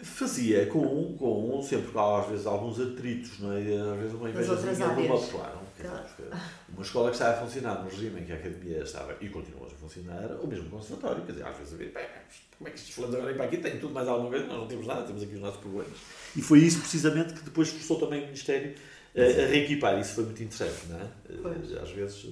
Fazia 0.01 0.65
com, 0.65 1.15
com 1.15 1.61
sempre 1.61 1.91
às 1.97 2.27
vezes 2.27 2.47
alguns 2.47 2.79
atritos, 2.79 3.39
não 3.39 3.53
é? 3.53 3.59
Às 3.59 3.99
vezes 3.99 4.13
uma 4.15 4.29
invejazinha 4.29 4.73
de 4.73 4.81
uma 4.83 5.27
claro, 5.27 5.59
claro. 5.79 6.05
Uma 6.69 6.81
escola 6.81 7.09
que 7.09 7.15
estava 7.17 7.37
a 7.37 7.45
funcionar 7.45 7.83
no 7.83 7.89
regime 7.89 8.19
em 8.19 8.25
que 8.25 8.31
a 8.31 8.35
academia 8.35 8.79
estava 8.79 9.15
e 9.21 9.29
continua 9.29 9.67
a 9.67 9.69
funcionar, 9.69 10.37
ou 10.41 10.47
mesmo 10.47 10.65
o 10.65 10.69
conservatório, 10.71 11.23
quer 11.23 11.33
dizer, 11.33 11.45
às 11.45 11.55
vezes 11.55 11.73
havia, 11.75 11.91
como 12.57 12.67
é 12.67 12.71
que 12.71 12.79
estes 12.79 12.95
fulanos 12.95 13.15
agora 13.15 13.29
vêm 13.29 13.37
para 13.37 13.45
aqui, 13.45 13.57
têm 13.57 13.79
tudo 13.79 13.93
mais 13.93 14.07
alguma 14.07 14.31
coisa, 14.31 14.47
nós 14.47 14.57
não 14.57 14.67
temos 14.67 14.87
nada, 14.87 15.03
temos 15.03 15.21
aqui 15.21 15.35
os 15.35 15.41
nossos 15.41 15.59
problemas. 15.59 15.97
E 16.35 16.41
foi 16.41 16.59
isso 16.59 16.79
precisamente 16.79 17.35
que 17.35 17.43
depois 17.43 17.69
forçou 17.69 17.99
também 17.99 18.23
o 18.23 18.25
Ministério 18.25 18.73
a, 19.15 19.47
reequipar, 19.47 19.99
isso 19.99 20.15
foi 20.15 20.25
muito 20.25 20.43
interessante, 20.43 20.87
não 20.89 20.99
é? 20.99 21.07
Pois. 21.41 21.77
Às 21.77 21.91
vezes 21.91 22.25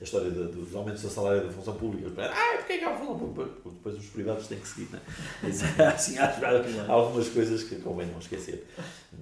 a 0.00 0.04
história 0.04 0.30
dos 0.30 0.74
aumentos 0.76 1.02
da 1.02 1.10
salário 1.10 1.44
da 1.44 1.52
função 1.52 1.74
pública. 1.74 2.08
Ah, 2.18 2.56
porque 2.58 2.74
é 2.74 2.78
que 2.78 2.84
há 2.84 2.96
função 2.96 3.18
pública? 3.18 3.50
Depois 3.64 3.98
os 3.98 4.06
privados 4.06 4.46
têm 4.46 4.60
que 4.60 4.68
seguir, 4.68 4.88
não 4.92 4.98
é? 4.98 5.88
assim, 5.90 6.18
há 6.18 6.86
algumas 6.88 7.28
coisas 7.28 7.64
que 7.64 7.76
convém 7.76 8.06
não 8.06 8.18
esquecer. 8.20 8.64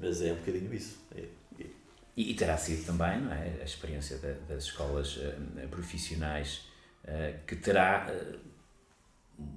Mas 0.00 0.20
é 0.20 0.32
um 0.32 0.37
bocadinho 0.37 0.72
isso. 0.74 0.98
É, 1.16 1.20
é. 1.61 1.66
E, 2.14 2.30
e, 2.30 2.35
terá 2.35 2.59
sido 2.59 2.85
também 2.85 3.22
não 3.22 3.32
é, 3.32 3.56
a 3.61 3.64
experiência 3.64 4.18
da, 4.18 4.32
das 4.48 4.64
escolas 4.64 5.16
uh, 5.16 5.68
profissionais 5.70 6.66
uh, 7.04 7.38
que 7.46 7.56
terá 7.56 8.11
uh, 8.11 8.38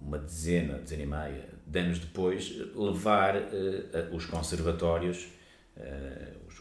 uma 0.02 0.18
dezena, 0.18 0.78
dezena 0.80 1.04
e 1.04 1.06
meia 1.06 1.50
de 1.68 1.80
anos 1.80 2.00
depois 2.00 2.50
levar 2.76 3.36
os 4.12 4.26
conservatórios, 4.26 5.28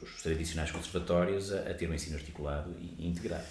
os, 0.05 0.23
tradicionais 0.23 0.71
conservatórios, 0.71 1.53
a, 1.53 1.61
a 1.71 1.75
ter 1.75 1.89
um 1.89 1.95
ensino 1.95 2.17
articulado 2.17 2.75
e 2.81 3.07
integrado. 3.07 3.45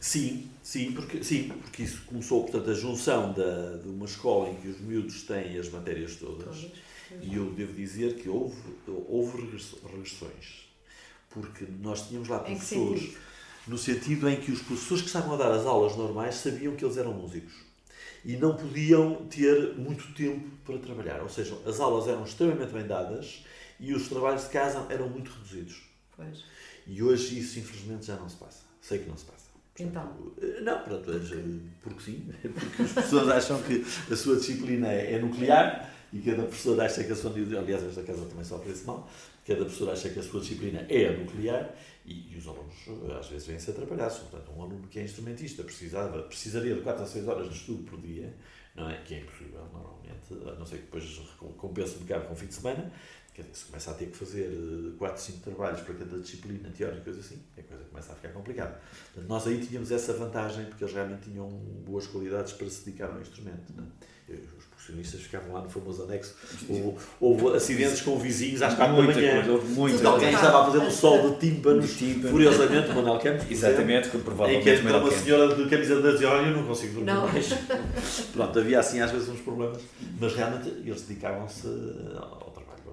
Sim, 0.00 0.50
sim, 0.62 0.92
porque, 0.92 1.24
sim, 1.24 1.48
porque 1.48 1.82
isso 1.82 2.02
começou, 2.06 2.42
portanto, 2.42 2.70
a 2.70 2.74
junção 2.74 3.32
da, 3.32 3.78
de 3.78 3.88
uma 3.88 4.04
escola 4.04 4.50
em 4.50 4.56
que 4.56 4.68
os 4.68 4.80
miúdos 4.80 5.22
têm 5.22 5.58
as 5.58 5.70
matérias 5.70 6.16
todas, 6.16 6.60
todas. 6.60 6.72
e 7.22 7.34
eu 7.34 7.50
devo 7.52 7.72
dizer 7.72 8.16
que 8.16 8.28
houve, 8.28 8.54
houve 9.08 9.48
regressões, 9.82 10.68
porque 11.30 11.64
nós 11.80 12.06
tínhamos 12.06 12.28
lá 12.28 12.38
professores, 12.40 13.00
sentido? 13.00 13.18
no 13.66 13.78
sentido 13.78 14.28
em 14.28 14.36
que 14.36 14.52
os 14.52 14.60
professores 14.60 15.02
que 15.02 15.08
estavam 15.08 15.34
a 15.34 15.36
dar 15.38 15.52
as 15.52 15.64
aulas 15.64 15.96
normais 15.96 16.34
sabiam 16.34 16.76
que 16.76 16.84
eles 16.84 16.98
eram 16.98 17.14
músicos 17.14 17.54
e 18.24 18.36
não 18.36 18.56
podiam 18.56 19.26
ter 19.26 19.74
muito 19.74 20.12
tempo 20.14 20.50
para 20.64 20.78
trabalhar, 20.78 21.22
ou 21.22 21.28
seja, 21.28 21.56
as 21.66 21.80
aulas 21.80 22.08
eram 22.08 22.24
extremamente 22.24 22.72
bem 22.72 22.86
dadas 22.86 23.44
e 23.78 23.92
os 23.92 24.08
trabalhos 24.08 24.44
de 24.44 24.48
casa 24.50 24.86
eram 24.88 25.08
muito 25.08 25.30
reduzidos. 25.30 25.93
Pois. 26.16 26.44
E 26.86 27.02
hoje 27.02 27.38
isso, 27.38 27.58
infelizmente, 27.58 28.06
já 28.06 28.16
não 28.16 28.28
se 28.28 28.36
passa. 28.36 28.62
Sei 28.80 28.98
que 28.98 29.08
não 29.08 29.16
se 29.16 29.24
passa. 29.24 29.44
Então? 29.78 30.32
Eh, 30.40 30.60
não, 30.60 30.82
pronto, 30.82 31.04
porque, 31.04 31.60
porque 31.82 32.02
sim, 32.02 32.32
porque 32.42 32.82
as 32.82 32.92
pessoas 32.92 33.28
acham 33.28 33.60
que 33.62 33.84
a 34.12 34.16
sua 34.16 34.36
disciplina 34.36 34.92
é, 34.92 35.14
é 35.14 35.18
nuclear 35.18 35.90
e 36.12 36.20
cada 36.20 36.44
professor 36.44 36.80
acha 36.80 37.02
que 37.02 37.10
a 37.10 37.16
sua. 37.16 37.32
Aliás, 37.32 37.82
esta 37.82 38.02
casa 38.02 38.24
também 38.26 38.44
sofre 38.44 38.70
esse 38.70 38.84
mal. 38.84 39.08
Cada 39.44 39.64
professor 39.64 39.90
acha 39.90 40.08
que 40.08 40.20
a 40.20 40.22
sua 40.22 40.40
disciplina 40.40 40.86
é 40.88 41.08
a 41.08 41.18
nuclear 41.18 41.74
e, 42.06 42.32
e 42.32 42.36
os 42.38 42.46
alunos 42.46 42.74
eh, 42.86 43.18
às 43.18 43.26
vezes 43.28 43.46
vêm-se 43.48 43.70
atrapalhados. 43.70 44.18
Portanto, 44.18 44.52
um 44.56 44.62
aluno 44.62 44.86
que 44.86 45.00
é 45.00 45.02
instrumentista 45.02 45.64
precisava, 45.64 46.22
precisaria 46.22 46.74
de 46.74 46.80
4 46.82 47.02
a 47.02 47.06
6 47.06 47.28
horas 47.28 47.48
de 47.48 47.56
estudo 47.56 47.82
por 47.82 48.00
dia, 48.00 48.32
não 48.76 48.88
é? 48.88 49.02
Que 49.02 49.14
é 49.14 49.20
impossível 49.20 49.60
normalmente, 49.72 50.50
a 50.50 50.54
não 50.58 50.64
ser 50.64 50.76
que 50.76 50.82
depois 50.84 51.20
compense 51.56 51.96
um 51.96 52.00
bocado 52.00 52.26
com 52.26 52.34
o 52.34 52.36
fim 52.36 52.46
de 52.46 52.54
semana, 52.54 52.92
Quer 53.34 53.42
dizer, 53.42 53.54
se 53.56 53.64
começa 53.64 53.90
a 53.90 53.94
ter 53.94 54.06
que 54.06 54.16
fazer 54.16 54.48
4, 54.96 55.16
eh, 55.16 55.18
5 55.18 55.38
trabalhos 55.40 55.80
para 55.80 55.94
cada 55.94 56.18
disciplina 56.18 56.70
teórica 56.70 57.00
e 57.00 57.04
coisa 57.04 57.18
assim, 57.18 57.40
a 57.58 57.62
coisa 57.62 57.84
começa 57.90 58.12
a 58.12 58.14
ficar 58.14 58.28
complicada. 58.28 58.80
Portanto, 59.12 59.28
nós 59.28 59.46
aí 59.48 59.58
tínhamos 59.58 59.90
essa 59.90 60.12
vantagem 60.12 60.66
porque 60.66 60.84
eles 60.84 60.94
realmente 60.94 61.30
tinham 61.30 61.48
boas 61.84 62.06
qualidades 62.06 62.52
para 62.52 62.70
se 62.70 62.84
dedicar 62.84 63.10
ao 63.10 63.20
instrumento. 63.20 63.72
Não 63.76 63.82
é? 63.82 64.34
Os 64.56 64.64
profissionistas 64.66 65.20
ficavam 65.20 65.52
lá 65.52 65.62
no 65.62 65.68
famoso 65.68 66.04
anexo. 66.04 66.34
Houve, 66.68 66.96
houve 67.20 67.56
acidentes 67.56 68.00
com 68.00 68.18
vizinhos 68.18 68.62
às 68.62 68.74
4 68.74 68.96
da 68.96 69.02
manhã. 69.02 69.44
Houve 69.50 69.66
muito. 69.72 70.06
Alguém 70.06 70.32
estava 70.32 70.62
a 70.62 70.64
fazer 70.66 70.78
um 70.78 70.90
sol 70.90 71.30
de 71.30 71.40
tímpanos, 71.40 71.92
tímpano. 71.96 72.30
furiosamente, 72.30 72.90
o 72.90 72.94
Manuel 72.94 73.18
Campos. 73.18 73.50
Exatamente, 73.50 74.10
que 74.10 74.18
provavelmente. 74.18 74.60
Em 74.60 74.62
que 74.62 74.80
entra 74.80 74.98
uma 74.98 75.10
senhora 75.10 75.54
de 75.54 75.68
camisa 75.68 76.00
de 76.00 76.24
Olha, 76.24 76.46
eu 76.46 76.56
não 76.56 76.66
consigo 76.66 76.94
dormir 76.94 77.12
não. 77.12 77.26
mais. 77.26 77.48
Pronto, 78.32 78.58
havia 78.58 78.78
assim 78.78 79.00
às 79.00 79.10
vezes 79.10 79.28
uns 79.28 79.40
problemas, 79.40 79.82
mas 80.18 80.34
realmente 80.34 80.68
eles 80.68 81.02
dedicavam-se 81.02 81.66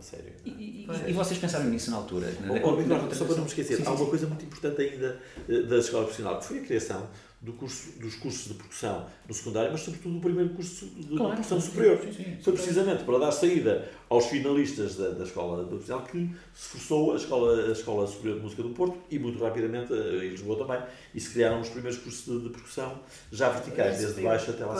sério. 0.01 0.33
E, 0.45 0.49
e, 0.49 0.87
e, 1.07 1.13
vocês 1.13 1.39
pensaram 1.39 1.65
nisso 1.65 1.91
na 1.91 1.97
altura? 1.97 2.27
Oh, 2.49 2.69
oh, 2.69 3.15
só 3.15 3.25
para 3.25 3.35
não 3.35 3.43
me 3.43 3.49
esquecer, 3.49 3.77
sim, 3.77 3.83
sim, 3.83 3.89
há 3.89 3.93
uma 3.93 4.05
coisa 4.05 4.27
muito 4.27 4.45
importante 4.45 4.81
ainda 4.81 5.19
eh, 5.47 5.61
da 5.61 5.77
escola 5.77 6.03
profissional, 6.03 6.39
que 6.39 6.45
foi 6.45 6.59
a 6.59 6.61
criação 6.61 7.07
do 7.41 7.53
curso, 7.53 7.99
dos 7.99 8.15
cursos 8.15 8.49
de 8.49 8.53
percussão 8.53 9.07
no 9.27 9.33
secundário, 9.33 9.71
mas 9.71 9.81
sobretudo 9.81 10.13
do 10.13 10.21
primeiro 10.21 10.49
curso 10.51 10.85
de, 10.85 11.17
claro, 11.17 11.31
percussão 11.31 11.59
sim, 11.59 11.71
superior. 11.71 11.99
Sim, 11.99 12.13
sim, 12.13 12.37
Foi 12.39 12.53
precisamente 12.53 13.03
para 13.03 13.17
dar 13.17 13.31
saída 13.31 13.89
aos 14.07 14.27
finalistas 14.27 14.95
da, 14.95 15.09
da 15.09 15.23
escola 15.23 15.65
profissional 15.65 16.05
que 16.05 16.29
se 16.53 16.69
forçou 16.69 17.13
a 17.13 17.15
escola, 17.15 17.69
a 17.69 17.71
escola 17.71 18.05
Superior 18.05 18.37
de 18.37 18.43
Música 18.43 18.61
do 18.61 18.69
Porto 18.69 18.99
e 19.09 19.17
muito 19.17 19.43
rapidamente 19.43 19.91
eh, 19.91 20.25
em 20.25 20.29
Lisboa 20.29 20.55
também, 20.67 20.87
e 21.15 21.19
se 21.19 21.31
criaram 21.31 21.59
os 21.59 21.69
primeiros 21.69 21.99
cursos 21.99 22.25
de, 22.25 22.43
de 22.43 22.49
percussão 22.49 22.99
já 23.31 23.49
verticais, 23.49 23.97
desde 23.97 24.21
baixo 24.21 24.51
até 24.51 24.63
lá 24.63 24.75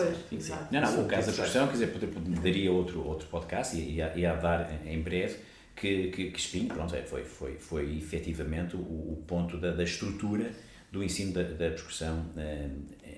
Não, 0.72 0.82
não, 0.82 1.06
o 1.06 1.08
caso 1.08 1.32
da 1.32 1.34
percussão, 1.34 1.66
quer 1.68 1.74
dizer, 1.74 1.92
daria 2.44 2.72
outro, 2.72 3.04
outro 3.08 3.28
podcast 3.28 3.76
e 3.76 3.96
ia, 3.96 4.14
ia 4.16 4.36
dar 4.36 4.86
em 4.86 5.02
breve, 5.02 5.38
que, 5.76 6.12
que, 6.12 6.30
que 6.30 6.40
Espinho, 6.40 6.68
pronto, 6.68 6.96
é, 6.96 7.02
foi, 7.02 7.24
foi, 7.24 7.56
foi 7.56 7.98
efetivamente 7.98 8.76
o, 8.76 8.80
o 8.80 9.24
ponto 9.26 9.58
da, 9.58 9.72
da 9.72 9.84
estrutura 9.84 10.52
do 10.92 11.04
ensino 11.04 11.32
da, 11.32 11.44
da 11.44 11.70
percussão 11.70 12.26
eh, 12.38 12.68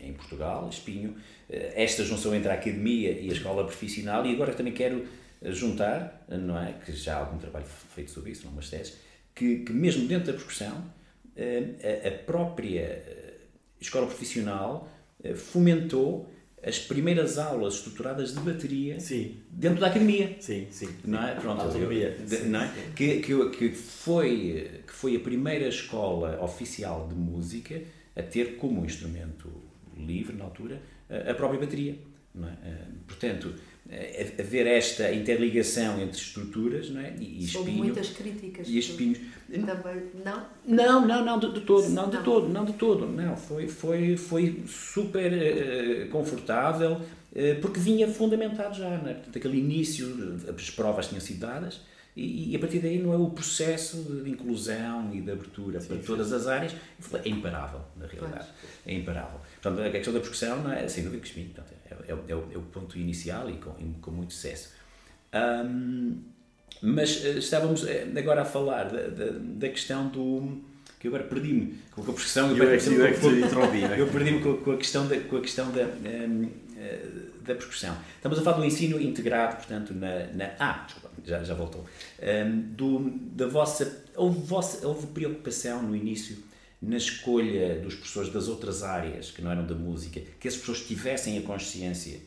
em 0.02 0.14
Portugal, 0.14 0.70
Espinho, 0.70 1.16
eh, 1.50 1.74
esta 1.76 2.04
junção 2.04 2.36
entre 2.36 2.50
a 2.50 2.54
academia 2.54 3.12
e 3.12 3.30
a 3.30 3.34
escola 3.34 3.66
profissional, 3.66 4.26
e 4.26 4.32
agora 4.34 4.54
também 4.54 4.74
quero 4.74 5.06
juntar, 5.46 6.26
não 6.30 6.58
é, 6.58 6.74
que 6.74 6.94
já 6.94 7.16
há 7.16 7.20
algum 7.20 7.38
trabalho 7.38 7.66
feito 7.66 8.12
sobre 8.12 8.32
isso, 8.32 8.46
não 8.46 8.56
teses, 8.62 8.98
que, 9.36 9.60
que 9.60 9.74
mesmo 9.74 10.08
dentro 10.08 10.28
da 10.32 10.38
percussão, 10.38 10.86
a, 11.36 12.08
a 12.08 12.12
própria 12.12 13.04
escola 13.82 14.06
profissional 14.06 14.90
fomentou 15.36 16.32
as 16.66 16.80
primeiras 16.80 17.38
aulas 17.38 17.76
estruturadas 17.76 18.34
de 18.34 18.40
bateria 18.40 19.00
sim. 19.00 19.38
dentro 19.50 19.82
da 19.82 19.88
academia. 19.88 20.36
Sim, 20.40 20.68
sim. 20.72 20.90
Não 21.04 21.22
é? 21.22 21.36
Pronto, 21.36 21.62
academia. 21.62 22.16
não 22.46 22.62
é? 22.62 22.72
Que, 22.96 23.20
que, 23.20 23.50
que, 23.50 23.70
foi, 23.70 24.82
que 24.88 24.94
foi 24.94 25.16
a 25.16 25.20
primeira 25.20 25.68
escola 25.68 26.42
oficial 26.42 27.08
de 27.08 27.16
música 27.16 27.82
a 28.16 28.24
ter 28.24 28.56
como 28.56 28.86
instrumento 28.86 29.50
livre, 29.98 30.36
na 30.36 30.46
altura, 30.46 30.82
a 31.10 31.34
própria 31.34 31.60
bateria. 31.60 31.98
É? 32.64 32.76
Portanto, 33.08 33.54
haver 34.40 34.66
esta 34.66 35.14
interligação 35.14 36.00
entre 36.02 36.18
estruturas 36.18 36.90
não 36.90 37.02
é? 37.02 37.14
e, 37.20 37.42
e 37.42 37.44
espinho. 37.44 37.78
muitas 37.78 38.10
críticas. 38.10 38.68
E 38.68 38.78
espinhos. 38.80 39.20
Também, 39.50 40.04
não? 40.24 40.46
Não, 40.66 41.08
não, 41.08 41.26
não, 41.26 41.40
de, 41.40 41.54
de 41.54 41.62
todo, 41.62 41.90
não, 41.90 42.10
de 42.10 42.16
não. 42.16 42.24
todo, 42.24 42.50
não 42.50 42.66
de 42.66 42.74
todo, 42.74 43.06
não, 43.06 43.36
foi, 43.36 43.68
foi, 43.68 44.18
foi 44.18 44.64
super 44.68 45.32
uh, 45.32 46.10
confortável, 46.10 46.94
uh, 46.94 47.62
porque 47.62 47.80
vinha 47.80 48.08
fundamentado 48.08 48.76
já, 48.76 48.90
não 48.90 49.10
é? 49.10 49.14
Portanto, 49.14 49.38
aquele 49.38 49.60
início, 49.60 50.40
as 50.48 50.70
provas 50.70 51.08
tinham 51.08 51.22
sido 51.22 51.42
dadas, 51.42 51.82
e, 52.16 52.52
e, 52.52 52.56
a 52.56 52.60
partir 52.60 52.80
daí 52.80 53.00
não 53.00 53.12
é 53.12 53.18
o 53.18 53.32
processo 53.32 53.98
de 54.24 54.30
inclusão 54.30 55.10
e 55.14 55.20
de 55.20 55.32
abertura 55.32 55.82
sim, 55.82 55.88
para 55.88 55.98
sim. 55.98 56.04
todas 56.04 56.32
as 56.32 56.46
áreas 56.46 56.72
é 56.72 57.30
imparável, 57.30 57.82
na 57.98 58.06
realidade. 58.06 58.48
É 58.86 58.94
imparável. 58.94 59.40
Portanto, 59.62 59.86
a 59.86 59.90
questão 59.90 60.14
da 60.14 60.20
percussão 60.20 60.62
não 60.62 60.72
é 60.72 60.88
sem 60.88 61.04
dúvida 61.04 61.24
que 61.24 61.34
portanto, 61.34 61.74
é, 61.83 61.83
é, 62.08 62.12
é, 62.12 62.36
o, 62.36 62.52
é, 62.52 62.58
o, 62.58 62.62
ponto 62.62 62.98
inicial 62.98 63.50
e 63.50 63.58
com, 63.58 63.72
com 64.02 64.12
muito 64.12 64.34
sucesso. 64.34 64.72
Um, 65.34 66.22
mas 66.82 67.24
uh, 67.24 67.38
estávamos 67.38 67.86
agora 68.18 68.42
a 68.42 68.46
falar 68.46 68.86
da, 68.86 69.08
da, 69.08 69.32
da 69.32 69.70
questão 69.70 70.08
do. 70.08 70.62
que 71.00 71.08
agora 71.08 71.24
perdi-me 71.24 71.80
com 71.92 72.02
a 72.02 72.06
percussão. 72.06 72.56
Eu, 72.56 72.70
é 72.70 72.76
é 72.76 73.96
é 73.96 74.00
eu 74.00 74.08
perdi-me 74.08 74.42
com, 74.42 74.58
com, 74.58 74.72
a 74.72 74.78
questão 74.78 75.08
da, 75.08 75.20
com 75.20 75.38
a 75.38 75.42
questão 75.42 75.72
da, 75.72 75.84
um, 75.84 76.50
da 77.42 77.56
percussão. 77.56 77.96
Estamos 78.16 78.40
a 78.40 78.42
falar 78.42 78.58
do 78.58 78.66
ensino 78.66 79.00
integrado, 79.00 79.58
portanto, 79.58 79.94
na. 79.94 80.28
na 80.34 80.52
ah, 80.60 80.84
desculpa, 80.86 81.10
já, 81.26 81.44
já 81.44 81.54
voltou. 81.54 81.86
Um, 82.22 82.60
do, 82.76 83.10
da 83.34 83.48
vossa 83.48 84.04
houve, 84.16 84.40
vossa. 84.40 84.88
houve 84.88 85.08
preocupação 85.08 85.82
no 85.84 85.96
início 85.96 86.38
na 86.84 86.98
escolha 86.98 87.80
dos 87.80 87.96
professores 87.96 88.32
das 88.32 88.48
outras 88.48 88.84
áreas 88.84 89.32
que 89.32 89.42
não 89.42 89.52
eram 89.52 89.66
da 89.66 89.74
música, 89.74 90.22
que 90.40 90.48
as 90.48 90.56
pessoas 90.56 90.82
tivessem 90.82 91.38
a 91.38 91.42
consciência 91.42 92.20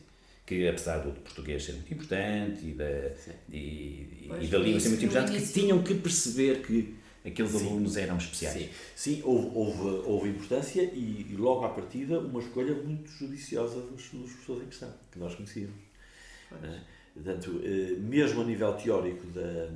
que, 0.45 0.67
apesar 0.67 0.99
do 0.99 1.11
português 1.11 1.63
ser 1.63 1.73
muito 1.73 1.93
importante 1.93 2.65
e 2.65 2.73
da, 2.73 3.11
e, 3.51 4.29
e 4.41 4.47
da 4.47 4.57
língua 4.57 4.79
ser 4.79 4.89
muito 4.89 5.05
importante, 5.05 5.37
que 5.37 5.53
tinham 5.53 5.83
que 5.83 5.93
perceber 5.93 6.61
que 6.65 6.95
aqueles 7.23 7.51
sim, 7.51 7.67
alunos 7.67 7.97
eram 7.97 8.17
especiais. 8.17 8.63
Sim, 8.63 8.69
sim 8.95 9.21
houve, 9.23 9.51
houve, 9.53 10.07
houve 10.07 10.29
importância 10.29 10.81
e, 10.81 11.27
e, 11.29 11.35
logo 11.35 11.65
à 11.65 11.69
partida 11.69 12.19
uma 12.19 12.39
escolha 12.39 12.73
muito 12.73 13.11
judiciosa 13.11 13.81
dos, 13.81 14.09
dos 14.09 14.31
professores 14.31 14.63
em 14.63 14.67
questão, 14.67 14.93
que 15.11 15.19
nós 15.19 15.35
conhecíamos. 15.35 15.75
É? 16.63 16.79
Portanto, 17.13 17.61
eh, 17.63 17.95
mesmo 17.99 18.41
a 18.41 18.45
nível 18.45 18.73
teórico 18.73 19.27
da, 19.27 19.69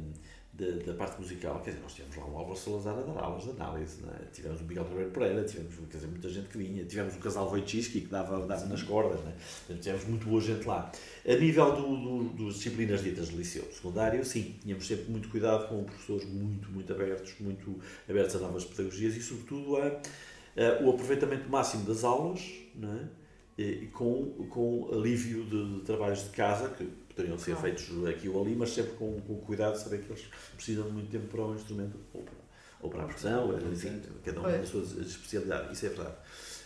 da, 0.62 0.86
da, 0.86 0.94
parte 0.94 1.20
musical, 1.20 1.60
quer 1.62 1.72
dizer, 1.72 1.82
nós 1.82 1.94
tivemos 1.94 2.16
lá 2.18 2.26
o 2.26 2.38
Álvaro 2.38 2.56
Salazar 2.56 3.00
a 3.00 3.02
dar 3.02 3.24
aulas 3.24 3.44
de 3.44 3.50
análise, 3.50 3.98
é? 4.08 4.26
tivemos 4.32 4.62
o 4.62 4.64
Miguel 4.64 4.84
Ribeiro 4.84 5.10
Pereira, 5.10 5.44
tivemos 5.44 5.74
quer 5.76 5.98
dizer, 5.98 6.08
muita 6.08 6.30
gente 6.30 6.50
que 6.50 6.58
vinha, 6.60 6.86
tivemos 6.86 7.16
o 7.16 7.18
casal 7.18 7.50
Wojcicki 7.50 8.02
que 8.02 8.08
dava, 8.08 8.46
dava 8.46 8.66
nas 8.68 8.84
cordas, 8.84 9.20
é? 9.26 9.74
tivemos 9.74 10.06
muito 10.06 10.28
boa 10.28 10.40
gente 10.40 10.68
lá. 10.68 10.92
A 11.28 11.36
nível 11.36 11.76
do, 11.76 11.98
do, 11.98 12.46
das 12.46 12.56
disciplinas 12.56 13.02
ditas 13.02 13.30
de 13.30 13.38
liceu 13.38 13.64
secundário, 13.72 14.24
sim, 14.24 14.56
tínhamos 14.62 14.86
sempre 14.86 15.12
muito 15.12 15.30
cuidado 15.30 15.68
com 15.68 15.84
professores 15.84 16.26
muito, 16.26 16.70
muito 16.70 16.94
abertos, 16.94 17.34
muito 17.40 17.80
abertos 18.08 18.36
a 18.36 18.40
novas 18.40 18.64
pedagogias 18.64 19.16
e, 19.18 19.22
sobretudo, 19.22 19.78
a, 19.78 19.88
a, 19.88 20.84
o 20.84 20.92
aproveitamento 20.92 21.50
máximo 21.50 21.86
das 21.86 22.04
aulas, 22.04 22.42
é? 22.84 23.22
E, 23.58 23.88
com, 23.88 24.48
com 24.50 24.90
alívio 24.94 25.44
de, 25.44 25.80
de 25.80 25.82
trabalhos 25.82 26.24
de 26.24 26.30
casa, 26.30 26.70
que 26.70 26.88
poderiam 27.14 27.38
ser 27.38 27.56
claro. 27.56 27.62
feitos 27.62 28.08
aqui 28.08 28.30
ou 28.30 28.42
ali, 28.42 28.56
mas 28.56 28.70
sempre 28.70 28.94
com, 28.94 29.20
com 29.22 29.36
cuidado 29.42 29.74
de 29.74 29.84
saber 29.84 30.02
que 30.02 30.12
eles 30.12 30.26
precisam 30.56 30.86
de 30.86 30.92
muito 30.92 31.12
tempo 31.12 31.28
para 31.28 31.42
o 31.42 31.56
instrumento 31.56 31.98
ou 32.14 32.24
para, 32.24 32.34
ou 32.82 32.90
para 32.90 33.04
a 33.04 33.06
percussão, 33.06 33.72
enfim, 33.72 34.02
cada 34.24 34.40
um 34.40 34.44
com 34.44 34.50
a 34.50 34.66
sua 34.66 34.82
especialidade, 35.02 35.74
isso 35.74 35.86
é 35.86 35.90
verdade. 35.90 36.16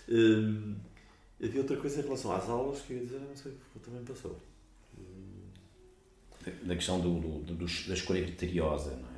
Hum, 0.10 0.76
havia 1.44 1.62
outra 1.62 1.78
coisa 1.78 2.00
em 2.00 2.04
relação 2.04 2.32
às 2.32 2.50
aulas 2.50 2.82
que 2.82 2.94
eu 2.94 2.98
ia 2.98 3.04
dizer, 3.06 3.20
não 3.20 3.36
sei, 3.36 3.54
também 3.84 4.04
passou. 4.04 4.40
Da 6.64 6.76
questão 6.76 7.00
do, 7.00 7.20
do, 7.20 7.56
do, 7.56 7.66
da 7.88 7.94
escolha 7.94 8.24
criteriosa, 8.24 8.92
não 8.92 9.10
é? 9.10 9.15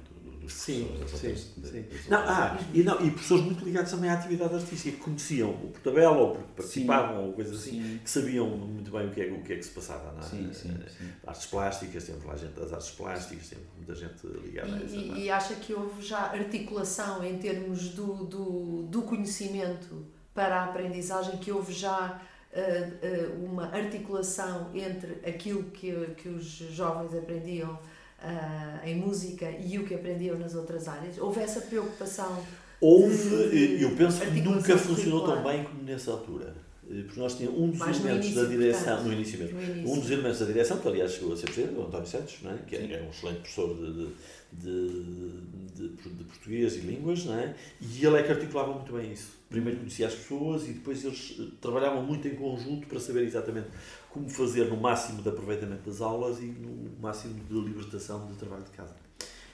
Sim, 0.49 0.89
sim, 1.07 1.85
não, 2.09 2.17
ah, 2.19 2.57
e, 2.73 2.83
não, 2.83 3.05
e 3.05 3.11
professores 3.11 3.43
muito 3.43 3.63
ligados 3.63 3.91
também 3.91 4.09
à 4.09 4.13
atividade 4.13 4.55
artística, 4.55 4.97
que 4.97 5.03
conheciam 5.03 5.49
o 5.51 5.69
portabelo 5.71 6.17
ou 6.17 6.31
porque 6.35 6.53
participavam 6.55 7.17
sim, 7.17 7.27
ou 7.27 7.33
coisas 7.33 7.59
assim, 7.59 7.71
sim. 7.71 7.99
que 8.03 8.09
sabiam 8.09 8.47
muito 8.47 8.91
bem 8.91 9.07
o 9.07 9.11
que 9.11 9.21
é, 9.21 9.31
o 9.31 9.41
que, 9.43 9.53
é 9.53 9.55
que 9.57 9.63
se 9.63 9.71
passava 9.71 10.11
na 10.11 10.21
sim, 10.21 10.51
sim, 10.53 10.77
artes 11.25 11.45
plásticas, 11.47 12.03
temos 12.03 12.23
lá 12.23 12.35
gente 12.35 12.53
das 12.53 12.73
artes 12.73 12.91
plásticas, 12.91 13.49
temos 13.49 13.65
muita 13.75 13.95
gente 13.95 14.27
ligada 14.43 14.69
e, 14.69 14.73
a 14.73 14.85
E, 14.85 15.23
e 15.23 15.29
acha 15.29 15.55
que 15.55 15.73
houve 15.73 16.01
já 16.01 16.19
articulação 16.19 17.23
em 17.23 17.37
termos 17.37 17.89
do, 17.89 18.25
do, 18.25 18.83
do 18.83 19.01
conhecimento 19.03 20.05
para 20.33 20.61
a 20.61 20.63
aprendizagem, 20.65 21.37
que 21.37 21.51
houve 21.51 21.73
já 21.73 22.21
uh, 22.53 23.35
uh, 23.35 23.45
uma 23.45 23.65
articulação 23.73 24.69
entre 24.75 25.13
aquilo 25.27 25.63
que, 25.71 25.91
que 26.17 26.29
os 26.29 26.45
jovens 26.45 27.15
aprendiam 27.15 27.79
uh, 28.21 28.85
em 28.85 28.95
música 28.95 29.49
e 29.49 29.77
o 29.79 29.85
que 29.85 29.93
aprendiam 29.93 30.37
nas 30.37 30.55
outras 30.55 30.87
áreas? 30.87 31.17
Houve 31.17 31.41
essa 31.41 31.61
preocupação? 31.61 32.43
Houve, 32.79 33.49
de, 33.49 33.77
de 33.77 33.83
eu 33.83 33.95
penso 33.95 34.21
que 34.21 34.41
nunca 34.41 34.77
funcionou 34.77 35.25
tão 35.25 35.43
bem 35.43 35.63
como 35.63 35.81
nessa 35.83 36.11
altura. 36.11 36.67
Eh, 36.89 37.03
porque 37.03 37.19
nós 37.19 37.35
tínhamos 37.35 37.59
um 37.59 37.69
dos 37.69 37.79
Mais 37.79 37.99
elementos 37.99 38.33
da 38.33 38.43
direção, 38.45 39.03
no 39.03 39.13
início 39.13 39.39
mesmo, 39.39 39.59
início. 39.59 39.91
um 39.91 39.99
dos 39.99 40.09
elementos 40.09 40.39
da 40.39 40.45
direção, 40.45 40.79
que 40.79 40.87
aliás 40.87 41.11
chegou 41.11 41.33
a 41.33 41.37
ser 41.37 41.45
presidente, 41.45 41.75
o 41.75 41.85
António 41.85 42.07
Santos, 42.07 42.37
não 42.41 42.51
é? 42.51 42.57
que 42.65 42.75
era 42.75 43.03
um 43.03 43.09
excelente 43.09 43.39
professor 43.39 43.75
de, 43.75 44.07
de, 44.53 44.89
de, 45.75 45.89
de, 45.89 46.23
português 46.23 46.75
e 46.77 46.79
línguas, 46.79 47.25
não 47.25 47.37
é? 47.37 47.55
e 47.81 48.05
ele 48.05 48.17
é 48.17 48.23
que 48.23 48.31
articulava 48.31 48.73
muito 48.73 48.93
bem 48.93 49.11
isso. 49.11 49.35
Primeiro 49.49 49.79
conhecia 49.79 50.07
as 50.07 50.15
pessoas 50.15 50.67
e 50.67 50.73
depois 50.73 51.03
eles 51.03 51.35
eh, 51.39 51.43
trabalhavam 51.59 52.03
muito 52.03 52.27
em 52.27 52.35
conjunto 52.35 52.87
para 52.87 52.99
saber 52.99 53.23
exatamente 53.23 53.67
como 54.11 54.29
fazer 54.29 54.69
no 54.69 54.77
máximo 54.77 55.21
de 55.21 55.29
aproveitamento 55.29 55.89
das 55.89 56.01
aulas 56.01 56.39
e 56.39 56.45
no 56.45 56.99
máximo 56.99 57.35
de 57.43 57.53
libertação 57.53 58.25
do 58.27 58.35
trabalho 58.35 58.63
de 58.63 58.71
casa. 58.71 58.95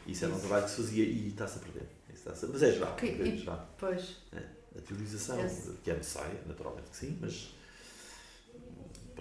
Isso 0.07 0.25
era 0.25 0.33
um 0.33 0.39
trabalho 0.39 0.65
que 0.65 0.71
se 0.71 0.77
fazia 0.77 1.03
e 1.03 1.27
está-se 1.29 1.57
a 1.57 1.61
perder. 1.61 1.87
Mas 2.25 2.63
é 2.63 2.71
geral. 2.71 2.93
Okay. 2.93 3.21
É 3.21 3.37
geral. 3.37 3.69
Pois. 3.77 4.17
É, 4.31 4.43
a 4.77 4.81
teorização, 4.81 5.37
que 5.83 5.91
é 5.91 5.95
necessária, 5.95 6.39
naturalmente 6.45 6.89
que 6.89 6.97
sim, 6.97 7.17
mas 7.19 7.53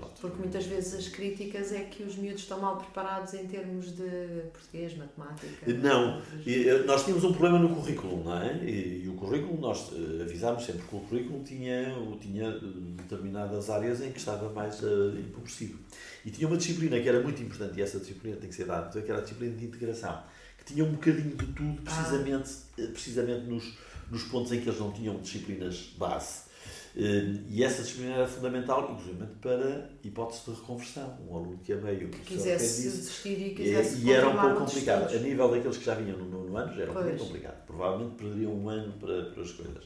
Pronto. 0.02 0.20
Porque 0.20 0.38
muitas 0.38 0.66
vezes 0.66 0.94
as 0.94 1.08
críticas 1.08 1.72
é 1.72 1.84
que 1.84 2.02
os 2.02 2.16
miúdos 2.16 2.42
estão 2.42 2.60
mal 2.60 2.76
preparados 2.76 3.34
em 3.34 3.46
termos 3.46 3.96
de 3.96 4.42
português, 4.52 4.96
matemática. 4.96 5.72
Não, 5.74 6.20
eh, 6.44 6.82
nós 6.84 7.04
tínhamos 7.04 7.24
um 7.24 7.32
problema 7.32 7.58
no 7.58 7.74
currículo, 7.74 8.24
não 8.24 8.36
é? 8.36 8.64
E, 8.64 9.08
o 9.08 9.14
currículo, 9.14 9.60
nós 9.60 9.92
eh, 9.92 10.22
avisámos 10.22 10.64
sempre 10.64 10.82
que 10.82 10.96
o 10.96 11.00
currículo 11.00 11.44
tinha, 11.44 11.94
tinha 12.20 12.48
eh, 12.48 12.60
determinadas 12.96 13.70
áreas 13.70 14.02
em 14.02 14.10
que 14.10 14.18
estava 14.18 14.50
mais 14.50 14.82
uh, 14.82 15.16
empobrecido. 15.16 15.78
E 16.24 16.30
tinha 16.30 16.48
uma 16.48 16.56
disciplina 16.56 16.98
que 17.00 17.08
era 17.08 17.20
muito 17.20 17.40
importante, 17.40 17.78
e 17.78 17.82
essa 17.82 18.00
disciplina 18.00 18.36
tem 18.36 18.48
que 18.48 18.54
ser 18.54 18.66
dada, 18.66 19.00
que 19.00 19.10
era 19.10 19.20
a 19.20 19.22
disciplina 19.22 19.56
de 19.56 19.64
integração, 19.64 20.22
que 20.58 20.64
tinha 20.72 20.84
um 20.84 20.92
bocadinho 20.92 21.36
de 21.36 21.46
tudo, 21.46 21.82
precisamente, 21.82 22.50
ah. 22.78 22.82
precisamente 22.92 23.46
nos, 23.46 23.78
nos 24.10 24.24
pontos 24.24 24.50
em 24.52 24.60
que 24.60 24.68
eles 24.68 24.80
não 24.80 24.90
tinham 24.90 25.16
disciplinas 25.20 25.94
base 25.96 26.51
e 26.94 27.64
essa 27.64 27.82
disciplina 27.82 28.16
era 28.16 28.26
fundamental, 28.26 28.90
inclusive 28.92 29.24
para 29.40 29.90
hipótese 30.04 30.42
de 30.44 30.60
reconversão. 30.60 31.18
Um 31.26 31.36
aluno 31.36 31.58
que 31.64 31.72
a 31.72 31.76
meio 31.76 32.08
que 32.08 32.18
quisesse 32.20 32.82
desistir 32.82 33.38
e 33.38 33.52
eh, 33.52 33.54
quisesse 33.54 33.96
E, 34.02 34.08
e 34.08 34.12
era 34.12 34.28
um 34.28 34.38
pouco 34.38 34.56
complicado. 34.66 35.14
A 35.14 35.18
nível 35.18 35.50
daqueles 35.50 35.78
que 35.78 35.84
já 35.84 35.94
vinham 35.94 36.18
no 36.18 36.26
nono 36.26 36.56
ano, 36.56 36.74
já 36.74 36.82
era 36.82 36.90
um 36.90 36.94
pouco 36.94 37.16
complicado. 37.16 37.66
Provavelmente 37.66 38.14
perderiam 38.16 38.52
um 38.52 38.68
ano 38.68 38.92
para, 39.00 39.22
para 39.24 39.42
as 39.42 39.50
coisas. 39.52 39.84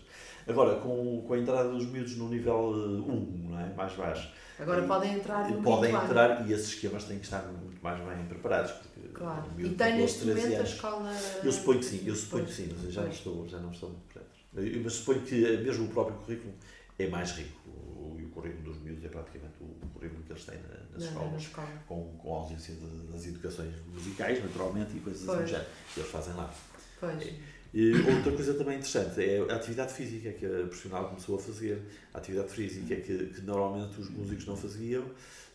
Agora, 0.49 0.77
com, 0.77 1.25
com 1.27 1.35
a 1.35 1.39
entrada 1.39 1.69
dos 1.71 1.87
miúdos 1.87 2.17
no 2.17 2.29
nível 2.29 2.71
1, 2.71 3.13
um, 3.13 3.49
não 3.51 3.61
é? 3.61 3.73
mais 3.75 3.93
baixo. 3.95 4.29
Agora 4.59 4.83
e, 4.83 4.87
podem 4.87 5.15
entrar 5.15 5.51
no 5.51 5.63
Podem 5.63 5.95
entrar 5.95 6.49
e 6.49 6.53
esses 6.53 6.69
esquemas 6.69 7.05
têm 7.05 7.19
que 7.19 7.25
estar 7.25 7.45
muito 7.47 7.83
mais 7.83 8.01
bem 8.01 8.27
preparados. 8.27 8.73
Porque 8.73 9.09
claro. 9.13 9.45
E 9.59 9.69
tem 9.71 9.97
neste 9.99 10.25
momento 10.25 10.47
anos, 10.47 10.59
a 10.59 10.63
escola. 10.63 11.13
Eu 11.43 11.53
suponho 11.53 11.79
que 11.79 11.85
sim, 11.85 12.03
eu 12.07 12.15
suponho 12.15 12.45
que 12.47 12.53
sim, 12.53 12.69
mas 12.83 12.93
já 12.93 13.03
não 13.03 13.11
estou, 13.11 13.49
já 13.49 13.59
não 13.59 13.71
estou 13.71 13.91
muito 13.91 14.83
Mas 14.83 14.93
suponho 14.95 15.21
que 15.23 15.57
mesmo 15.59 15.87
o 15.87 15.89
próprio 15.89 16.17
currículo 16.19 16.55
é 16.99 17.09
mais 17.09 17.31
rico. 17.33 17.61
O, 17.69 18.17
o 18.23 18.31
currículo 18.31 18.73
dos 18.73 18.83
miúdos 18.83 19.05
é 19.05 19.09
praticamente 19.09 19.55
o 19.61 19.67
currículo 19.95 20.23
que 20.23 20.33
eles 20.33 20.45
têm 20.45 20.59
nas 20.93 21.01
Na- 21.03 21.07
escolas, 21.07 21.33
na 21.33 21.39
escola. 21.39 21.69
com, 21.87 22.17
com 22.19 22.35
a 22.35 22.39
ausência 22.41 22.75
de- 22.75 23.07
das 23.13 23.27
educações 23.27 23.75
musicais, 23.87 24.43
naturalmente, 24.43 24.97
e 24.97 25.01
coisas 25.01 25.23
assim 25.23 25.31
Pois. 25.39 25.43
do 25.43 25.47
género, 25.49 25.71
que 25.95 26.01
eles 26.01 26.11
fazem 26.11 26.35
lá. 26.35 26.55
Pois. 27.01 27.33
E 27.79 27.93
outra 27.93 28.33
coisa 28.33 28.55
também 28.55 28.79
interessante 28.79 29.20
é 29.22 29.45
a 29.53 29.57
atividade 29.57 29.93
física 29.93 30.33
que 30.33 30.47
a 30.47 30.66
profissional 30.66 31.09
começou 31.09 31.37
a 31.37 31.39
fazer. 31.39 31.79
A 32.14 32.18
atividade 32.18 32.49
física 32.51 32.97
que, 32.97 33.27
que 33.35 33.43
normalmente 33.43 34.01
os 34.01 34.09
músicos 34.09 34.47
não 34.47 34.57
faziam 34.57 35.05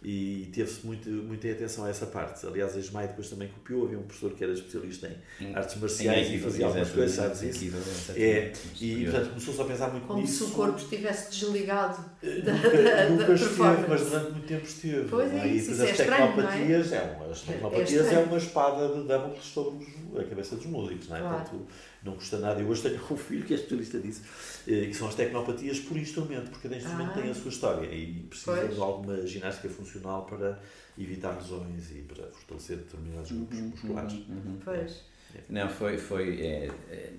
e 0.04 0.50
teve-se 0.54 0.86
muito, 0.86 1.10
muita 1.10 1.48
atenção 1.52 1.86
a 1.86 1.90
essa 1.90 2.06
parte. 2.08 2.46
Aliás, 2.46 2.76
a 2.76 2.80
Ismael 2.80 3.08
depois 3.08 3.28
também 3.30 3.48
copiou. 3.48 3.86
Havia 3.86 3.98
um 3.98 4.04
professor 4.04 4.32
que 4.34 4.44
era 4.44 4.54
especialista 4.54 5.08
em 5.40 5.46
Em- 5.48 5.56
artes 5.56 5.76
marciais 5.78 6.30
e 6.32 6.38
fazia 6.38 6.66
algumas 6.68 6.90
coisas, 6.92 7.16
sabes 7.16 7.42
isso? 7.42 7.76
É, 8.16 8.52
e 8.80 9.04
portanto 9.06 9.30
começou-se 9.30 9.62
a 9.62 9.66
pensar 9.66 9.90
muito 9.92 10.06
Como 10.08 10.22
nisso. 10.22 10.46
se 10.46 10.52
o 10.52 10.56
corpo 10.56 10.78
estivesse 10.78 11.32
desligado 11.32 12.04
da, 12.22 12.54
Nunca, 12.54 12.70
da, 12.70 13.10
nunca 13.10 13.26
da 13.26 13.34
esteve, 13.34 13.38
performance. 13.38 13.86
mas 13.90 14.02
durante 14.02 14.32
muito 14.32 14.48
tempo 14.48 14.66
esteve. 14.66 15.08
Pois 15.10 15.32
é 15.32 15.36
não 15.38 15.46
E 15.48 15.58
isso, 15.58 15.72
isso 15.72 15.82
é 15.82 15.86
as 15.92 16.00
estranho, 16.00 16.28
tecnopatias, 16.36 16.92
é 16.94 17.02
uma, 17.18 17.32
as 17.32 17.42
tecnopatias 17.42 17.92
é, 17.94 18.04
estranho. 18.04 18.26
uma 18.28 18.38
espada 18.38 18.88
de 18.96 19.08
Damocles 19.08 19.46
sobre 19.46 19.88
a 20.20 20.24
cabeça 20.24 20.56
dos 20.56 20.66
músicos, 20.68 21.10
não 21.10 21.18
é? 21.18 21.20
Claro. 21.20 21.36
Portanto, 21.38 21.68
não 22.04 22.14
custa 22.14 22.38
nada. 22.40 22.60
Eu 22.62 22.68
hoje 22.68 22.82
tenho 22.84 23.00
um 23.12 23.18
filho 23.18 23.44
que 23.44 23.54
é 23.54 23.58
especialista 23.58 24.00
disso, 24.00 24.22
eh, 24.68 24.86
que 24.88 24.94
são 24.94 25.08
as 25.08 25.16
tecnopatias 25.16 25.80
por 25.80 25.98
instrumento, 25.98 26.50
porque 26.50 26.68
cada 26.68 26.78
instrumento 26.82 27.12
Ah. 27.12 27.22
tem 27.22 27.30
a 27.30 27.34
sua 27.34 27.50
história 27.50 27.88
e 27.94 28.24
precisa 28.30 28.52
Pois. 28.56 28.74
de 28.76 28.80
alguma 28.82 29.28
ginástica 29.28 29.70
funcional 29.70 30.26
para 30.26 30.60
evitar 30.98 31.32
lesões 31.36 31.92
e 31.92 32.02
para 32.02 32.24
fortalecer 32.32 32.78
determinados 32.78 33.32
grupos 33.32 33.58
Uhum, 33.60 33.68
musculares. 33.70 34.14
Pois. 34.64 35.12
Não, 35.48 35.70
foi. 35.70 35.98
foi 35.98 36.42
é, 36.42 36.70
é, 36.90 37.14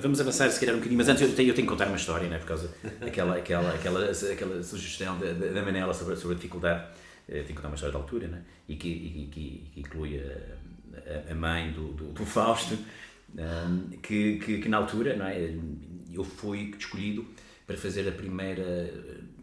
vamos 0.00 0.18
avançar 0.20 0.50
se 0.50 0.58
calhar 0.58 0.74
um 0.74 0.78
bocadinho, 0.78 0.96
mas 0.96 1.08
antes 1.10 1.22
eu 1.22 1.34
tenho, 1.34 1.50
eu 1.50 1.54
tenho 1.54 1.66
que 1.66 1.70
contar 1.72 1.86
uma 1.88 1.96
história, 1.98 2.26
né, 2.26 2.38
por 2.38 2.46
causa 2.46 2.70
daquela 2.98 3.36
aquela, 3.36 3.74
aquela, 3.74 4.10
aquela 4.10 4.62
sugestão 4.62 5.18
da, 5.18 5.32
da 5.34 5.62
Manela 5.62 5.92
sobre, 5.92 6.16
sobre 6.16 6.32
a 6.32 6.36
dificuldade. 6.36 6.86
Eh, 7.28 7.34
Tenho 7.34 7.46
que 7.48 7.52
contar 7.54 7.68
uma 7.68 7.74
história 7.74 7.92
da 7.92 7.98
altura, 7.98 8.26
né, 8.28 8.42
e 8.66 8.74
que, 8.76 8.88
e, 8.88 9.28
que, 9.30 9.70
que 9.70 9.80
inclui 9.80 10.18
a, 10.18 11.28
a- 11.28 11.32
a 11.32 11.34
mãe 11.34 11.72
do, 11.72 11.92
do, 11.92 12.06
do 12.12 12.24
Fausto, 12.24 12.76
um, 13.34 13.88
que, 13.98 14.38
que, 14.38 14.58
que 14.58 14.68
na 14.68 14.78
altura 14.78 15.16
não 15.16 15.26
é, 15.26 15.56
eu 16.12 16.24
fui 16.24 16.74
escolhido 16.78 17.26
para 17.66 17.76
fazer 17.76 18.08
a 18.08 18.12
primeira. 18.12 18.92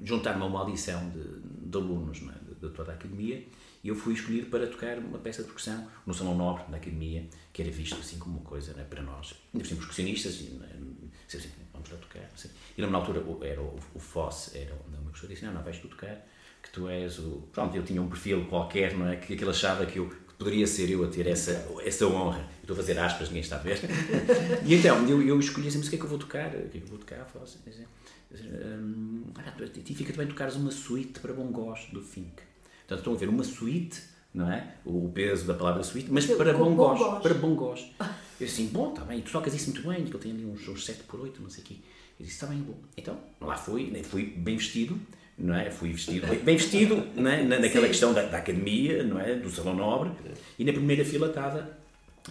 juntar-me 0.03 0.41
a 0.41 0.45
uma 0.45 0.59
audição 0.59 1.09
de, 1.09 1.69
de 1.69 1.77
alunos 1.77 2.21
não 2.21 2.31
é, 2.31 2.37
de, 2.47 2.55
de 2.55 2.69
toda 2.69 2.91
a 2.91 2.95
academia 2.95 3.43
e 3.83 3.87
eu 3.87 3.95
fui 3.95 4.13
escolhido 4.13 4.47
para 4.47 4.67
tocar 4.67 4.97
uma 4.97 5.17
peça 5.19 5.41
de 5.41 5.47
percussão 5.47 5.87
no 6.05 6.13
Salão 6.13 6.35
Nobre 6.35 6.63
da 6.69 6.77
Academia, 6.77 7.25
que 7.53 7.61
era 7.61 7.71
visto 7.71 7.95
assim 7.95 8.19
como 8.19 8.37
uma 8.37 8.45
coisa 8.45 8.73
não 8.73 8.81
é, 8.81 8.83
para 8.83 9.01
nós. 9.01 9.33
Por 9.51 9.65
cima, 9.65 9.79
percussionistas, 9.79 10.41
e, 10.41 10.59
é, 10.61 11.39
vamos 11.71 11.89
lá 11.89 11.97
tocar. 11.97 12.29
E 12.77 12.81
na 12.85 12.97
altura 12.97 13.23
era 13.41 13.61
o, 13.61 13.79
o 13.95 13.99
Fosse, 13.99 14.57
era 14.57 14.73
o 14.73 14.91
meu 14.91 15.01
professor, 15.01 15.27
disse: 15.27 15.45
Não, 15.45 15.53
não 15.53 15.63
vais 15.63 15.79
tu 15.79 15.87
tocar, 15.87 16.27
que 16.61 16.69
tu 16.71 16.89
és 16.89 17.19
o. 17.19 17.47
Pronto, 17.53 17.75
eu 17.75 17.83
tinha 17.83 18.01
um 18.01 18.09
perfil 18.09 18.45
qualquer, 18.47 18.97
não 18.97 19.07
é? 19.07 19.15
Que, 19.15 19.35
que 19.35 19.43
ele 19.43 19.51
achava 19.51 19.85
que 19.85 19.99
eu. 19.99 20.13
Poderia 20.39 20.65
ser 20.65 20.89
eu 20.89 21.03
a 21.03 21.07
ter 21.07 21.27
essa, 21.27 21.67
essa 21.85 22.07
honra. 22.07 22.39
Eu 22.39 22.61
estou 22.61 22.73
a 22.73 22.77
fazer 22.77 22.97
aspas, 22.97 23.27
ninguém 23.27 23.41
está 23.41 23.57
a 23.57 23.59
ver. 23.59 23.77
e 24.65 24.73
então, 24.73 25.07
eu, 25.07 25.21
eu 25.21 25.39
escolhi 25.39 25.67
assim, 25.67 25.77
mas 25.77 25.87
o 25.87 25.89
que 25.91 25.97
é 25.97 25.99
que 25.99 26.05
eu 26.05 26.09
vou 26.09 26.17
tocar? 26.17 26.47
O 26.47 26.69
que 26.69 26.77
é 26.77 26.81
que 26.81 26.85
eu 26.85 26.87
vou 26.87 26.97
tocar? 26.97 27.25
Fosse, 27.25 27.57
assim, 27.67 27.85
Hum, 28.31 29.23
olha, 29.35 29.71
e 29.75 29.95
fica 29.95 30.13
também 30.13 30.27
tocares 30.27 30.55
uma 30.55 30.69
suíte 30.71 31.19
para 31.19 31.33
bongós 31.33 31.87
do 31.91 32.01
Fink. 32.01 32.43
Portanto, 32.81 32.99
estão 32.99 33.13
a 33.13 33.17
ver 33.17 33.27
uma 33.27 33.43
suíte, 33.43 34.01
não 34.33 34.51
é? 34.51 34.75
O 34.85 35.09
peso 35.09 35.47
da 35.47 35.55
palavra 35.55 35.81
suíte, 35.83 36.11
mas 36.11 36.25
para 36.27 36.53
bongós. 36.53 36.99
bongós. 36.99 37.23
Para 37.23 37.33
bongós. 37.33 37.91
Eu 38.39 38.45
assim, 38.45 38.67
bom, 38.67 38.91
está 38.91 39.03
bem, 39.03 39.21
tu 39.21 39.31
tocas 39.31 39.53
isso 39.53 39.71
muito 39.71 39.87
bem, 39.87 40.05
que 40.05 40.13
eu 40.13 40.19
tenho 40.19 40.35
ali 40.35 40.45
uns, 40.45 40.67
uns 40.67 40.85
7 40.85 41.03
por 41.03 41.19
8, 41.19 41.41
não 41.41 41.49
sei 41.49 41.63
o 41.63 41.65
quê. 41.65 41.75
Eu 42.19 42.25
disse, 42.25 42.35
está 42.35 42.47
bem, 42.47 42.59
bom. 42.59 42.75
Então, 42.95 43.19
lá 43.41 43.57
fui, 43.57 43.91
fui 44.03 44.25
bem 44.25 44.57
vestido, 44.57 44.99
não 45.39 45.55
é? 45.55 45.71
Fui 45.71 45.91
vestido, 45.91 46.27
bem, 46.27 46.57
vestido, 46.57 47.07
não 47.15 47.29
é? 47.31 47.41
Na, 47.43 47.59
naquela 47.59 47.83
Sim. 47.85 47.91
questão 47.91 48.13
da, 48.13 48.23
da 48.23 48.37
academia, 48.37 49.03
não 49.03 49.19
é? 49.19 49.35
Do 49.35 49.49
Salão 49.49 49.75
Nobre, 49.75 50.11
e 50.57 50.63
na 50.65 50.73
primeira 50.73 51.03
fila 51.05 51.27
estava 51.27 51.77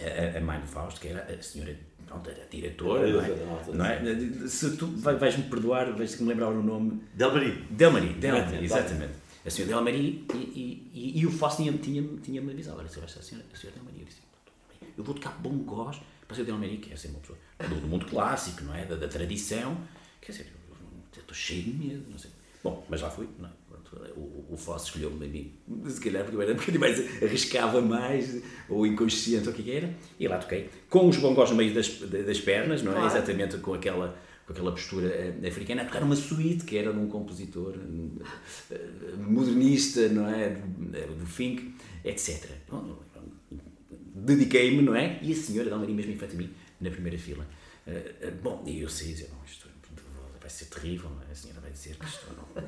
a, 0.00 0.38
a 0.38 0.40
mãe 0.40 0.60
Fausto, 0.66 1.00
que 1.00 1.08
era 1.08 1.22
a 1.22 1.42
senhora, 1.42 1.74
pronto, 2.06 2.30
a 2.30 2.34
diretora, 2.50 3.06
não 3.72 3.84
é? 3.84 4.00
Não 4.02 4.10
é? 4.44 4.48
Se 4.48 4.76
tu 4.76 4.86
vai- 4.88 5.16
vais-me 5.16 5.44
perdoar, 5.44 5.92
vais-me 5.92 6.28
lembrar 6.28 6.48
o 6.50 6.62
nome, 6.62 7.00
Delmarie. 7.14 7.64
Delmarie, 7.70 8.12
Delmarie, 8.14 8.44
Delmarie. 8.46 8.64
exatamente. 8.64 9.12
A 9.46 9.50
senhora 9.50 9.74
Delmarie 9.74 10.26
e, 10.34 10.36
e, 10.36 10.90
e, 10.92 11.20
e 11.20 11.26
o 11.26 11.30
Fausto 11.30 11.62
tinha-me 11.62 11.78
tinha, 11.78 12.02
tinha 12.22 12.40
avisado. 12.42 12.78
Olha, 12.78 12.88
ser 12.88 13.02
a 13.02 13.08
senhora, 13.08 13.46
a 13.52 13.56
senhora 13.56 13.76
Delmarie. 13.78 14.00
Eu 14.02 14.06
disse, 14.06 14.18
"Tudo 14.44 14.54
bem, 14.80 14.88
eu 14.98 15.04
vou 15.04 15.14
tocar 15.14 15.30
bongós 15.40 15.96
para 15.96 16.32
a 16.32 16.34
senhora 16.34 16.52
Delmarie, 16.52 16.76
que 16.78 16.90
é 16.90 16.94
assim 16.94 17.08
uma 17.08 17.20
pessoa 17.20 17.38
do, 17.66 17.80
do 17.80 17.86
mundo 17.86 18.04
clássico, 18.04 18.62
não 18.64 18.74
é? 18.74 18.84
Da, 18.84 18.96
da 18.96 19.08
tradição. 19.08 19.74
Quer 20.20 20.32
dizer, 20.32 20.46
eu 21.16 21.20
estou 21.20 21.34
cheio 21.34 21.62
de 21.62 21.70
medo, 21.70 22.04
não 22.10 22.18
sei. 22.18 22.30
Bom, 22.68 22.84
mas 22.86 23.00
lá 23.00 23.10
fui, 23.10 23.26
não 23.38 23.48
é? 23.48 23.52
O, 24.16 24.54
o 24.54 24.76
escolheu-me 24.76 25.24
a 25.24 25.28
mim, 25.28 25.54
se 25.88 25.98
calhar 25.98 26.22
porque 26.22 26.36
eu 26.36 26.42
era 26.42 26.52
um 26.52 26.56
bocadinho 26.56 26.80
mais, 26.80 27.22
arriscava 27.22 27.80
mais, 27.80 28.42
ou 28.68 28.86
inconsciente, 28.86 29.48
ou 29.48 29.54
o 29.54 29.56
que 29.56 29.70
era, 29.70 29.94
e 30.20 30.28
lá 30.28 30.36
toquei, 30.36 30.68
com 30.90 31.08
os 31.08 31.16
bongós 31.16 31.50
no 31.50 31.56
meio 31.56 31.72
das, 31.72 31.88
das 31.88 32.38
pernas, 32.38 32.82
não 32.82 32.92
é? 32.92 32.96
Claro. 32.96 33.16
Exatamente 33.16 33.56
com 33.58 33.72
aquela, 33.72 34.14
com 34.46 34.52
aquela 34.52 34.72
postura 34.72 35.08
eh, 35.08 35.48
africana, 35.48 35.82
a 35.82 35.84
tocar 35.86 36.02
uma 36.02 36.16
suíte 36.16 36.66
que 36.66 36.76
era 36.76 36.92
de 36.92 36.98
um 36.98 37.08
compositor 37.08 37.76
eh, 38.70 38.76
modernista, 39.16 40.06
não 40.10 40.28
é? 40.28 40.50
Do, 40.50 41.14
do 41.20 41.26
Fink, 41.26 41.74
etc. 42.04 42.50
Dediquei-me, 44.14 44.82
não 44.82 44.94
é? 44.94 45.18
E 45.22 45.32
a 45.32 45.34
senhora 45.34 45.70
Dalmaria 45.70 45.94
mesmo 45.94 46.12
em 46.12 46.18
frente 46.18 46.34
a 46.34 46.38
mim, 46.38 46.50
na 46.78 46.90
primeira 46.90 47.18
fila. 47.18 47.46
Eh, 47.86 48.14
eh, 48.20 48.30
bom, 48.30 48.62
e 48.66 48.82
eu 48.82 48.88
sei 48.90 49.08
dizer, 49.08 49.30
bom, 49.32 49.40
isto 49.46 49.67
vai 50.48 50.50
ser 50.50 50.64
terrível, 50.64 51.10
é? 51.28 51.32
a 51.32 51.34
senhora 51.34 51.60
vai 51.60 51.70
dizer 51.70 51.96
que 51.96 52.06
isto 52.06 52.26
não. 52.34 52.62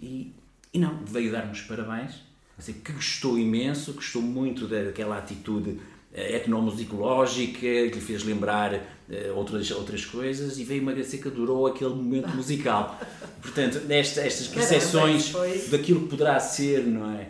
E, 0.00 0.34
e 0.72 0.78
não, 0.78 1.04
veio 1.04 1.30
dar-me 1.30 1.52
os 1.52 1.60
parabéns, 1.62 2.22
assim, 2.58 2.72
que 2.72 2.92
gostou 2.92 3.38
imenso, 3.38 3.92
gostou 3.92 4.20
muito 4.20 4.66
daquela 4.66 5.18
atitude 5.18 5.80
eh, 6.12 6.36
etnomusicológica, 6.36 7.60
que 7.60 7.90
lhe 7.92 8.00
fez 8.00 8.24
lembrar 8.24 8.74
eh, 9.08 9.30
outras, 9.34 9.70
outras 9.70 10.04
coisas 10.04 10.58
e 10.58 10.64
veio-me 10.64 10.90
agradecer 10.90 11.18
que 11.18 11.28
adorou 11.28 11.66
aquele 11.68 11.94
momento 11.94 12.28
musical. 12.30 12.98
Portanto, 13.40 13.80
estas 13.88 14.48
percepções 14.48 15.32
daquilo 15.70 16.02
que 16.02 16.08
poderá 16.08 16.40
ser, 16.40 16.84
não 16.84 17.12
é? 17.12 17.28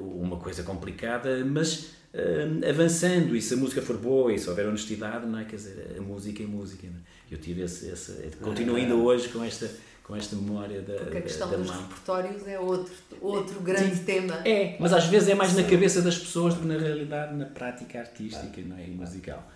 Uma 0.00 0.36
coisa 0.36 0.62
complicada, 0.62 1.44
mas 1.44 1.97
eh, 2.14 2.46
avançando, 2.70 3.34
e 3.36 3.40
se 3.42 3.54
a 3.54 3.56
música 3.56 3.82
for 3.82 3.96
boa 3.96 4.32
e 4.32 4.38
se 4.38 4.48
houver 4.48 4.66
honestidade, 4.66 5.26
não 5.26 5.38
é? 5.38 5.44
Quer 5.44 5.56
dizer, 5.56 5.96
a 5.98 6.00
música 6.00 6.42
é 6.42 6.46
música. 6.46 6.86
É? 6.86 7.34
Eu 7.34 7.38
tive 7.38 7.62
esse, 7.62 7.88
esse 7.90 8.12
continuo 8.40 8.76
ainda 8.76 8.94
hoje 8.94 9.28
com 9.28 9.44
esta, 9.44 9.70
com 10.02 10.16
esta 10.16 10.34
memória 10.34 10.80
da, 10.80 10.94
Porque 10.94 11.18
a 11.18 11.22
questão 11.22 11.50
da 11.50 11.56
dos 11.58 11.66
mãe. 11.68 11.76
repertórios 11.82 12.48
é 12.48 12.58
outro, 12.58 12.92
outro 13.20 13.60
grande 13.60 13.96
Sim. 13.96 14.04
tema. 14.04 14.34
É, 14.46 14.76
mas 14.80 14.92
às 14.94 15.04
vezes 15.06 15.28
é 15.28 15.34
mais 15.34 15.54
na 15.54 15.62
cabeça 15.64 16.00
das 16.00 16.16
pessoas 16.18 16.54
do 16.54 16.60
que 16.62 16.66
na 16.66 16.78
realidade, 16.78 17.34
na 17.36 17.44
prática 17.44 17.98
artística 18.00 18.60
não 18.66 18.76
é? 18.78 18.84
e 18.86 18.90
musical. 18.90 19.46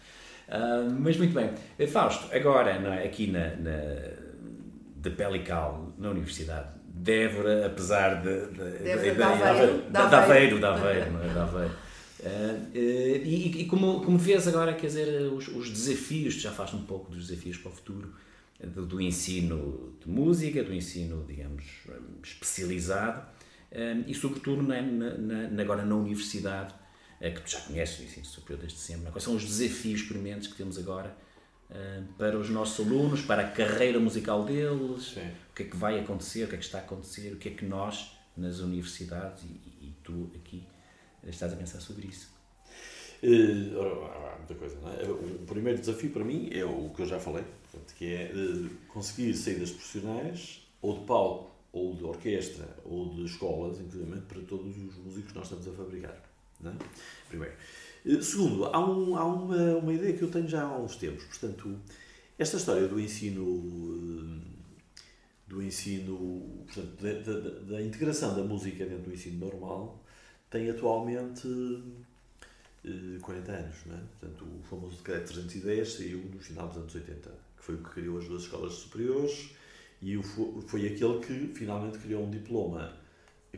Ah, 0.48 0.86
mas 0.98 1.16
muito 1.16 1.32
bem. 1.32 1.50
Eh, 1.78 1.86
Fausto, 1.86 2.26
agora 2.36 2.78
não 2.78 2.92
é? 2.92 3.04
aqui 3.04 3.28
na, 3.30 3.56
na, 3.56 3.80
de 4.96 5.10
Pelical, 5.10 5.92
na 5.98 6.10
Universidade 6.10 6.66
de 6.94 7.10
Évora, 7.24 7.66
apesar 7.66 8.20
de, 8.22 8.46
de, 8.48 8.60
Évora, 8.60 8.70
de- 8.70 8.82
de 8.84 9.22
Aveiro, 9.22 9.24
Aveiro, 9.24 9.82
de 9.82 9.90
da- 9.90 10.06
de 10.08 10.14
Aveiro. 10.14 10.22
Aveiro, 10.24 10.58
de 10.58 10.64
Aveiro, 10.66 11.12
não 11.12 11.22
é? 11.24 11.28
De 11.28 11.38
Aveiro. 11.38 11.72
Ah, 12.24 12.68
eh, 12.74 13.20
e, 13.24 13.62
e 13.62 13.64
como, 13.66 14.00
como 14.04 14.16
vês 14.18 14.46
agora, 14.46 14.74
quer 14.74 14.86
dizer, 14.86 15.32
os, 15.32 15.48
os 15.48 15.68
desafios, 15.70 16.34
já 16.34 16.52
falaste 16.52 16.76
um 16.76 16.84
pouco 16.84 17.10
dos 17.10 17.26
desafios 17.28 17.56
para 17.58 17.70
o 17.72 17.74
futuro, 17.74 18.14
eh, 18.60 18.66
do, 18.66 18.86
do 18.86 19.00
ensino 19.00 19.94
de 20.00 20.08
música, 20.08 20.62
do 20.62 20.72
ensino, 20.72 21.24
digamos, 21.26 21.64
eh, 21.88 21.98
especializado, 22.22 23.26
eh, 23.70 23.96
e 24.06 24.14
sobretudo 24.14 24.62
na, 24.62 24.80
na, 24.82 25.48
na- 25.48 25.62
agora 25.62 25.84
na 25.84 25.96
universidade, 25.96 26.72
eh, 27.20 27.30
que 27.30 27.40
tu 27.40 27.50
já 27.50 27.60
conheces, 27.60 27.98
o 27.98 28.02
ensino 28.04 28.26
superior 28.26 28.60
desde 28.60 28.78
sempre, 28.78 29.08
é? 29.08 29.10
quais 29.10 29.24
são 29.24 29.34
os 29.34 29.44
desafios 29.44 30.02
prementes 30.02 30.46
que 30.48 30.54
temos 30.56 30.78
agora 30.78 31.16
eh, 31.70 32.02
para 32.18 32.38
os 32.38 32.48
nossos 32.50 32.86
alunos, 32.86 33.22
para 33.22 33.42
a 33.42 33.50
carreira 33.50 33.98
musical 33.98 34.44
deles, 34.44 35.12
Sim. 35.14 35.28
o 35.50 35.54
que 35.56 35.62
é 35.64 35.66
que 35.66 35.76
vai 35.76 35.98
acontecer, 35.98 36.44
o 36.44 36.48
que 36.48 36.54
é 36.54 36.58
que 36.58 36.64
está 36.64 36.78
a 36.78 36.82
acontecer, 36.82 37.32
o 37.32 37.36
que 37.36 37.48
é 37.48 37.52
que 37.52 37.64
nós, 37.64 38.12
nas 38.36 38.60
universidades, 38.60 39.42
e, 39.44 39.86
e 39.88 39.94
tu 40.04 40.30
aqui, 40.36 40.62
estás 41.30 41.52
a 41.52 41.56
pensar 41.56 41.80
sobre 41.80 42.06
isso. 42.08 42.30
Eh, 43.22 43.74
ora, 43.76 44.34
há 44.34 44.36
muita 44.38 44.54
coisa, 44.54 44.76
não 44.80 44.90
é? 44.92 45.04
O 45.10 45.44
primeiro 45.46 45.78
desafio 45.78 46.10
para 46.10 46.24
mim 46.24 46.48
é 46.52 46.64
o 46.64 46.90
que 46.94 47.02
eu 47.02 47.06
já 47.06 47.20
falei, 47.20 47.44
portanto, 47.70 47.94
que 47.94 48.06
é 48.06 48.32
eh, 48.32 48.68
conseguir 48.88 49.32
saídas 49.34 49.70
profissionais, 49.70 50.62
ou 50.80 50.98
de 50.98 51.04
palco, 51.06 51.50
ou 51.72 51.94
de 51.94 52.04
orquestra, 52.04 52.68
ou 52.84 53.14
de 53.14 53.24
escolas, 53.24 53.80
inclusive 53.80 54.20
para 54.22 54.40
todos 54.42 54.76
os 54.76 54.96
músicos 54.96 55.30
que 55.32 55.38
nós 55.38 55.44
estamos 55.44 55.68
a 55.68 55.72
fabricar. 55.72 56.20
Não 56.60 56.72
é? 56.72 56.74
Primeiro. 57.28 57.54
Eh, 58.04 58.20
Segundo, 58.20 58.64
há, 58.66 58.78
um, 58.84 59.16
há 59.16 59.24
uma, 59.24 59.76
uma 59.76 59.92
ideia 59.94 60.12
que 60.16 60.22
eu 60.22 60.30
tenho 60.30 60.48
já 60.48 60.62
há 60.64 60.76
uns 60.78 60.96
tempos, 60.96 61.24
portanto, 61.24 61.78
esta 62.38 62.56
história 62.56 62.88
do 62.88 62.98
ensino. 63.00 64.42
eh, 64.48 64.52
do 65.46 65.62
ensino, 65.62 66.64
portanto, 66.66 66.96
da, 67.02 67.12
da- 67.32 67.60
da 67.76 67.82
integração 67.82 68.34
da 68.34 68.42
música 68.42 68.86
dentro 68.86 69.04
do 69.10 69.12
ensino 69.14 69.38
normal 69.44 70.01
tem 70.52 70.70
atualmente 70.70 71.48
eh, 72.84 73.18
40 73.20 73.52
anos, 73.52 73.76
não 73.86 73.96
é? 73.96 74.00
Portanto, 74.20 74.44
o 74.44 74.62
famoso 74.62 74.96
decreto 74.98 75.32
310 75.32 75.92
saiu 75.92 76.18
no 76.18 76.38
final 76.38 76.68
dos 76.68 76.76
anos 76.76 76.94
80, 76.94 77.30
que 77.56 77.64
foi 77.64 77.74
o 77.76 77.78
que 77.78 77.90
criou 77.90 78.18
as 78.18 78.28
duas 78.28 78.42
escolas 78.42 78.74
superiores 78.74 79.50
E 80.02 80.20
foi 80.66 80.86
aquele 80.86 81.20
que 81.20 81.58
finalmente 81.58 81.98
criou 81.98 82.24
um 82.24 82.30
diploma 82.30 82.92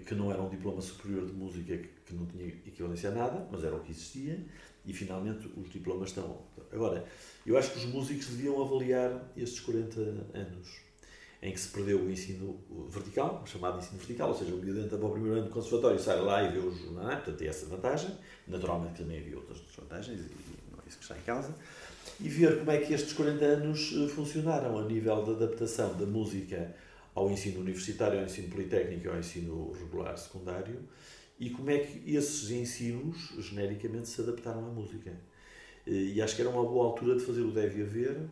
que 0.07 0.15
não 0.15 0.31
era 0.31 0.43
um 0.43 0.49
diploma 0.49 0.81
superior 0.81 1.27
de 1.27 1.33
música 1.33 1.77
que 2.05 2.15
não 2.15 2.27
tinha 2.27 2.47
equivalência 2.47 3.11
a 3.11 3.13
nada, 3.13 3.49
mas 3.51 3.65
era 3.65 3.75
o 3.75 3.81
que 3.81 3.93
existia, 3.93 4.45
e 4.85 4.93
finalmente 4.93 5.49
os 5.57 5.71
diplomas 5.71 6.11
estão. 6.11 6.43
Agora, 6.73 7.07
eu 7.47 7.57
acho 7.57 7.71
que 7.73 7.79
os 7.79 7.87
músicos 7.87 8.27
deviam 8.27 8.61
avaliar 8.61 9.33
estes 9.37 9.61
40 9.61 10.01
anos 10.35 10.84
em 11.45 11.53
que 11.53 11.61
se 11.61 11.69
perdeu 11.69 12.01
o 12.01 12.11
ensino 12.11 12.59
vertical, 12.89 13.45
chamado 13.47 13.77
ensino 13.77 13.99
vertical, 13.99 14.31
ou 14.31 14.35
seja, 14.35 14.55
o 14.55 14.57
miúdo 14.57 14.81
entra 14.81 14.97
para 14.97 15.07
o 15.07 15.11
primeiro 15.11 15.37
ano 15.37 15.47
de 15.47 15.53
conservatório, 15.53 16.01
sai 16.01 16.19
lá 16.23 16.43
e 16.43 16.51
vê 16.51 16.59
os 16.59 16.79
jornais, 16.79 17.17
portanto 17.17 17.37
tem 17.37 17.49
essa 17.49 17.67
vantagem, 17.67 18.17
naturalmente 18.49 19.03
também 19.03 19.19
havia 19.19 19.37
outras 19.37 19.59
vantagens, 19.79 20.21
e 20.21 20.73
não 20.73 20.79
é 20.79 20.89
isso 20.89 20.97
que 20.97 21.03
está 21.03 21.19
em 21.19 21.21
causa, 21.21 21.55
e 22.19 22.31
ver 22.31 22.61
como 22.61 22.71
é 22.71 22.79
que 22.79 22.95
estes 22.95 23.13
40 23.13 23.45
anos 23.45 23.93
eh, 23.95 24.09
funcionaram 24.09 24.79
a 24.79 24.87
nível 24.87 25.23
de 25.23 25.33
adaptação 25.33 25.95
da 25.99 26.07
música 26.07 26.75
ao 27.15 27.31
ensino 27.31 27.61
universitário, 27.61 28.21
ao 28.21 28.25
ensino 28.25 28.49
politécnico 28.49 29.11
ao 29.11 29.19
ensino 29.19 29.71
regular 29.73 30.17
secundário, 30.17 30.81
e 31.39 31.51
como 31.51 31.71
é 31.71 31.79
que 31.81 32.15
esses 32.17 32.51
ensinos, 32.53 33.35
genericamente, 33.39 34.09
se 34.09 34.19
adaptaram 34.23 34.67
à 34.67 34.71
música. 34.71 35.13
Eh, 35.87 36.15
e 36.15 36.23
acho 36.23 36.35
que 36.37 36.41
era 36.41 36.51
uma 36.51 36.65
boa 36.65 36.87
altura 36.87 37.17
de 37.17 37.23
fazer 37.23 37.43
o 37.43 37.51
deve 37.51 37.83
haver, 37.83 38.31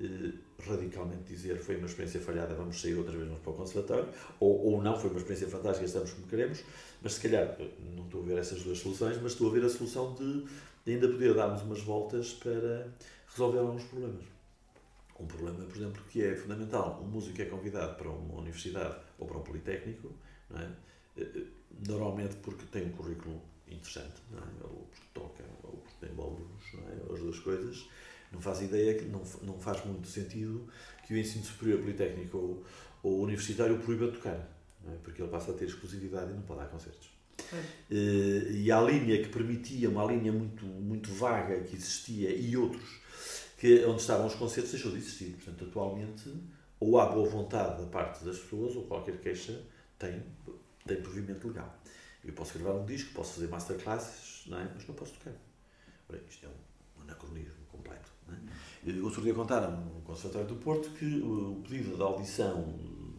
eh, 0.00 0.32
radicalmente 0.66 1.24
dizer 1.24 1.58
foi 1.58 1.76
uma 1.76 1.86
experiência 1.86 2.20
falhada, 2.20 2.54
vamos 2.54 2.80
sair 2.80 2.94
outra 2.94 3.16
vez 3.16 3.30
para 3.38 3.50
o 3.50 3.54
conservatório, 3.54 4.08
ou, 4.38 4.72
ou 4.72 4.82
não, 4.82 4.98
foi 4.98 5.10
uma 5.10 5.18
experiência 5.18 5.48
fantástica, 5.48 5.86
estamos 5.86 6.12
como 6.12 6.26
queremos, 6.26 6.62
mas 7.02 7.14
se 7.14 7.20
calhar, 7.20 7.56
eh, 7.58 7.70
não 7.96 8.04
estou 8.04 8.22
a 8.22 8.26
ver 8.26 8.38
essas 8.38 8.62
duas 8.62 8.78
soluções, 8.78 9.20
mas 9.22 9.32
estou 9.32 9.48
a 9.48 9.52
ver 9.52 9.64
a 9.64 9.68
solução 9.68 10.14
de, 10.14 10.46
de 10.84 10.92
ainda 10.92 11.08
poder 11.08 11.34
darmos 11.34 11.62
umas 11.62 11.80
voltas 11.82 12.32
para 12.34 12.88
resolver 13.28 13.58
alguns 13.58 13.84
problemas. 13.84 14.24
Um 15.18 15.26
problema, 15.26 15.64
por 15.64 15.76
exemplo, 15.76 16.02
que 16.08 16.24
é 16.24 16.34
fundamental, 16.34 17.00
um 17.02 17.06
músico 17.06 17.40
é 17.42 17.44
convidado 17.44 17.96
para 17.96 18.08
uma 18.08 18.40
universidade 18.40 18.96
ou 19.18 19.26
para 19.26 19.36
um 19.36 19.42
politécnico, 19.42 20.12
é? 20.54 20.68
Eh, 21.16 21.46
normalmente 21.86 22.36
porque 22.36 22.64
tem 22.66 22.86
um 22.86 22.92
currículo 22.92 23.40
interessante, 23.68 24.20
é? 24.32 24.64
ou 24.64 24.88
porque 24.90 25.06
toca, 25.14 25.44
ou 25.62 25.78
porque 25.78 26.06
tem 26.06 26.14
não 26.14 26.88
é? 26.88 27.14
as 27.14 27.20
duas 27.20 27.38
coisas, 27.38 27.88
não 28.32 28.40
faz 28.40 28.62
ideia 28.62 28.94
que 28.94 29.06
não, 29.06 29.22
não 29.42 29.58
faz 29.58 29.84
muito 29.84 30.08
sentido 30.08 30.68
que 31.06 31.14
o 31.14 31.16
ensino 31.16 31.44
superior 31.44 31.80
politécnico 31.80 32.36
ou, 32.36 32.64
ou 33.02 33.22
universitário 33.22 33.78
proíba 33.78 34.08
tocar, 34.08 34.48
é? 34.86 34.96
porque 35.02 35.22
ele 35.22 35.30
passa 35.30 35.50
a 35.50 35.54
ter 35.54 35.66
exclusividade 35.66 36.30
e 36.30 36.34
não 36.34 36.42
pode 36.42 36.60
dar 36.60 36.68
concertos. 36.68 37.10
É. 37.52 38.50
E 38.50 38.70
a 38.70 38.80
linha 38.80 39.22
que 39.22 39.28
permitia, 39.28 39.88
uma 39.88 40.04
linha 40.04 40.32
muito, 40.32 40.64
muito 40.64 41.12
vaga 41.12 41.60
que 41.62 41.74
existia 41.74 42.30
e 42.30 42.56
outros, 42.56 43.00
que 43.58 43.84
onde 43.84 44.00
estavam 44.00 44.26
os 44.26 44.34
concertos, 44.34 44.72
deixou 44.72 44.92
de 44.92 44.98
existir. 44.98 45.32
Portanto, 45.32 45.64
atualmente, 45.64 46.32
ou 46.78 46.98
há 46.98 47.06
boa 47.06 47.28
vontade 47.28 47.82
da 47.82 47.88
parte 47.88 48.24
das 48.24 48.38
pessoas, 48.38 48.76
ou 48.76 48.84
qualquer 48.84 49.18
queixa 49.18 49.60
tem, 49.98 50.22
tem 50.86 51.02
provimento 51.02 51.48
legal. 51.48 51.78
Eu 52.24 52.32
posso 52.32 52.58
gravar 52.58 52.78
um 52.78 52.86
disco, 52.86 53.12
posso 53.14 53.34
fazer 53.34 53.48
masterclasses, 53.48 54.46
não 54.46 54.58
é? 54.58 54.70
mas 54.74 54.86
não 54.86 54.94
posso 54.94 55.12
tocar. 55.14 55.32
Ora, 56.08 56.20
isto 56.28 56.46
é 56.46 56.48
um 56.48 57.02
anacronismo 57.02 57.54
completo. 57.70 58.09
É? 58.86 59.00
Outro 59.02 59.22
dia 59.22 59.34
contaram 59.34 59.72
no 59.72 60.00
Conservatório 60.02 60.48
do 60.48 60.56
Porto 60.56 60.90
que 60.90 61.20
o 61.20 61.60
pedido 61.62 61.96
de 61.96 62.02
audição 62.02 62.74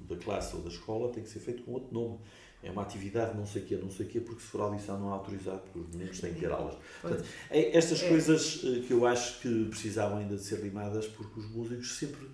da 0.09 0.15
classe 0.15 0.55
ou 0.55 0.61
da 0.61 0.69
escola 0.69 1.11
tem 1.11 1.23
que 1.23 1.29
ser 1.29 1.39
feito 1.39 1.63
com 1.63 1.73
outro 1.73 1.93
nome. 1.93 2.19
É 2.63 2.69
uma 2.69 2.83
atividade 2.83 3.35
não 3.35 3.45
sei 3.45 3.63
o 3.63 3.65
quê, 3.65 3.75
não 3.75 3.89
sei 3.89 4.05
o 4.05 4.09
quê, 4.09 4.19
porque 4.19 4.41
se 4.41 4.47
for 4.47 4.61
audição 4.61 4.99
não 4.99 5.09
é 5.09 5.13
autorizado, 5.13 5.61
porque 5.61 5.79
os 5.79 5.95
meninos 5.95 6.19
têm 6.19 6.33
que 6.33 6.41
ter 6.41 6.51
aulas. 6.51 6.75
Portanto, 7.01 7.25
é 7.49 7.75
estas 7.75 8.03
é. 8.03 8.09
coisas 8.09 8.61
eh, 8.63 8.81
que 8.85 8.91
eu 8.91 9.05
acho 9.05 9.39
que 9.39 9.65
precisavam 9.65 10.19
ainda 10.19 10.35
de 10.35 10.43
ser 10.43 10.59
limadas, 10.59 11.07
porque 11.07 11.39
os 11.39 11.49
músicos 11.49 11.97
sempre 11.97 12.27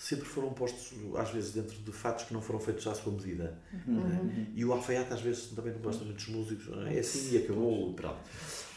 sempre 0.00 0.24
foram 0.24 0.50
postos, 0.54 0.94
às 1.14 1.28
vezes, 1.28 1.52
dentro 1.52 1.76
de 1.76 1.92
fatos 1.92 2.24
que 2.24 2.32
não 2.32 2.40
foram 2.40 2.58
feitos 2.58 2.86
à 2.86 2.94
sua 2.94 3.12
medida. 3.12 3.58
Uhum. 3.86 4.30
É? 4.30 4.46
E 4.54 4.64
o 4.64 4.72
alfaiate, 4.72 5.12
às 5.12 5.20
vezes, 5.20 5.48
também 5.48 5.74
não 5.74 5.80
gosta 5.80 6.02
muito 6.04 6.16
dos 6.16 6.28
músicos. 6.28 6.68
É? 6.86 6.96
é 6.96 7.00
assim 7.00 7.34
e 7.34 7.38
acabou. 7.44 7.92
Pronto. 7.92 8.18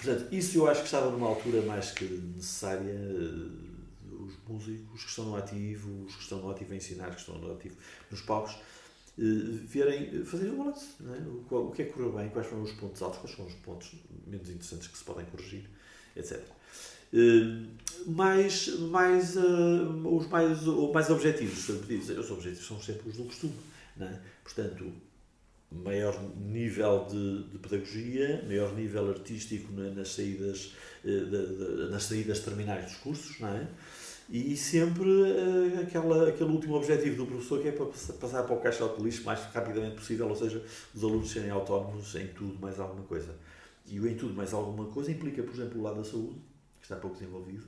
Portanto, 0.04 0.34
isso 0.34 0.58
eu 0.58 0.68
acho 0.68 0.82
que 0.82 0.88
estava 0.88 1.10
numa 1.10 1.28
altura 1.28 1.62
mais 1.62 1.92
que 1.92 2.04
necessária. 2.04 2.92
Eh, 2.92 3.74
os 4.20 4.38
músicos 4.48 5.04
que 5.04 5.10
estão 5.10 5.26
no 5.26 5.36
ativo, 5.36 6.06
os 6.06 6.16
que 6.16 6.22
estão 6.22 6.40
no 6.40 6.50
ativo 6.50 6.74
a 6.74 6.76
ensinar, 6.76 7.10
que 7.12 7.20
estão 7.20 7.38
no 7.38 7.52
ativo 7.54 7.76
nos 8.12 8.22
palcos, 8.22 8.54
eh, 9.18 9.24
verem, 9.66 10.26
fazerem 10.26 10.54
um 10.54 10.58
balanço. 10.58 10.98
É? 11.02 11.56
O, 11.56 11.72
que 11.72 11.84
é 11.84 11.86
que 11.86 11.94
correu 11.94 12.12
bem, 12.12 12.30
quais 12.30 12.48
foram 12.48 12.64
os 12.64 12.72
pontos 12.74 13.02
altos, 13.02 13.20
quais 13.20 13.36
são 13.36 13.46
os 13.46 13.54
pontos 13.56 13.96
menos 14.28 14.50
interessantes 14.50 14.88
que 14.88 14.98
se 14.98 15.04
podem 15.04 15.26
corrigir, 15.26 15.70
etc. 16.16 16.42
Mais, 18.08 18.68
mais, 18.80 19.36
os 19.38 20.28
mais, 20.28 20.64
mais 20.94 21.10
objetivos, 21.10 21.70
os 21.70 22.32
objetivos 22.32 22.68
são 22.68 22.82
sempre 22.82 23.10
os 23.10 23.18
do 23.18 23.24
costume. 23.26 23.54
É? 24.00 24.20
Portanto, 24.44 24.92
maior 25.74 26.20
nível 26.38 27.06
de, 27.10 27.50
de, 27.50 27.58
pedagogia, 27.58 28.44
maior 28.46 28.74
nível 28.74 29.10
artístico 29.10 29.72
nas 29.74 30.10
saídas, 30.10 30.74
de, 31.04 31.26
de, 31.26 31.90
nas 31.90 32.04
saídas 32.04 32.40
terminais 32.40 32.86
dos 32.86 32.96
cursos, 32.98 33.40
não 33.40 33.50
é? 33.50 33.68
E 34.30 34.56
sempre 34.56 35.06
aquela, 35.82 36.30
aquele 36.30 36.50
último 36.50 36.76
objetivo 36.76 37.18
do 37.18 37.26
professor 37.26 37.62
que 37.62 37.68
é 37.68 37.72
para 37.72 37.86
passar 37.86 38.44
para 38.44 38.56
o 38.56 38.62
caixa 38.62 38.88
de 38.88 39.04
lixo 39.04 39.22
o 39.22 39.26
mais 39.26 39.40
rapidamente 39.54 39.96
possível, 39.96 40.28
ou 40.30 40.36
seja, 40.36 40.64
os 40.96 41.04
alunos 41.04 41.30
serem 41.30 41.50
autónomos 41.50 42.16
em 42.16 42.28
tudo 42.28 42.58
mais 42.60 42.80
alguma 42.80 43.04
coisa. 43.04 43.36
E 43.86 44.00
o 44.00 44.08
em 44.08 44.16
tudo 44.16 44.34
mais 44.34 44.54
alguma 44.54 44.86
coisa 44.92 45.12
implica, 45.12 45.44
por 45.44 45.54
exemplo, 45.54 45.80
o 45.80 45.84
lado 45.84 45.98
da 45.98 46.04
saúde, 46.04 46.42
que 46.80 46.84
está 46.84 46.96
pouco 46.96 47.18
desenvolvido. 47.18 47.68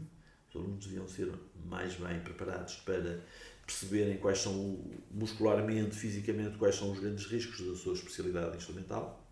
Os 0.50 0.56
alunos 0.56 0.86
deviam 0.86 1.08
ser 1.08 1.30
mais 1.66 1.96
bem 1.96 2.20
preparados 2.22 2.76
para 2.78 3.22
perceberem 3.66 4.18
quais 4.18 4.40
são, 4.40 4.80
muscularmente, 5.12 5.96
fisicamente, 5.96 6.58
quais 6.58 6.76
são 6.76 6.92
os 6.92 7.00
grandes 7.00 7.26
riscos 7.26 7.66
da 7.66 7.76
sua 7.76 7.94
especialidade 7.94 8.58
instrumental. 8.58 9.26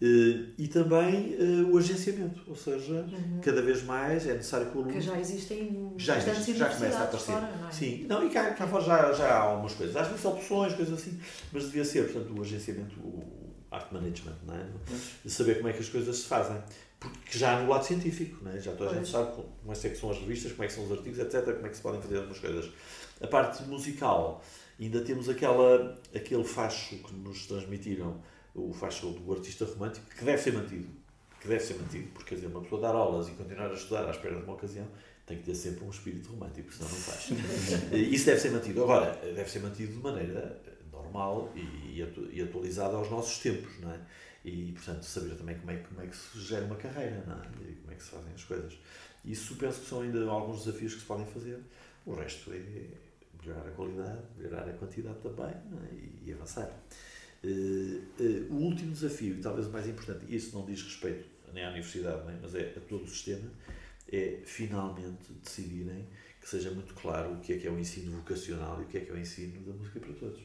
Eh, 0.00 0.50
e 0.56 0.68
também 0.68 1.34
uh, 1.34 1.72
o 1.72 1.78
agenciamento, 1.78 2.40
ou 2.46 2.54
seja, 2.54 2.92
uhum. 2.92 3.40
cada 3.42 3.60
vez 3.60 3.82
mais 3.82 4.28
é 4.28 4.34
necessário 4.34 4.70
que 4.70 4.78
o 4.78 4.80
aluno. 4.82 4.94
Que 4.94 5.00
já 5.00 5.18
existem 5.18 5.92
já, 5.96 6.16
existe, 6.18 6.56
já 6.56 6.68
começa 6.68 6.98
a 6.98 7.02
aparecer. 7.02 7.32
Fora, 7.32 7.56
não 7.60 7.68
é? 7.68 7.72
Sim, 7.72 8.06
não, 8.08 8.24
e 8.24 8.30
cá, 8.30 8.52
cá 8.52 8.68
fora 8.68 8.84
já, 8.84 9.12
já 9.12 9.28
há 9.28 9.40
algumas 9.40 9.74
coisas. 9.74 9.96
Às 9.96 10.06
vezes 10.06 10.24
opções, 10.24 10.74
coisas 10.74 11.00
assim, 11.00 11.18
mas 11.52 11.64
devia 11.64 11.84
ser, 11.84 12.12
portanto, 12.12 12.38
o 12.38 12.42
agenciamento, 12.42 12.96
o 13.00 13.24
art 13.72 13.90
management, 13.90 14.36
não 14.46 14.54
é? 14.54 14.58
Uhum. 14.58 15.30
Saber 15.30 15.56
como 15.56 15.68
é 15.68 15.72
que 15.72 15.80
as 15.80 15.88
coisas 15.88 16.16
se 16.16 16.26
fazem 16.26 16.56
porque 16.98 17.38
já 17.38 17.60
no 17.60 17.68
lado 17.68 17.84
científico, 17.84 18.44
não 18.44 18.52
é? 18.52 18.60
já 18.60 18.72
toda 18.72 18.90
a 18.90 18.94
gente 18.94 19.08
sabe 19.08 19.32
como 19.32 19.72
é 19.72 19.74
que 19.74 19.96
são 19.96 20.10
as 20.10 20.18
revistas, 20.18 20.52
como 20.52 20.64
é 20.64 20.66
que 20.66 20.72
são 20.72 20.84
os 20.84 20.92
artigos, 20.92 21.18
etc., 21.18 21.44
como 21.54 21.66
é 21.66 21.68
que 21.68 21.76
se 21.76 21.82
podem 21.82 22.00
fazer 22.00 22.16
algumas 22.16 22.38
coisas. 22.38 22.72
A 23.20 23.26
parte 23.26 23.62
musical, 23.64 24.42
ainda 24.80 25.00
temos 25.02 25.28
aquela, 25.28 25.96
aquele 26.14 26.44
facho 26.44 26.96
que 26.96 27.14
nos 27.14 27.46
transmitiram, 27.46 28.20
o 28.54 28.72
facho 28.72 29.10
do 29.10 29.32
artista 29.32 29.64
romântico, 29.64 30.06
que 30.08 30.24
deve 30.24 30.42
ser 30.42 30.52
mantido. 30.52 30.88
Que 31.40 31.46
deve 31.46 31.62
ser 31.62 31.74
mantido, 31.74 32.08
porque 32.12 32.30
quer 32.30 32.34
dizer, 32.34 32.48
uma 32.48 32.60
pessoa 32.62 32.80
dar 32.80 32.94
aulas 32.96 33.28
e 33.28 33.30
continuar 33.32 33.70
a 33.70 33.74
estudar 33.74 34.06
à 34.06 34.10
espera 34.10 34.34
de 34.36 34.42
uma 34.42 34.54
ocasião 34.54 34.86
tem 35.24 35.36
que 35.36 35.44
ter 35.44 35.54
sempre 35.54 35.84
um 35.84 35.90
espírito 35.90 36.30
romântico, 36.30 36.72
senão 36.72 36.88
não 36.88 36.96
faz. 36.96 37.28
Isso 37.92 38.24
deve 38.24 38.40
ser 38.40 38.50
mantido. 38.50 38.82
Agora, 38.82 39.14
deve 39.22 39.48
ser 39.48 39.60
mantido 39.60 39.92
de 39.92 39.98
maneira 39.98 40.58
normal 40.90 41.52
e, 41.54 42.02
e 42.32 42.42
atualizada 42.42 42.96
aos 42.96 43.10
nossos 43.10 43.38
tempos, 43.38 43.78
não 43.78 43.92
é? 43.92 44.00
E, 44.48 44.72
portanto, 44.72 45.02
saber 45.02 45.34
também 45.36 45.58
como 45.58 45.70
é, 45.70 45.76
como 45.76 46.00
é 46.00 46.06
que 46.06 46.16
se 46.16 46.40
gera 46.40 46.64
uma 46.64 46.76
carreira 46.76 47.22
não 47.26 47.34
é? 47.34 47.70
e 47.70 47.74
como 47.74 47.92
é 47.92 47.94
que 47.94 48.02
se 48.02 48.10
fazem 48.10 48.32
as 48.34 48.44
coisas. 48.44 48.78
Isso 49.24 49.56
penso 49.56 49.80
que 49.80 49.86
são 49.86 50.00
ainda 50.00 50.24
alguns 50.28 50.64
desafios 50.64 50.94
que 50.94 51.00
se 51.00 51.06
podem 51.06 51.26
fazer. 51.26 51.60
O 52.06 52.14
resto 52.14 52.52
é 52.52 52.62
melhorar 53.42 53.68
a 53.68 53.70
qualidade, 53.72 54.22
melhorar 54.36 54.68
a 54.68 54.72
quantidade 54.72 55.18
também 55.20 55.46
é? 55.46 55.94
e, 55.94 56.22
e, 56.26 56.32
avançar. 56.32 56.70
Uh, 57.44 58.02
uh, 58.20 58.52
o 58.52 58.56
último 58.56 58.92
desafio, 58.92 59.36
e 59.36 59.40
talvez 59.40 59.66
o 59.66 59.70
mais 59.70 59.86
importante, 59.86 60.24
e 60.28 60.34
isso 60.34 60.56
não 60.56 60.66
diz 60.66 60.82
respeito 60.82 61.28
nem 61.52 61.64
à 61.64 61.68
universidade, 61.68 62.26
nem, 62.26 62.36
mas 62.40 62.54
é 62.54 62.74
a 62.76 62.80
todo 62.80 63.04
o 63.04 63.08
sistema, 63.08 63.48
é 64.10 64.40
finalmente 64.44 65.32
decidirem 65.42 66.06
que 66.40 66.48
seja 66.48 66.70
muito 66.70 66.94
claro 66.94 67.34
o 67.34 67.40
que 67.40 67.52
é 67.52 67.58
que 67.58 67.66
é 67.66 67.70
o 67.70 67.78
ensino 67.78 68.16
vocacional 68.16 68.80
e 68.80 68.84
o 68.84 68.86
que 68.86 68.98
é 68.98 69.00
que 69.00 69.10
é 69.10 69.14
o 69.14 69.18
ensino 69.18 69.60
da 69.60 69.72
música 69.72 70.00
para 70.00 70.12
todos. 70.14 70.40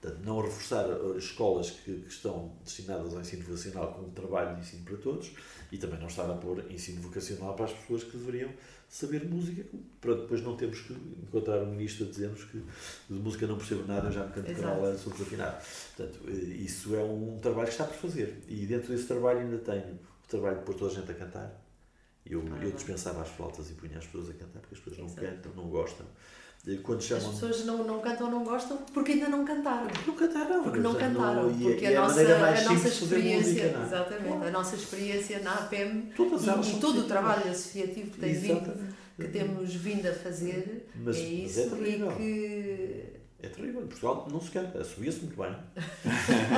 Portanto, 0.00 0.24
não 0.24 0.40
reforçar 0.40 0.86
as 1.14 1.24
escolas 1.24 1.70
que, 1.70 2.00
que, 2.00 2.08
estão 2.08 2.56
destinadas 2.64 3.12
ao 3.12 3.20
ensino 3.20 3.44
vocacional 3.44 3.92
com 3.92 4.06
um 4.06 4.10
trabalho 4.10 4.54
de 4.54 4.62
ensino 4.62 4.82
para 4.82 4.96
todos 4.96 5.32
e 5.70 5.76
também 5.76 6.00
não 6.00 6.06
estar 6.06 6.30
a 6.30 6.34
pôr 6.34 6.64
ensino 6.70 7.02
vocacional 7.02 7.54
para 7.54 7.66
as 7.66 7.72
pessoas 7.72 8.04
que 8.04 8.16
deveriam 8.16 8.50
saber 8.88 9.24
música, 9.28 9.62
para 10.00 10.14
depois 10.14 10.42
não 10.42 10.56
termos 10.56 10.80
que 10.80 10.94
encontrar 10.94 11.62
um 11.62 11.72
ministro 11.72 12.06
a 12.06 12.08
dizermos 12.08 12.44
que 12.44 12.58
de 13.08 13.20
música 13.20 13.46
não 13.46 13.56
percebo 13.56 13.86
nada, 13.86 14.08
eu 14.08 14.12
já 14.12 14.24
me 14.24 14.32
canto 14.32 14.54
canal, 14.54 14.98
sou 14.98 15.12
desafinado. 15.12 15.62
Portanto, 15.96 16.20
eh, 16.28 16.32
isso 16.32 16.96
é 16.96 17.04
um 17.04 17.38
trabalho 17.38 17.66
que 17.66 17.72
está 17.72 17.84
por 17.84 17.94
fazer. 17.94 18.42
E 18.48 18.66
dentro 18.66 18.90
desse 18.92 19.06
trabalho 19.06 19.40
ainda 19.40 19.58
tenho 19.58 19.94
o 20.24 20.28
trabalho 20.28 20.58
de 20.58 20.64
pôr 20.64 20.74
toda 20.74 20.92
a 20.92 20.94
gente 20.94 21.10
a 21.10 21.14
cantar. 21.14 21.62
Eu, 22.26 22.42
ah, 22.52 22.64
eu 22.64 22.72
dispensava 22.72 23.22
as 23.22 23.28
flautas 23.28 23.70
e 23.70 23.74
punha 23.74 23.98
as 23.98 24.06
pessoas 24.06 24.30
a 24.30 24.32
cantar, 24.32 24.60
porque 24.60 24.74
as 24.74 24.80
pessoas 24.80 24.98
não 24.98 25.14
cantam, 25.14 25.52
não 25.54 25.68
gostam. 25.68 26.06
Quando 26.82 27.02
chamam... 27.02 27.26
As 27.26 27.34
pessoas 27.34 27.64
não, 27.64 27.84
não 27.84 28.00
cantam 28.00 28.26
ou 28.26 28.32
não 28.32 28.44
gostam 28.44 28.76
porque 28.92 29.12
ainda 29.12 29.28
não 29.28 29.46
cantaram. 29.46 29.88
Não 30.06 30.14
cantaram. 30.14 30.62
Porque 30.62 30.78
não 30.78 30.94
cantaram. 30.94 31.50
Não, 31.50 31.58
porque 31.58 31.86
a, 31.86 31.98
a, 31.98 32.02
nossa, 32.02 32.20
a, 32.20 32.62
nossa 32.62 32.88
experiência, 32.88 33.64
música, 33.64 33.78
é? 33.78 33.82
exatamente, 33.86 34.46
a 34.46 34.50
nossa 34.50 34.76
experiência 34.76 35.38
na 35.40 35.54
APEM 35.54 36.12
Todas 36.14 36.46
e, 36.46 36.76
e 36.76 36.80
todo 36.80 37.00
o 37.00 37.04
trabalho 37.04 37.50
associativo 37.50 38.10
que, 38.10 38.20
tem 38.20 38.34
vindo, 38.34 38.94
que 39.16 39.28
temos 39.28 39.74
vindo 39.74 40.06
a 40.06 40.12
fazer 40.12 40.86
mas, 40.96 41.16
é 41.16 41.20
isso 41.20 41.70
mas 41.70 41.82
é 41.82 41.88
e 41.88 42.16
que 42.16 43.04
É 43.42 43.48
terrível. 43.48 43.82
Em 43.82 43.86
Portugal 43.86 44.28
não 44.30 44.40
se 44.40 44.50
canta, 44.50 44.80
assovia-se 44.80 45.20
muito 45.20 45.40
bem. 45.40 45.56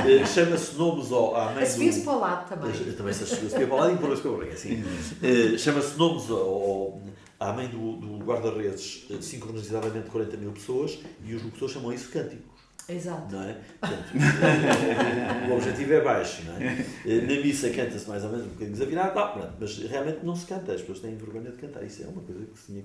Eh, 0.07 0.27
Chama-se 0.27 0.75
Nomes 0.77 1.11
ao, 1.13 1.35
à 1.37 1.53
mãe 1.53 1.65
do... 1.65 2.05
para 2.05 2.13
o 2.13 2.21
lado 2.21 2.49
também. 2.49 2.93
Também 2.95 3.13
se 3.15 3.25
assovia-se 3.25 3.55
para 3.67 3.75
o 3.75 3.77
lado 3.79 3.95
e 3.95 3.97
por 3.99 4.19
para 4.21 4.31
o 4.31 4.37
barriga, 4.37 4.55
assim. 4.55 4.83
Eh, 5.23 5.59
Chama-se 5.59 5.97
Nomes 5.99 6.31
ao, 6.31 6.39
ao- 6.39 7.03
à 7.41 7.53
mãe 7.53 7.67
do, 7.69 7.97
do 7.97 8.19
guarda-redes, 8.25 9.05
eh, 9.11 9.17
sincronizadamente 9.21 10.09
40 10.11 10.37
mil 10.37 10.53
pessoas, 10.53 10.99
e 11.25 11.35
os 11.35 11.43
locutores 11.43 11.75
chamam 11.75 11.93
isso 11.93 12.09
cânticos. 12.11 12.53
Exato. 12.89 13.33
Não 13.33 13.43
é? 13.45 13.57
Portanto, 13.81 14.05
o 15.51 15.55
objetivo 15.55 15.93
é 15.95 16.01
baixo, 16.01 16.43
não 16.45 16.57
é? 16.57 16.85
Eh, 17.07 17.21
Na 17.21 17.41
missa 17.43 17.71
canta-se 17.71 18.09
mais 18.09 18.25
ou 18.25 18.31
menos 18.31 18.47
um 18.47 18.51
bocadinho 18.51 18.73
desafinado, 18.73 19.13
pronto, 19.13 19.53
mas 19.61 19.79
realmente 19.79 20.19
não 20.25 20.35
se 20.35 20.47
canta, 20.47 20.73
as 20.73 20.81
pessoas 20.81 20.99
têm 21.01 21.15
vergonha 21.17 21.51
de 21.51 21.57
cantar. 21.59 21.83
Isso 21.85 22.03
é 22.03 22.07
uma 22.07 22.21
coisa 22.23 22.45
que 22.45 22.59
se 22.59 22.67
tinha 22.67 22.83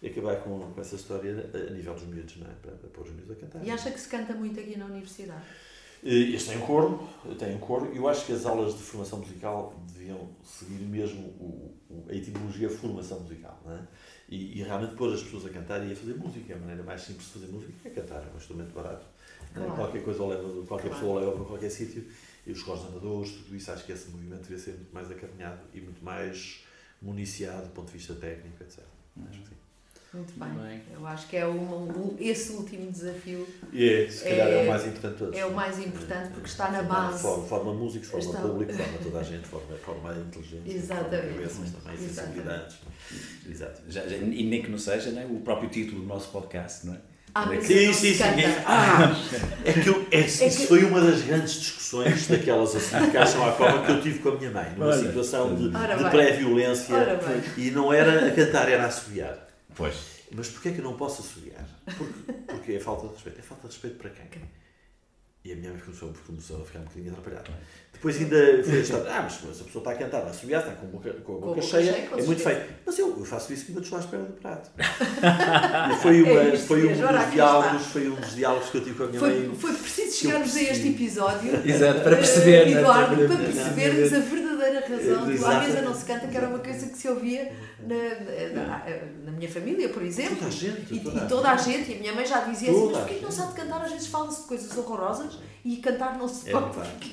que 0.00 0.06
acabar 0.08 0.36
com, 0.36 0.58
com 0.60 0.80
essa 0.80 0.96
história 0.96 1.50
a 1.54 1.72
nível 1.72 1.92
dos 1.94 2.04
miúdos, 2.06 2.36
não 2.38 2.46
é? 2.46 2.50
Para, 2.62 2.72
para 2.72 2.88
pôr 2.90 3.04
os 3.04 3.10
miúdos 3.12 3.32
a 3.32 3.34
cantar. 3.40 3.64
E 3.64 3.70
acha 3.70 3.90
que 3.90 4.00
se 4.00 4.08
canta 4.08 4.32
muito 4.34 4.58
aqui 4.58 4.78
na 4.78 4.86
universidade? 4.86 5.42
Eh, 6.04 6.34
Este 6.34 6.50
tem 6.50 6.58
um 6.58 6.66
coro, 6.66 7.08
tem 7.38 7.54
um 7.56 7.58
coro. 7.58 7.92
Eu 7.94 8.08
acho 8.08 8.24
que 8.26 8.32
as 8.32 8.46
aulas 8.46 8.74
de 8.76 8.82
formação 8.82 9.18
musical 9.18 9.74
deviam 9.92 10.28
seguir 10.44 10.80
mesmo 10.84 11.20
o, 11.40 11.74
o- 11.90 12.06
a 12.08 12.14
etimologia 12.14 12.68
formação 12.70 13.20
musical, 13.20 13.60
não 13.64 13.72
é? 13.76 13.82
E, 14.28 14.58
e 14.60 14.62
realmente 14.62 14.94
pôr 14.94 15.12
as 15.12 15.22
pessoas 15.22 15.46
a 15.46 15.50
cantar 15.50 15.84
e 15.86 15.92
a 15.92 15.96
fazer 15.96 16.14
música. 16.14 16.54
A 16.54 16.58
maneira 16.58 16.82
mais 16.82 17.00
simples 17.02 17.26
de 17.26 17.32
fazer 17.32 17.46
música 17.48 17.72
é 17.84 17.90
cantar, 17.90 18.22
é 18.22 18.30
um 18.32 18.36
instrumento 18.36 18.72
barato. 18.74 19.06
é? 19.50 19.54
Claro. 19.54 19.74
Qualquer 19.74 20.02
coisa 20.04 20.26
leva, 20.26 20.42
qualquer 20.66 20.88
Claro. 20.88 20.90
pessoa 20.94 21.20
leva 21.20 21.32
para 21.32 21.44
qualquer 21.44 21.70
sítio. 21.70 22.06
E 22.46 22.52
os 22.52 22.62
cores 22.62 22.82
amadores, 22.84 23.32
tudo 23.32 23.56
isso, 23.56 23.70
acho 23.72 23.84
que 23.84 23.92
esse 23.92 24.08
movimento 24.10 24.42
devia 24.42 24.58
ser 24.58 24.72
muito 24.72 24.92
mais 24.94 25.10
acarinhado 25.10 25.60
e 25.74 25.80
muito 25.80 26.02
mais 26.04 26.64
municiado 27.02 27.66
do 27.66 27.72
ponto 27.74 27.86
de 27.88 27.98
vista 27.98 28.14
técnico, 28.14 28.62
etc. 28.62 28.82
Acho 29.28 29.40
que 29.42 29.48
sim. 29.48 29.54
Muito 30.14 30.32
bem. 30.38 30.48
Bem. 30.48 30.82
Eu 30.94 31.06
acho 31.06 31.28
que 31.28 31.36
é 31.36 31.46
um- 31.46 32.16
esse 32.18 32.52
último 32.52 32.90
desafio 32.90 33.46
E 33.72 33.88
é, 33.88 34.10
se 34.10 34.24
calhar 34.24 34.48
é, 34.48 34.60
É- 34.60 34.64
o 34.64 34.68
mais 34.68 34.86
importante 34.86 35.12
de 35.12 35.18
todos. 35.18 35.38
é 35.38 35.44
o 35.44 35.52
mais 35.54 35.78
importante 35.78 36.30
porque 36.32 36.48
está 36.48 36.70
na 36.70 36.78
Forma- 36.78 36.94
base. 36.94 37.22
Forma, 37.22 37.44
forma 37.46 37.74
músicos, 37.74 38.08
forma 38.08 38.26
Está- 38.26 38.40
público, 38.40 38.72
forma 38.72 38.98
toda 39.02 39.18
a 39.18 39.22
gente, 39.22 39.46
forma, 39.46 39.76
forma 39.76 40.10
a 40.12 40.16
inteligência, 40.18 40.72
Exatamente. 40.72 41.10
forma 41.20 41.34
cabeças 41.34 41.70
também, 41.72 41.94
Exatamente. 41.94 42.14
sensibilidades. 42.14 42.76
Exato. 43.50 43.82
Já- 43.88 44.06
já- 44.08 44.16
e 44.16 44.44
nem 44.44 44.62
que 44.62 44.70
não 44.70 44.78
seja 44.78 45.10
né, 45.10 45.26
o 45.30 45.40
próprio 45.40 45.68
título 45.68 46.00
do 46.00 46.06
nosso 46.06 46.30
podcast, 46.30 46.86
não 46.86 46.94
é? 46.94 46.98
Ah, 47.34 47.44
mas 47.46 47.66
Sim, 47.66 47.92
sim, 47.92 48.14
sim. 48.14 48.22
Ah, 48.66 49.14
é 49.62 49.72
que 49.74 49.86
eu, 49.88 50.06
é, 50.10 50.20
isso 50.20 50.42
que- 50.62 50.66
foi 50.66 50.84
uma 50.84 51.02
das 51.02 51.20
grandes 51.20 51.52
discussões 51.60 52.26
daquelas 52.26 52.74
assim 52.74 52.98
de 53.04 53.10
caixão 53.10 53.46
à 53.46 53.52
cova 53.52 53.84
que 53.84 53.92
eu 53.92 54.00
tive 54.00 54.18
com 54.20 54.30
a 54.30 54.36
minha 54.36 54.50
mãe, 54.50 54.70
numa 54.74 54.86
Olha. 54.86 54.96
situação 55.06 55.54
de, 55.54 55.68
de 55.68 56.10
pré-violência 56.10 56.94
e 57.58 57.70
não 57.70 57.92
era 57.92 58.26
a 58.28 58.30
cantar, 58.30 58.68
era 58.70 58.84
a 58.84 58.86
assobiar. 58.86 59.46
Pois. 59.78 59.94
Mas 60.32 60.48
porquê 60.48 60.68
é 60.68 60.72
que 60.72 60.80
eu 60.80 60.84
não 60.84 60.94
posso 60.94 61.22
assobiar? 61.22 61.66
Porque, 61.96 62.32
porque 62.48 62.72
é 62.72 62.80
falta 62.80 63.06
de 63.06 63.14
respeito. 63.14 63.38
É 63.38 63.42
falta 63.42 63.68
de 63.68 63.72
respeito 63.72 63.96
para 63.96 64.10
quem? 64.10 64.42
E 65.44 65.52
a 65.52 65.56
minha 65.56 65.70
mãe 65.70 65.80
começou, 65.80 66.12
começou 66.26 66.60
a 66.60 66.64
ficar 66.66 66.80
um 66.80 66.82
bocadinho 66.82 67.12
atrapalhada. 67.12 67.48
Depois 67.92 68.16
ainda 68.16 68.62
foi 68.64 68.78
a 68.78 68.80
história, 68.80 69.10
ah, 69.10 69.22
mas 69.22 69.32
se 69.32 69.46
a 69.46 69.64
pessoa 69.64 69.66
está 69.82 69.90
a 69.92 69.94
cantar, 69.94 70.22
a 70.22 70.30
assobiar, 70.30 70.60
está 70.60 70.74
com 70.74 70.86
a 70.86 70.90
boca, 70.90 71.10
com 71.14 71.32
a 71.32 71.34
boca 71.36 71.46
boca 71.46 71.62
cheia, 71.62 71.92
cheia, 71.92 72.06
com 72.08 72.18
é 72.18 72.22
muito 72.22 72.42
feio. 72.42 72.62
Mas 72.84 72.98
eu, 72.98 73.18
eu 73.18 73.24
faço 73.24 73.52
isso 73.52 73.66
quando 73.66 73.82
estou 73.82 73.98
à 73.98 74.00
espera 74.02 74.22
do 74.24 74.32
prato. 74.34 74.70
E 74.76 76.02
foi, 76.02 76.22
uma, 76.26 76.40
É 76.42 76.56
foi 76.56 76.84
um 76.84 76.88
dos 76.88 77.30
diálogos, 77.32 77.86
foi 77.86 78.08
um 78.10 78.14
dos 78.16 78.34
diálogos 78.34 78.70
que 78.70 78.76
eu 78.76 78.84
tive 78.84 78.96
com 78.96 79.04
a 79.04 79.06
minha 79.06 79.20
Foi, 79.20 79.30
mãe. 79.46 79.56
foi 79.56 79.72
preciso 79.74 80.16
chegarmos 80.16 80.56
a 80.56 80.62
este 80.62 80.88
episódio. 80.88 81.68
Exato, 81.68 82.00
para 82.00 82.12
eh, 82.12 82.16
perceber, 82.16 82.66
né? 82.66 82.80
Eduardo, 82.80 83.16
Para 83.16 83.26
para 83.28 83.36
perceber. 83.36 83.64
percebermos 83.64 84.12
a 84.12 84.18
verdadeira 84.18 84.47
razão 84.88 85.30
Exato. 85.30 85.56
À 85.56 85.60
Mesa 85.60 85.82
Não 85.82 85.94
Se 85.94 86.04
Canta, 86.04 86.26
que 86.26 86.36
era 86.36 86.48
uma 86.48 86.58
coisa 86.58 86.86
que 86.86 86.96
se 86.98 87.08
ouvia 87.08 87.52
na, 87.80 88.60
na, 88.62 88.82
na 89.24 89.32
minha 89.32 89.48
família, 89.50 89.88
por 89.90 90.02
exemplo. 90.02 90.36
Toda 90.36 90.46
a 90.48 90.50
gente, 90.50 90.94
E, 90.94 91.00
toda 91.00 91.20
a 91.20 91.24
e 91.24 91.28
toda 91.28 91.50
a 91.50 91.56
gente, 91.56 91.90
e 91.92 91.94
a 91.94 91.98
minha 91.98 92.14
mãe 92.14 92.26
já 92.26 92.40
dizia 92.40 92.70
assim: 92.70 92.80
Toda 92.80 92.92
mas 92.92 92.96
a 92.96 93.00
porquê 93.00 93.14
que 93.18 93.24
não 93.24 93.30
sabe 93.30 93.54
cantar? 93.54 93.82
Às 93.82 93.92
vezes 93.92 94.06
fala-se 94.08 94.42
de 94.42 94.48
coisas 94.48 94.76
horrorosas 94.76 95.38
e 95.64 95.76
cantar 95.76 96.16
não 96.18 96.26
se 96.28 96.48
É 96.48 96.52
pode. 96.52 96.66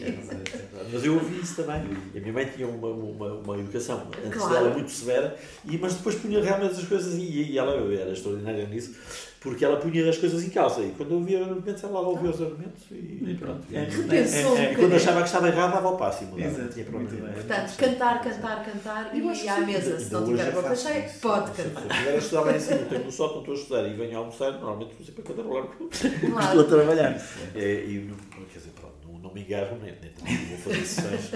é 0.04 0.08
é. 0.08 0.86
Mas 0.92 1.04
eu 1.06 1.14
ouvi 1.16 1.40
isso 1.42 1.56
também. 1.64 1.84
E 2.14 2.18
a 2.18 2.22
minha 2.22 2.34
mãe 2.34 2.46
tinha 2.46 2.68
uma, 2.68 2.88
uma, 2.88 3.34
uma 3.34 3.58
educação 3.60 4.08
antes 4.26 4.38
Claro. 4.40 4.54
dela 4.54 4.70
muito 4.72 4.92
severa, 4.92 5.38
e, 5.66 5.78
mas 5.78 5.94
depois 5.96 6.16
punha 6.16 6.42
realmente 6.44 6.76
as 6.80 6.88
coisas, 6.88 7.14
e, 7.16 7.52
e 7.52 7.58
ela 7.58 7.74
era 7.94 8.12
extraordinária 8.12 8.66
nisso, 8.68 8.96
porque 9.40 9.64
ela 9.64 9.78
punha 9.78 10.10
as 10.10 10.18
coisas 10.18 10.44
em 10.44 10.50
causa. 10.50 10.82
E 10.82 10.92
quando 10.92 11.12
eu 11.12 11.18
ouvia 11.18 11.44
argumentos, 11.44 11.84
ela 11.84 12.00
lá 12.02 12.08
ouvia 12.08 12.30
os 12.32 12.42
argumentos 12.42 12.84
e, 12.92 13.38
pronto. 13.40 13.64
É, 13.72 13.80
Repensou 13.84 14.56
um 14.56 14.64
E 14.64 14.76
quando 14.76 14.96
achava 14.96 15.20
que 15.20 15.26
estava 15.28 15.48
errado, 15.48 15.74
dava 15.74 15.88
ao 15.88 15.98
passo 15.98 16.24
e 16.24 16.28
mudava. 16.28 16.50
Exato, 16.50 16.74
bem. 16.76 17.34
Portanto, 17.34 17.78
cantar, 17.78 18.22
cantar, 18.24 18.66
cantar 18.66 19.16
e 19.16 19.30
à 19.50 19.56
sim. 19.56 19.66
mesa, 19.66 20.00
se 20.00 20.12
não 20.12 20.26
tiver 20.26 20.52
boca 20.52 20.70
faço 20.70 20.88
cheia, 20.88 21.10
pode 21.22 21.56
Se 21.56 21.62
eu 21.62 21.70
cantar. 21.72 21.92
estiver 21.92 22.14
a 22.14 22.18
estudar 22.18 22.42
lá 22.42 22.56
em 22.56 22.60
cima, 22.60 22.80
eu 22.80 22.90
tenho 22.90 23.04
no 23.06 23.12
sótão, 23.12 23.40
estou 23.40 23.54
a 23.54 23.58
estudar 23.58 23.88
e 23.88 23.94
venho 23.94 24.16
a 24.16 24.20
almoçar, 24.20 24.52
normalmente 24.54 24.92
estou 24.92 25.06
sempre 25.06 25.22
a 25.22 25.26
cantarolar 25.26 25.64
porque 25.68 26.10
Claro. 26.28 26.62
estou 26.62 26.62
a 26.62 26.64
trabalhar. 26.80 27.22
É, 27.56 27.86
e 27.86 28.10
não, 28.10 28.46
quer 28.46 28.58
dizer, 28.60 28.72
pronto, 28.72 28.96
não, 29.08 29.20
não 29.20 29.34
me 29.34 29.42
engarro, 29.42 29.78
nem, 29.82 29.94
nem 30.02 30.12
também 30.12 30.38
vou 30.46 30.58
fazer 30.58 30.86
sessões 30.86 31.34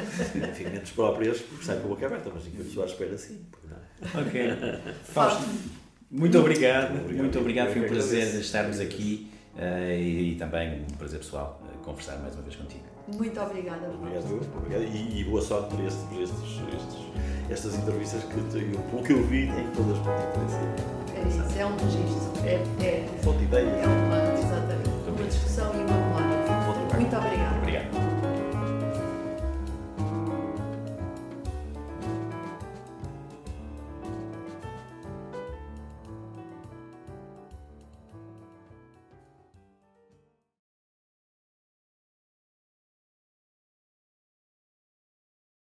enfim, 0.50 0.64
menos 0.66 0.90
próprias, 0.92 1.40
porque 1.42 1.64
saio 1.66 1.80
com 1.82 1.88
a 1.88 1.90
boca 1.90 2.06
aberta, 2.08 2.32
mas 2.34 2.48
enquanto 2.48 2.68
estou 2.68 2.84
à 2.84 2.86
espera 2.88 3.14
assim, 3.16 3.46
porque 3.52 3.68
não. 3.68 4.22
Ok. 4.22 4.42
Fausto, 5.04 5.44
muito 6.12 6.40
obrigado, 6.40 6.92
muito 6.92 7.04
obrigado, 7.04 7.24
muito 7.24 7.40
obrigado. 7.40 7.74
foi 7.74 7.82
um 7.84 7.88
prazer 7.88 8.40
estarmos 8.40 8.80
aqui 8.80 9.32
eh, 9.56 10.00
e, 10.00 10.32
e, 10.32 10.36
também 10.36 10.82
um 10.82 10.98
prazer 10.98 11.20
pessoal 11.20 11.62
eh, 11.66 11.78
conversar 11.84 12.18
mais 12.18 12.34
uma 12.34 12.42
vez 12.42 12.56
contigo. 12.56 12.84
Muito 13.16 13.40
obrigada. 13.40 13.88
Obrigado, 13.90 14.42
obrigado. 14.58 14.84
E, 14.84 15.22
e 15.22 15.24
boa 15.26 15.42
sorte 15.42 15.76
por, 15.76 15.86
estes, 15.86 16.04
por 16.06 16.22
estes, 16.22 16.40
estes, 16.40 16.98
estas 17.50 17.76
entrevistas 17.76 18.24
que 18.24 18.38
eu, 18.38 18.44
pelo 18.90 19.04
que 19.04 19.14
eu 19.14 19.24
vi 19.28 19.44
em 19.44 19.72
todas 19.76 20.00
as 20.00 20.08
É 21.14 21.28
isso, 21.28 21.60
é 21.60 21.66
um 21.66 21.76
registro. 21.78 22.46
É, 22.46 22.86
é, 22.86 23.08
fonte 23.22 23.46
de. 23.46 23.56
É 23.56 23.60
uma, 23.60 24.40
exatamente, 24.40 24.90
uma 25.08 25.28
discussão 25.28 25.72
e 25.74 25.78
uma 25.78 25.98
memória. 25.98 26.40
Muito 27.00 27.16
obrigada. 27.16 27.59